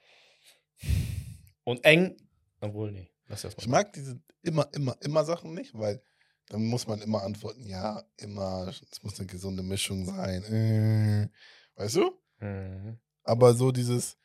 [1.65, 2.17] Und eng.
[2.61, 3.11] Obwohl, nee.
[3.29, 3.45] Lass.
[3.45, 6.03] Ich mag diese immer, immer, immer Sachen nicht, weil
[6.49, 10.45] dann muss man immer antworten, ja, immer, es muss eine gesunde Mischung sein.
[10.45, 11.29] Äh,
[11.77, 12.21] weißt du?
[12.41, 12.99] Mhm.
[13.23, 14.19] Aber so dieses,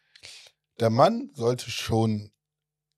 [0.81, 2.33] der Mann sollte schon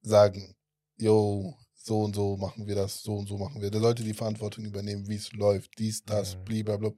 [0.02, 0.56] sagen,
[0.98, 1.56] yo,
[1.86, 3.72] so und so machen wir das, so und so machen wir.
[3.72, 6.44] Der sollte die Verantwortung übernehmen, wie es läuft, dies, das, Mhm.
[6.46, 6.92] blablabla.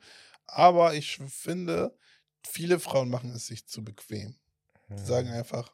[0.46, 1.98] Aber ich finde,
[2.46, 4.36] viele Frauen machen es sich zu bequem.
[4.90, 5.06] Die Mhm.
[5.06, 5.74] sagen einfach,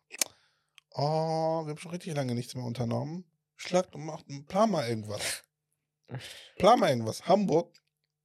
[0.91, 3.25] oh, wir haben schon richtig lange nichts mehr unternommen.
[3.55, 5.43] Schlag und mach, plan mal irgendwas.
[6.57, 7.27] Plan mal irgendwas.
[7.27, 7.75] Hamburg,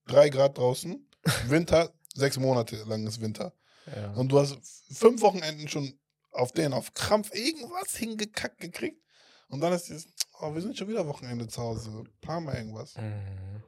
[0.06, 1.08] drei Grad draußen,
[1.48, 3.54] Winter, sechs Monate lang ist Winter.
[3.86, 4.12] Ja.
[4.12, 4.56] Und du hast
[4.92, 5.98] fünf Wochenenden schon
[6.30, 9.02] auf den, auf Krampf irgendwas hingekackt gekriegt.
[9.48, 10.06] Und dann ist dieses,
[10.40, 12.04] oh, wir sind schon wieder Wochenende zu Hause.
[12.20, 12.96] Plan mal irgendwas.
[12.96, 13.62] Mhm.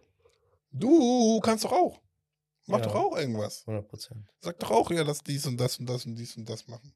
[0.72, 2.00] Du kannst doch auch.
[2.66, 2.84] Mach Ja.
[2.86, 3.62] doch auch irgendwas.
[3.66, 4.26] 100 Prozent.
[4.40, 6.94] Sag doch auch, ja, lass dies und das und das und dies und das machen.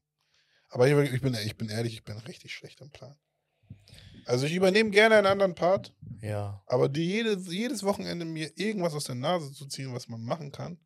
[0.69, 3.17] Aber ich, ich, bin, ich bin ehrlich, ich bin richtig schlecht im Plan.
[4.25, 6.61] Also ich übernehme gerne einen anderen Part, Ja.
[6.67, 10.51] aber die jedes, jedes Wochenende mir irgendwas aus der Nase zu ziehen, was man machen
[10.51, 10.77] kann,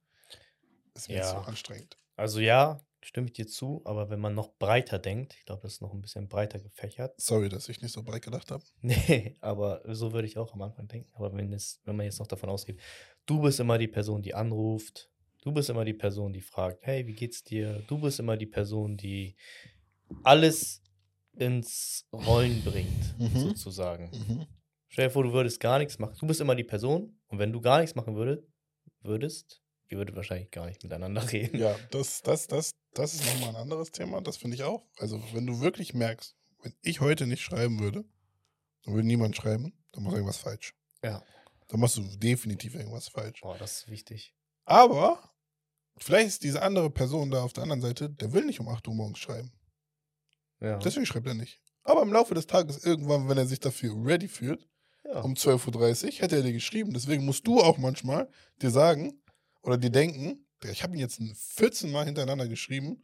[0.94, 1.30] ist mir Ja.
[1.30, 1.98] zu anstrengend.
[2.16, 5.74] Also ja, stimme ich dir zu, aber wenn man noch breiter denkt, ich glaube, das
[5.74, 7.14] ist noch ein bisschen breiter gefächert.
[7.22, 8.64] Sorry, dass ich nicht so breit gedacht habe.
[8.82, 11.10] Nee, aber so würde ich auch am Anfang denken.
[11.14, 12.80] Aber wenn, es, wenn man jetzt noch davon ausgeht,
[13.26, 15.10] du bist immer die Person, die anruft,
[15.44, 17.84] du bist immer die Person, die fragt, hey, wie geht's dir?
[17.88, 19.36] Du bist immer die Person, die
[20.24, 20.82] alles
[21.38, 23.38] ins Rollen bringt, Mhm.
[23.40, 24.48] sozusagen.
[24.88, 26.16] Stell dir vor, du würdest gar nichts machen.
[26.20, 28.44] Du bist immer die Person und wenn du gar nichts machen würdest,
[29.02, 31.58] würdest, ihr würdet wahrscheinlich gar nicht miteinander reden.
[31.60, 34.22] Ja, das, das, das, das ist nochmal ein anderes Thema.
[34.22, 34.84] Das finde ich auch.
[34.98, 38.06] Also, wenn du wirklich merkst, wenn ich heute nicht schreiben würde,
[38.84, 40.74] dann würde niemand schreiben, dann machst du irgendwas falsch.
[41.04, 41.24] Ja.
[41.68, 43.42] Dann machst du definitiv irgendwas falsch.
[43.42, 44.36] Boah, das ist wichtig.
[44.66, 45.32] Aber
[45.98, 48.88] vielleicht ist diese andere Person da auf der anderen Seite, der will nicht um 8
[48.88, 49.52] Uhr morgens schreiben.
[50.60, 50.78] Ja.
[50.78, 51.62] Deswegen schreibt er nicht.
[51.84, 54.68] Aber im Laufe des Tages, irgendwann, wenn er sich dafür ready fühlt,
[55.04, 55.22] ja.
[55.22, 56.94] um 12.30 Uhr, hätte er dir geschrieben.
[56.94, 58.30] Deswegen musst du auch manchmal
[58.62, 59.22] dir sagen,
[59.66, 63.04] oder die denken, ich habe ihn jetzt 14 Mal hintereinander geschrieben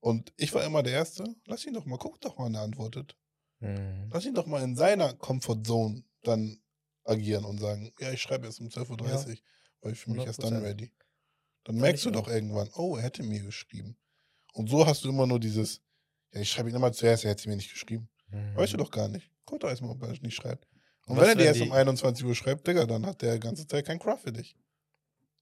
[0.00, 1.24] und ich war immer der Erste.
[1.46, 3.16] Lass ihn doch mal, guck doch mal, wann er antwortet.
[3.58, 4.08] Mhm.
[4.12, 6.60] Lass ihn doch mal in seiner Comfortzone dann
[7.04, 9.36] agieren und sagen, ja, ich schreibe erst um 12.30 Uhr,
[9.80, 10.62] weil ich fühle mich erst dann 100%.
[10.62, 10.92] ready.
[11.64, 13.96] Dann merkst du doch irgendwann, oh, er hätte mir geschrieben.
[14.54, 15.80] Und so hast du immer nur dieses,
[16.32, 18.08] ja, ich schreibe ihn immer zuerst, er hätte mir nicht geschrieben.
[18.28, 18.56] Mhm.
[18.56, 19.30] Weißt du doch gar nicht.
[19.44, 20.66] Guck doch erstmal, ob er nicht schreibt.
[21.06, 23.38] Und Was, wenn er dir wenn erst um 21 Uhr schreibt, Digga, dann hat der
[23.38, 24.56] ganze Zeit keinen Craft für dich.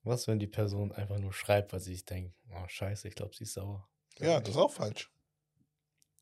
[0.03, 3.35] Was, wenn die Person einfach nur schreibt, weil sie sich denkt, oh scheiße, ich glaube,
[3.35, 3.89] sie ist sauer.
[4.19, 5.11] Ja, das ist auch falsch.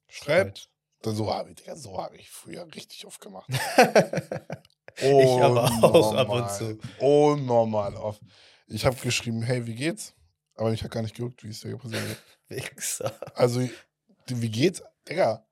[0.08, 0.70] Schreibt, Falsch.
[1.02, 3.48] dann so habe ich, so habe ich früher richtig oft gemacht.
[5.00, 6.78] Ich aber auch ab und zu.
[6.98, 8.20] Unnormal oft.
[8.66, 10.14] Ich habe geschrieben, hey, wie geht's?
[10.56, 12.18] Aber ich habe gar nicht geguckt, wie es dir passiert
[12.76, 13.04] ist.
[13.34, 13.60] Also,
[14.26, 14.82] wie geht's?
[15.08, 15.46] Digga,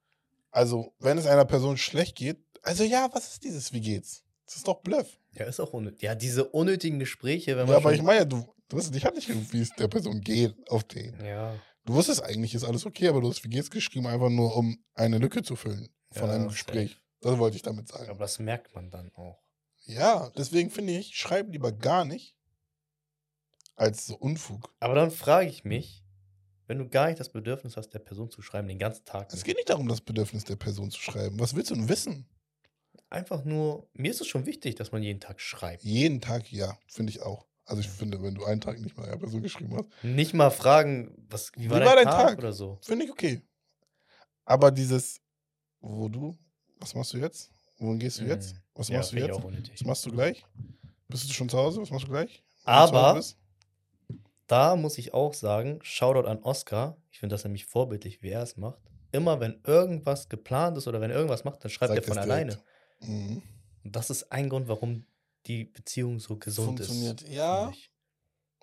[0.51, 4.23] also, wenn es einer Person schlecht geht, also ja, was ist dieses, wie geht's?
[4.45, 5.17] Das ist doch Bluff.
[5.39, 6.01] Ja, ist auch unnötig.
[6.01, 7.71] Ja, diese unnötigen Gespräche, wenn man.
[7.71, 10.21] Ja, aber ich meine, du, du hast dich hat nicht geguckt, wie es der Person
[10.21, 11.23] geht auf den.
[11.25, 14.53] Ja, Du wusstest eigentlich, ist alles okay, aber du hast wie geht's geschrieben, einfach nur,
[14.57, 16.53] um eine Lücke zu füllen von Ja, einem safe.
[16.55, 16.97] Gespräch.
[17.21, 18.09] Das wollte ich damit sagen.
[18.09, 19.41] aber das merkt man dann auch.
[19.85, 22.35] Ja, deswegen finde ich, schreib lieber gar nicht
[23.75, 24.73] als so Unfug.
[24.81, 26.03] Aber dann frage ich mich,
[26.65, 29.31] wenn du gar nicht das Bedürfnis hast, der Person zu schreiben, den ganzen Tag.
[29.31, 31.39] Es geht nicht darum, das Bedürfnis der Person zu schreiben.
[31.39, 32.27] Was willst du denn wissen?
[33.09, 35.83] Einfach nur, mir ist es schon wichtig, dass man jeden Tag schreibt.
[35.83, 37.45] Jeden Tag ja, finde ich auch.
[37.65, 40.49] Also ich finde, wenn du einen Tag nicht mal einer Person geschrieben hast, Nicht mal
[40.51, 42.37] fragen, was, wie, Wie war, war dein, Tag, Tag?
[42.39, 42.79] oder so.
[42.81, 43.41] finde ich okay.
[44.45, 45.19] Aber dieses,
[45.81, 46.37] wo du,
[46.79, 47.51] was machst du jetzt?
[47.77, 48.53] Wohin gehst du jetzt?
[48.55, 48.59] Mhm.
[48.75, 49.41] Was Ja, machst du jetzt?
[49.73, 50.45] Was machst du gleich?
[51.09, 51.81] Bist du schon zu Hause?
[51.81, 52.43] Was machst du gleich?
[52.65, 53.37] Wenn du Aber- bist?
[54.47, 56.95] Da muss ich auch sagen, Shoutout an Oscar.
[57.11, 58.79] Ich finde das nämlich vorbildlich, wie er es macht.
[59.11, 62.17] Immer wenn irgendwas geplant ist oder wenn er irgendwas macht, dann schreibt Sag er von
[62.17, 62.51] alleine.
[62.51, 62.65] direkt.
[63.01, 63.41] Mhm.
[63.83, 65.05] Und das ist ein Grund, warum
[65.45, 67.21] die Beziehung so gesund Funktioniert.
[67.21, 67.31] ist.
[67.31, 67.65] Ja.
[67.67, 67.91] finde ich.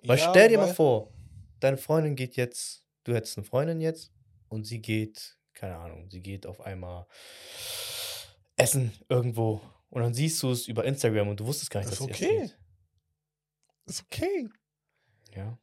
[0.07, 1.13] Weil Ja, stell dir mal weil- vor,
[1.59, 4.11] deine Freundin geht jetzt, du hättest eine Freundin jetzt
[4.49, 7.07] und sie geht, keine Ahnung, sie geht auf einmal
[8.55, 11.99] essen irgendwo und dann siehst du es über Instagram und du wusstest gar nicht, Ist
[11.99, 12.37] dass sie okay.
[12.43, 12.55] essen
[13.85, 14.49] Ist okay.
[15.35, 15.57] Ja.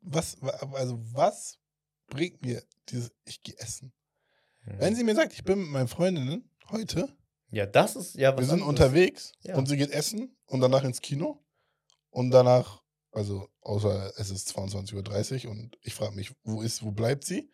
[0.00, 1.58] Was, wa- also was
[2.06, 3.92] bringt mir dieses, ich gehe essen?
[4.64, 4.78] Mhm.
[4.80, 7.14] Wenn sie mir sagt, ich bin mit meinen Freundinnen heute,
[7.50, 8.68] ja, das ist ja was wir sind anderes.
[8.68, 9.56] unterwegs Ja.
[9.56, 11.44] und sie geht essen und danach ins Kino
[12.10, 12.82] und danach,
[13.12, 17.50] also außer es ist 22.30 Uhr und ich frage mich, wo ist, wo bleibt sie?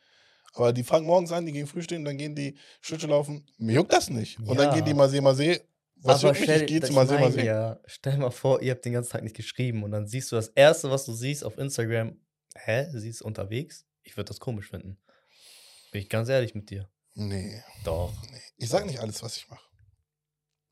[0.54, 3.46] Aber die fangen morgens an, die gehen frühstücken, dann gehen die Schlittschuh laufen.
[3.58, 4.38] Mir juckt das nicht.
[4.40, 4.74] Und dann Ja.
[4.74, 5.60] geht die mal seh, mal seh.
[6.02, 7.44] Was Aber stell, Ich zu mal seh, mal meine seh.
[7.44, 10.36] ja, stell mal vor, ihr habt den ganzen Tag nicht geschrieben und dann siehst du
[10.36, 12.18] das Erste, was du siehst auf Instagram,
[12.56, 13.84] hä, sie ist unterwegs?
[14.02, 14.96] Ich würde das komisch finden.
[15.92, 16.88] Bin ich ganz ehrlich mit dir.
[17.14, 18.12] Nee, Doch.
[18.30, 18.40] nee.
[18.56, 19.62] Ich sag nicht alles, was ich mache.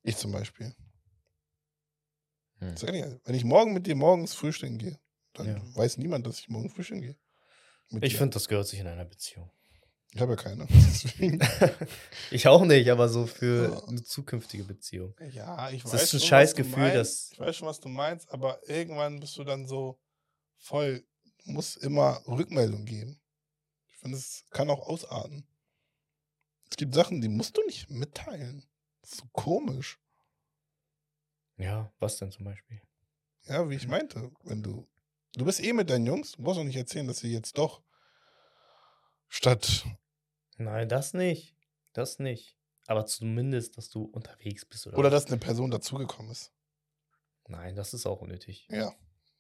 [0.09, 0.75] Ich zum Beispiel.
[2.61, 2.75] Hm.
[3.25, 4.99] Wenn ich morgen mit dir morgens frühstücken gehe,
[5.35, 5.77] dann Ja.
[5.77, 7.17] weiß niemand, dass ich morgen frühstücken gehe.
[7.91, 9.51] Mit Ich finde, das gehört sich in einer Beziehung.
[10.13, 10.67] Ich habe ja keine.
[12.31, 13.85] Ich auch nicht, aber so für Ja.
[13.89, 15.15] eine zukünftige Beziehung.
[15.33, 17.89] Ja, ich Das weiß ist ein schon, scheiß Gefühl, dass- Ich weiß schon, was du
[17.89, 20.01] meinst, aber irgendwann bist du dann so
[20.57, 21.07] voll,
[21.45, 23.21] muss immer Rückmeldung geben.
[23.89, 25.47] Ich finde, es kann auch ausarten.
[26.71, 28.67] Es gibt Sachen, die musst du nicht mitteilen.
[29.11, 29.99] So komisch.
[31.57, 32.81] Ja, was denn zum Beispiel?
[33.47, 34.87] Ja, wie ich meinte, wenn du.
[35.35, 37.83] Du bist eh mit deinen Jungs, du brauchst doch nicht erzählen, dass sie jetzt doch
[39.29, 39.87] statt.
[40.59, 41.57] Nein, das nicht.
[41.95, 42.57] Das nicht.
[42.87, 46.53] Aber zumindest, dass du unterwegs bist oder, Oder dass eine Person dazugekommen ist.
[47.47, 48.67] Nein, das ist auch unnötig.
[48.71, 48.93] Ja.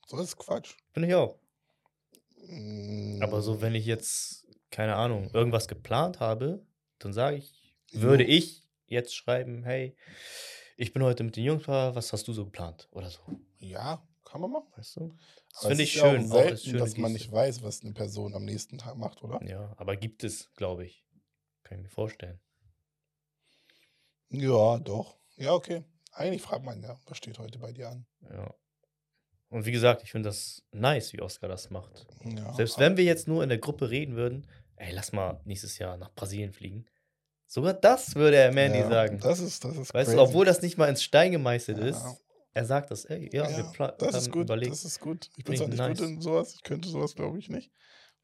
[0.06, 0.76] So ist Quatsch.
[0.92, 1.38] Finde ich auch.
[2.46, 6.66] Mm, Aber so, wenn ich jetzt, keine Ahnung, irgendwas geplant habe,
[6.98, 9.94] dann sage ich, würde ich jetzt schreiben, hey,
[10.76, 12.88] ich bin heute mit den Jungs, da, was hast du so geplant?
[12.92, 13.20] Oder so.
[13.58, 14.68] Ja, kann man machen.
[14.76, 15.14] Weißt du?
[15.52, 16.30] Das finde ich schön.
[16.30, 19.22] Auch Auch selten, schöne dass man nicht weiß, was eine Person am nächsten Tag macht,
[19.22, 19.42] oder?
[19.44, 21.04] Ja, aber gibt es, glaube ich.
[21.64, 22.40] Kann ich mir vorstellen.
[24.30, 25.16] Ja, doch.
[25.36, 25.84] Ja, okay.
[26.12, 28.06] Eigentlich fragt man ja, was steht heute bei dir an?
[28.30, 28.54] Ja.
[29.50, 32.06] Und wie gesagt, ich finde das nice, wie Oscar das macht.
[32.24, 32.52] Ja.
[32.54, 34.46] Selbst wenn wir jetzt nur in der Gruppe reden würden,
[34.76, 36.86] ey, lass mal nächstes Jahr nach Brasilien fliegen.
[37.50, 39.18] Sogar das würde er Mandy ja, sagen.
[39.20, 40.28] Das ist, das ist weißt du, crazy.
[40.28, 41.84] obwohl das nicht mal ins Stein gemeißelt Ja.
[41.86, 42.04] ist,
[42.52, 44.72] er sagt das, ey, ja, wir pla- das ist haben gut, überlegt.
[44.72, 45.30] das ist gut.
[45.36, 45.98] Ich bin ich nicht nice.
[45.98, 47.72] gut in sowas, ich könnte sowas, glaube ich, nicht.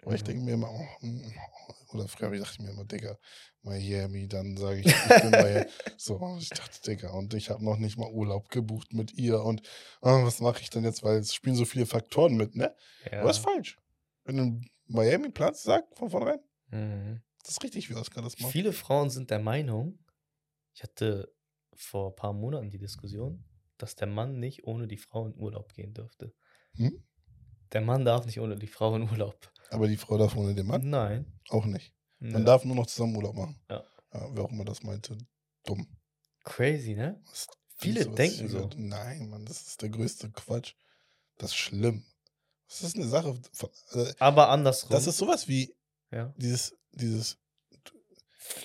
[0.02, 0.26] Aber ich Mhm.
[0.26, 1.32] denke mir immer, oh, mm,
[1.94, 3.16] oder früher dachte ich mir immer, Digga,
[3.62, 5.64] Miami, dann sage ich, ich bin Miami.
[5.96, 9.62] So, ich dachte, Digga, und ich habe noch nicht mal Urlaub gebucht mit ihr und
[10.02, 12.74] ah, was mache ich denn jetzt, weil es spielen so viele Faktoren mit, ne?
[13.10, 13.20] ja.
[13.20, 13.78] Aber das ist falsch.
[14.24, 16.40] Wenn du Miami Platz sagst, von vornherein,
[16.70, 17.22] Mhm.
[17.44, 18.50] Das ist richtig, wie Oskar das macht.
[18.52, 19.98] Viele Frauen sind der Meinung,
[20.74, 21.32] ich hatte
[21.74, 23.44] vor ein paar Monaten die Diskussion,
[23.78, 26.34] dass der Mann nicht ohne die Frau in Urlaub gehen dürfte.
[26.74, 27.02] Hm?
[27.72, 29.52] Der Mann darf nicht ohne die Frau in Urlaub.
[29.70, 31.40] Aber die Frau darf ohne den Mann Nein.
[31.48, 31.94] auch nicht.
[32.18, 32.44] Man Nö.
[32.44, 33.60] darf nur noch zusammen Urlaub machen.
[33.68, 33.84] Ja.
[34.12, 35.16] wer auch immer das meinte.
[35.64, 35.86] Dumm.
[36.44, 37.22] Crazy, ne?
[37.78, 38.56] Viele was denken so.
[38.58, 40.74] gehört- Nein, Mann, das ist der größte Quatsch.
[41.38, 42.04] Das ist schlimm.
[42.68, 43.70] Das ist eine Sache von.
[43.90, 44.90] Also, Aber andersrum.
[44.90, 45.74] das ist sowas wie
[46.12, 46.32] ja.
[46.36, 47.38] dieses, dieses.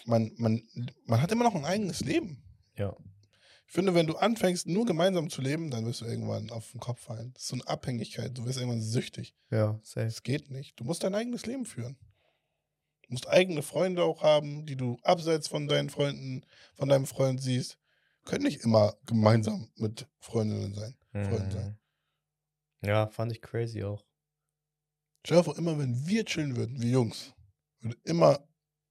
[0.06, 0.62] Man, man,
[1.06, 2.44] man hat immer noch ein eigenes Leben.
[2.76, 2.96] Ja.
[3.70, 6.80] Ich finde, wenn du anfängst, nur gemeinsam zu leben, dann wirst du irgendwann auf den
[6.80, 7.32] Kopf fallen.
[7.34, 8.36] Das ist so eine Abhängigkeit.
[8.36, 9.36] Du wirst irgendwann süchtig.
[9.52, 10.08] Ja, safe.
[10.08, 10.80] Das geht nicht.
[10.80, 11.96] Du musst dein eigenes Leben führen.
[13.04, 16.46] Du musst eigene Freunde auch haben, die du abseits von deinen Freunden,
[16.76, 17.78] von deinem Freund siehst.
[18.26, 20.96] Können nicht immer gemeinsam mit Freundinnen sein.
[21.12, 21.80] Freunden sein.
[22.82, 22.88] Mhm.
[22.88, 24.04] Ja, fand ich crazy auch.
[25.26, 27.34] Stell dir vor, immer wenn wir chillen würden, wie Jungs,
[27.82, 28.40] würde immer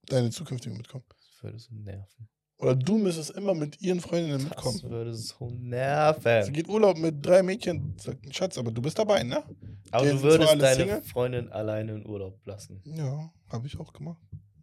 [0.07, 1.05] deine zukünftige mitkommen.
[1.09, 2.29] Das würde so nerven.
[2.61, 4.83] Oder du müsstest immer mit ihren Freundinnen Das mitkommen.
[4.91, 6.53] würde so Sie nerven.
[6.53, 9.45] geht Urlaub mit drei Mädchen, sagt Schatz, aber du bist dabei, ne?
[9.93, 11.03] Aber die du würdest deine Single.
[11.05, 12.83] Freundin alleine in Urlaub lassen.
[12.85, 14.21] Ja, habe ich auch gemacht.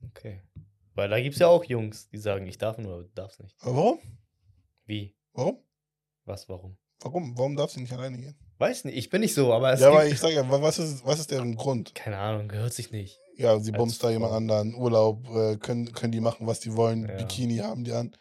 [0.10, 0.42] Okay.
[0.94, 3.40] Weil da gibt es ja auch Jungs, die sagen, ich darf nur, aber du darfst
[3.42, 3.56] nicht.
[3.62, 4.00] Aber warum?
[4.86, 5.16] Wie?
[5.34, 5.60] Warum?
[6.26, 6.78] Was, warum?
[7.00, 7.38] Warum?
[7.38, 8.36] Warum darf sie nicht alleine gehen?
[8.58, 10.80] Weiß nicht, ich bin nicht so, aber es ja, aber ich sage ja, wa- was
[10.80, 11.94] ist, was ist deren Grund?
[11.94, 13.20] keine Ahnung, gehört sich nicht.
[13.36, 17.06] Ja, sie bumst da jemand anderen, Urlaub, äh, können, können die machen, was die wollen,
[17.10, 17.18] Ja.
[17.18, 18.16] Bikini haben die an.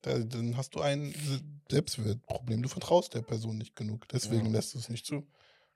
[0.00, 1.40] Da, dann hast du ein Se-
[1.70, 2.60] Selbstwertproblem.
[2.60, 4.08] Du vertraust der Person nicht genug.
[4.08, 4.52] Deswegen Ja.
[4.52, 5.28] lässt du es nicht zu.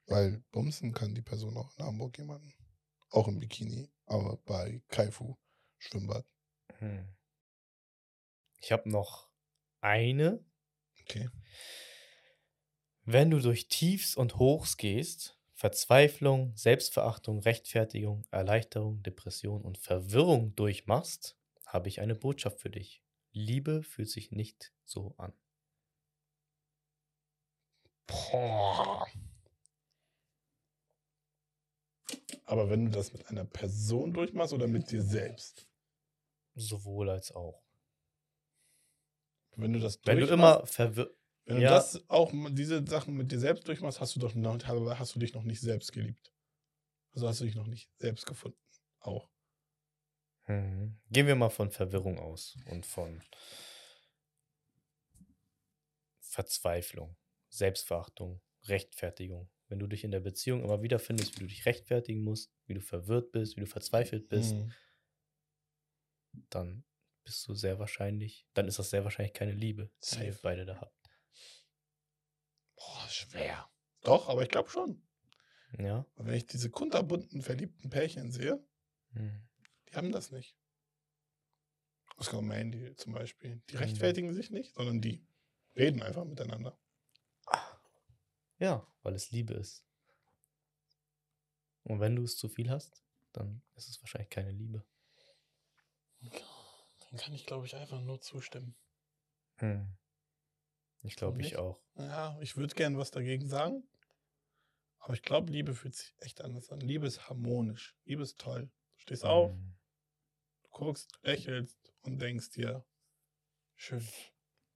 [0.08, 2.52] Weil bumsen kann die Person auch in Hamburg jemanden.
[3.10, 5.36] Auch im Bikini, aber bei Kaifu
[5.78, 6.26] Schwimmbad.
[6.78, 7.06] Hm.
[8.60, 9.28] Ich habe noch
[9.80, 10.44] eine.
[11.02, 11.28] Okay.
[13.08, 21.36] Wenn du durch Tiefs und Hochs gehst, Verzweiflung, Selbstverachtung, Rechtfertigung, Erleichterung, Depression und Verwirrung durchmachst,
[21.66, 23.04] habe ich eine Botschaft für dich.
[23.32, 25.32] Liebe fühlt sich nicht so an.
[28.08, 29.06] Boah.
[32.44, 35.68] Aber wenn du das mit einer Person durchmachst oder mit dir selbst?
[36.56, 37.62] Sowohl als auch.
[39.56, 41.15] Wenn du das Wenn du durchmachst- immer verwirrt.
[41.46, 41.70] Wenn du Ja.
[41.70, 45.32] das auch diese Sachen mit dir selbst durchmachst, hast du doch noch, hast du dich
[45.32, 46.32] noch nicht selbst geliebt.
[47.14, 48.58] Also hast du dich noch nicht selbst gefunden.
[49.00, 49.30] Auch.
[50.48, 50.98] Mhm.
[51.10, 53.22] Gehen wir mal von Verwirrung aus und von
[56.20, 57.16] Verzweiflung,
[57.48, 59.48] Selbstverachtung, Rechtfertigung.
[59.68, 62.74] Wenn du dich in der Beziehung immer wieder findest, wie du dich rechtfertigen musst, wie
[62.74, 64.72] du verwirrt bist, wie du verzweifelt bist, Mhm.
[66.50, 66.84] dann
[67.24, 70.38] bist du sehr wahrscheinlich, dann ist das sehr wahrscheinlich keine Liebe, die ihr Safe.
[70.42, 71.05] beide da habt.
[72.76, 73.70] Boah, schwer.
[74.02, 75.02] Doch, aber ich glaube schon.
[75.78, 76.06] Ja.
[76.14, 78.64] Und wenn ich diese kunterbunten, verliebten Pärchen sehe,
[79.10, 79.48] Mhm.
[79.88, 80.56] die haben das nicht.
[82.18, 83.62] Oscar und Mandy zum Beispiel.
[83.70, 83.80] Die Mhm.
[83.80, 85.26] rechtfertigen sich nicht, sondern die
[85.74, 86.78] reden einfach miteinander.
[88.58, 89.84] Ja, weil es Liebe ist.
[91.82, 94.84] Und wenn du es zu viel hast, dann ist es wahrscheinlich keine Liebe.
[96.20, 98.74] Dann kann ich, glaube ich, einfach nur zustimmen.
[99.60, 99.96] Mhm.
[101.06, 101.80] Ich glaube, ich auch.
[101.96, 103.88] Ja, ich würde gern was dagegen sagen.
[104.98, 106.80] Aber ich glaube, Liebe fühlt sich echt anders an.
[106.80, 107.96] Liebe ist harmonisch.
[108.04, 108.70] Liebe ist toll.
[108.96, 109.76] Du stehst auf, Mhm.
[110.64, 112.84] du guckst, lächelst und denkst dir,
[113.76, 114.00] schön.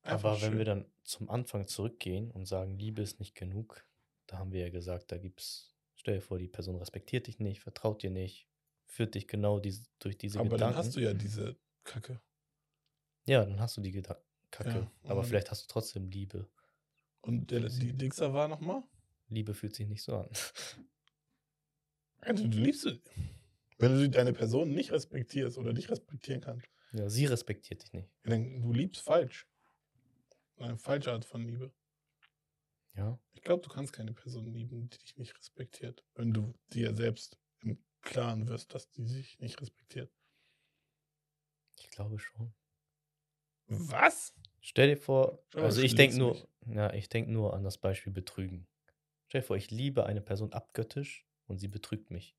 [0.02, 0.58] Einfach Aber wenn schön.
[0.58, 3.84] wir dann zum Anfang zurückgehen und sagen, Liebe ist nicht genug,
[4.26, 7.60] da haben wir ja gesagt, da gibt's, stell dir vor, die Person respektiert dich nicht,
[7.60, 8.48] vertraut dir nicht,
[8.86, 10.74] führt dich genau diese, durch diese Aber Gedanken.
[10.76, 12.20] dann hast du ja diese Kacke.
[13.26, 14.24] ja, dann hast du die Gedanken.
[14.50, 14.90] Kacke.
[15.04, 16.48] Ja, Aber vielleicht hast du trotzdem Liebe.
[17.20, 18.82] Und der, die Dixer war nochmal?
[19.28, 20.30] Liebe fühlt sich nicht so an.
[22.22, 23.00] Also, du liebst sie.
[23.78, 28.10] Wenn du deine Person nicht respektierst oder dich respektieren kannst, ja, sie respektiert dich nicht.
[28.24, 29.46] dann du liebst falsch.
[30.58, 31.72] Eine falsche Art von Liebe.
[32.94, 33.18] Ja.
[33.32, 37.38] Ich glaube, du kannst keine Person lieben, die dich nicht respektiert, wenn du dir selbst
[37.62, 40.12] im Klaren wirst, dass die sich nicht respektiert.
[41.78, 42.52] Ich glaube schon.
[43.70, 44.34] Was?
[44.60, 46.36] Stell dir vor, Schau, also ich denke nur,
[46.66, 48.66] ja, ich denke nur an das Beispiel Betrügen.
[49.28, 52.36] Stell dir vor, ich liebe eine Person abgöttisch und sie betrügt mich.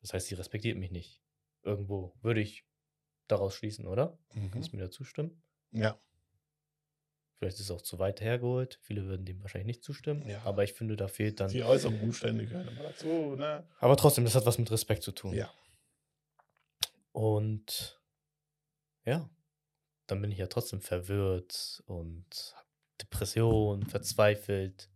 [0.00, 1.22] Das heißt, sie respektiert mich nicht.
[1.62, 2.64] Irgendwo würde ich
[3.26, 4.18] daraus schließen, oder?
[4.52, 5.42] Kannst du mir dazu stimmen?
[5.72, 5.98] Ja.
[7.36, 8.78] Vielleicht ist es auch zu weit hergeholt.
[8.82, 10.26] Viele würden dem wahrscheinlich nicht zustimmen.
[10.28, 10.40] Ja.
[10.44, 11.50] Aber ich finde, da fehlt dann.
[11.50, 13.66] Die äußeren Umstände gehören immer dazu, ne?
[13.80, 15.34] Aber trotzdem, das hat was mit Respekt zu tun.
[15.34, 15.52] Ja.
[17.12, 18.00] Und
[19.04, 19.28] ja,
[20.06, 22.66] dann bin ich ja trotzdem verwirrt und hab
[23.00, 24.90] Depression, verzweifelt.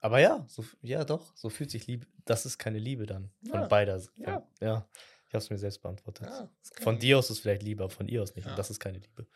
[0.00, 2.06] Aber ja, so, ja doch, so fühlt sich Liebe.
[2.24, 3.30] Das ist keine Liebe dann.
[3.48, 4.22] Von Ja, beider Seiten.
[4.22, 4.48] ja.
[4.60, 4.88] ja.
[5.28, 6.28] Ich habe es mir selbst beantwortet.
[6.28, 6.48] ja
[6.80, 8.46] Von dir aus ist es vielleicht Liebe, aber von ihr aus nicht.
[8.46, 9.26] Und das ist keine Liebe.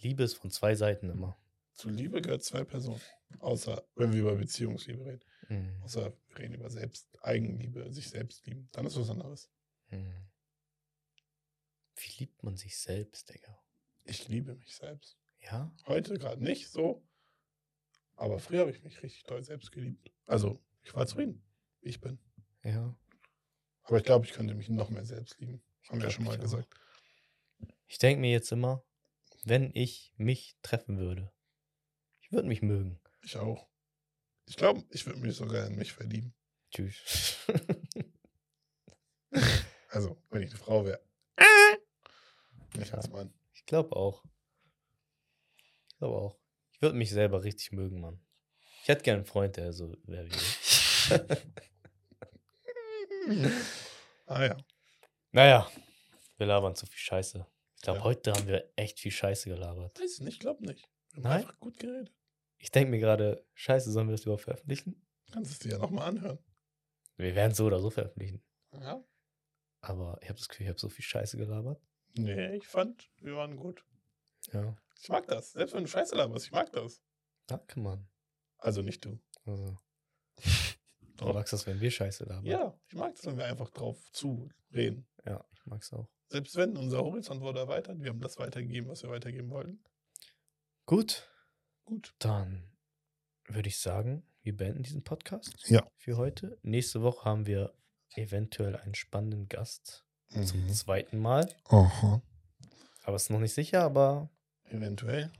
[0.00, 1.36] Liebe ist von zwei Seiten immer.
[1.72, 3.00] Zu Liebe gehört zwei Personen.
[3.40, 5.24] Außer, wenn wir über Beziehungsliebe reden.
[5.48, 5.82] Mhm.
[5.82, 8.68] Außer wir reden über Selbst, Eigenliebe, sich selbst lieben.
[8.72, 9.50] Dann ist was anderes.
[9.90, 10.14] Mhm.
[11.96, 13.58] Wie liebt man sich selbst, Digga?
[14.04, 15.18] Ich liebe mich selbst.
[15.40, 15.74] Ja?
[15.86, 17.06] Heute gerade nicht so.
[18.16, 20.10] Aber früher habe ich mich richtig doll selbst geliebt.
[20.26, 21.42] Also, ich war zufrieden,
[21.80, 22.18] wie ich bin.
[22.62, 22.96] Ja.
[23.82, 25.62] Aber ich glaube, ich könnte mich noch mehr selbst lieben.
[25.88, 26.42] Haben wir ja schon mal ich auch.
[26.42, 26.74] gesagt.
[27.86, 28.84] Ich denke mir jetzt immer,
[29.44, 31.32] wenn ich mich treffen würde,
[32.20, 33.00] ich würde mich mögen.
[33.22, 33.68] Ich auch.
[34.46, 36.34] Ich glaube, ich würde mich sogar in mich verlieben.
[36.70, 37.38] Tschüss.
[39.90, 41.00] Also, wenn ich eine Frau wäre.
[42.78, 43.00] Nicht Ja.
[43.54, 44.24] ich glaube auch.
[45.88, 46.38] Ich glaube auch.
[46.72, 48.20] Ich würde mich selber richtig mögen, Mann.
[48.82, 51.10] Ich hätte gern einen Freund, der so wäre wie ich.
[54.26, 54.56] Ah ja.
[55.32, 55.70] naja,
[56.36, 57.46] wir labern zu viel Scheiße.
[57.76, 58.04] Ich glaube, Ja.
[58.04, 59.98] heute haben wir echt viel Scheiße gelabert.
[60.00, 60.88] Weiß nicht, glaub nicht.
[61.12, 61.40] Wir haben Nein?
[61.42, 62.12] einfach gut geredet.
[62.58, 65.06] Ich denke mir gerade, Scheiße, sollen wir das überhaupt veröffentlichen?
[65.32, 66.38] Kannst es dir ja nochmal anhören.
[67.16, 68.42] Wir werden es so oder so veröffentlichen.
[68.72, 69.04] Ja.
[69.80, 71.80] Aber ich habe das Gefühl, ich habe so viel Scheiße gelabert.
[72.18, 73.84] Nee, ich fand, wir waren gut.
[74.52, 74.76] Ja.
[75.00, 75.52] Ich mag das.
[75.52, 77.02] Selbst wenn du Scheiße laberst, ich mag das.
[77.46, 78.08] Danke, Mann.
[78.58, 79.18] Also nicht du.
[79.44, 79.76] Also,
[81.16, 82.44] du magst das, wenn wir Scheiße labern.
[82.46, 85.06] Ja, ich mag das, wenn wir einfach drauf zureden.
[85.24, 86.08] Ja, ich mag's auch.
[86.28, 89.82] Selbst wenn unser Horizont wurde erweitert, wir haben das weitergegeben, was wir weitergeben wollten.
[90.86, 91.28] Gut,
[91.84, 92.14] Gut.
[92.18, 92.72] dann
[93.48, 95.86] würde ich sagen, wir beenden diesen Podcast Ja.
[95.96, 96.58] für heute.
[96.62, 97.74] Nächste Woche haben wir
[98.14, 100.05] eventuell einen spannenden Gast
[100.44, 100.72] zum Mhm.
[100.72, 101.48] zweiten Mal.
[101.64, 102.20] Aha.
[103.04, 104.30] Aber es ist noch nicht sicher, aber
[104.68, 105.30] Eventuell.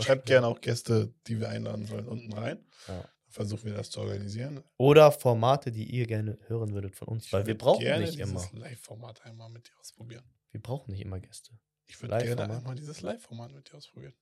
[0.00, 2.64] Schreibt gerne auch Gäste, die wir einladen sollen, unten rein.
[2.88, 3.08] Ja.
[3.28, 4.62] Versuchen wir das zu organisieren.
[4.76, 8.32] oder Formate, die ihr gerne hören würdet von uns, weil wir brauchen gerne nicht immer.
[8.40, 10.24] dieses Live-Format einmal mit dir ausprobieren.
[10.50, 11.58] Wir brauchen nicht immer Gäste.
[11.86, 14.14] Ich würde gerne einmal dieses Live-Format mit dir ausprobieren.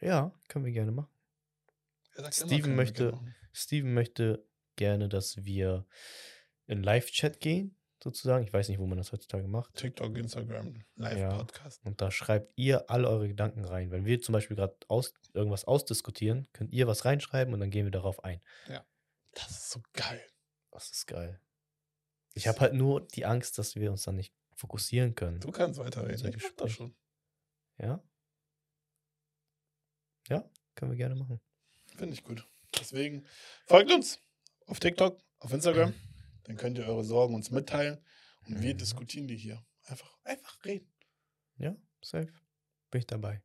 [0.00, 1.10] Ja, können wir gerne machen.
[2.30, 3.34] Steven wir möchte- gerne machen.
[3.52, 5.86] Steven möchte gerne, dass wir
[6.66, 8.44] in Live-Chat gehen, sozusagen.
[8.44, 9.74] Ich weiß nicht, wo man das heutzutage macht.
[9.74, 10.82] TikTok, Instagram, Ja.
[10.96, 11.84] Live-Podcast.
[11.84, 13.90] Und da schreibt ihr alle eure Gedanken rein.
[13.90, 17.86] Wenn wir zum Beispiel gerade aus, irgendwas ausdiskutieren, könnt ihr was reinschreiben und dann gehen
[17.86, 18.40] wir darauf ein.
[19.32, 20.22] Das ist so geil.
[20.70, 21.40] Das ist geil.
[22.34, 25.40] Ich habe halt nur die Angst, dass wir uns dann nicht fokussieren können.
[25.40, 26.28] Du kannst weiterreden.
[26.36, 26.94] Ich mach das schon.
[27.78, 28.00] Ja?
[30.28, 31.40] Ja, können wir gerne machen.
[31.96, 32.46] Finde ich gut.
[32.78, 33.26] Deswegen
[33.66, 34.20] folgt uns
[34.66, 35.94] auf TikTok, auf Instagram.
[36.44, 38.04] Dann könnt ihr eure Sorgen uns mitteilen.
[38.46, 38.78] Und wir Mhm.
[38.78, 39.64] diskutieren die hier.
[39.84, 40.92] Einfach, einfach reden.
[41.56, 42.32] Ja, safe.
[42.90, 43.42] Bin ich dabei.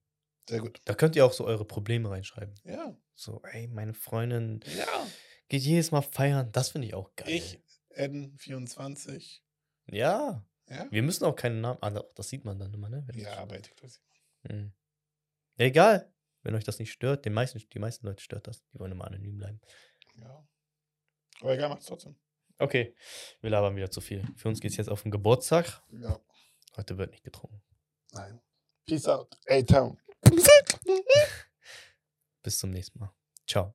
[0.48, 0.82] Sehr gut.
[0.86, 2.56] Da könnt ihr auch so eure Probleme reinschreiben.
[2.64, 2.98] Ja.
[3.16, 5.08] So, ey, meine Freundin Ja.
[5.48, 6.52] geht jedes Mal feiern.
[6.52, 7.30] Das finde ich auch geil.
[7.30, 7.60] Ich,
[7.96, 9.42] N24.
[9.88, 10.46] Ja.
[10.68, 10.92] Ja.
[10.92, 11.80] Wir müssen auch keinen Namen.
[11.82, 13.04] Ah, das sieht man dann immer, ne?
[13.08, 13.90] Wenn Ja, bei TikTok.
[13.90, 14.02] sieht
[14.44, 14.74] Mhm.
[15.58, 16.12] Egal.
[16.42, 18.64] Wenn euch das nicht stört, den meisten, die meisten Leute stört das.
[18.74, 19.60] Die wollen immer anonym bleiben.
[20.16, 20.48] Ja.
[21.42, 22.16] Aber egal, macht's trotzdem.
[22.60, 22.94] Okay,
[23.40, 24.24] wir labern wieder zu viel.
[24.36, 25.82] Für uns geht es jetzt auf den Geburtstag.
[25.92, 26.20] Ja.
[26.76, 27.62] Heute wird nicht getrunken.
[28.12, 28.42] Nein.
[28.86, 29.34] Peace out.
[29.48, 29.98] A-Town.
[32.44, 33.14] Bis zum nächsten Mal.
[33.48, 33.74] Ciao.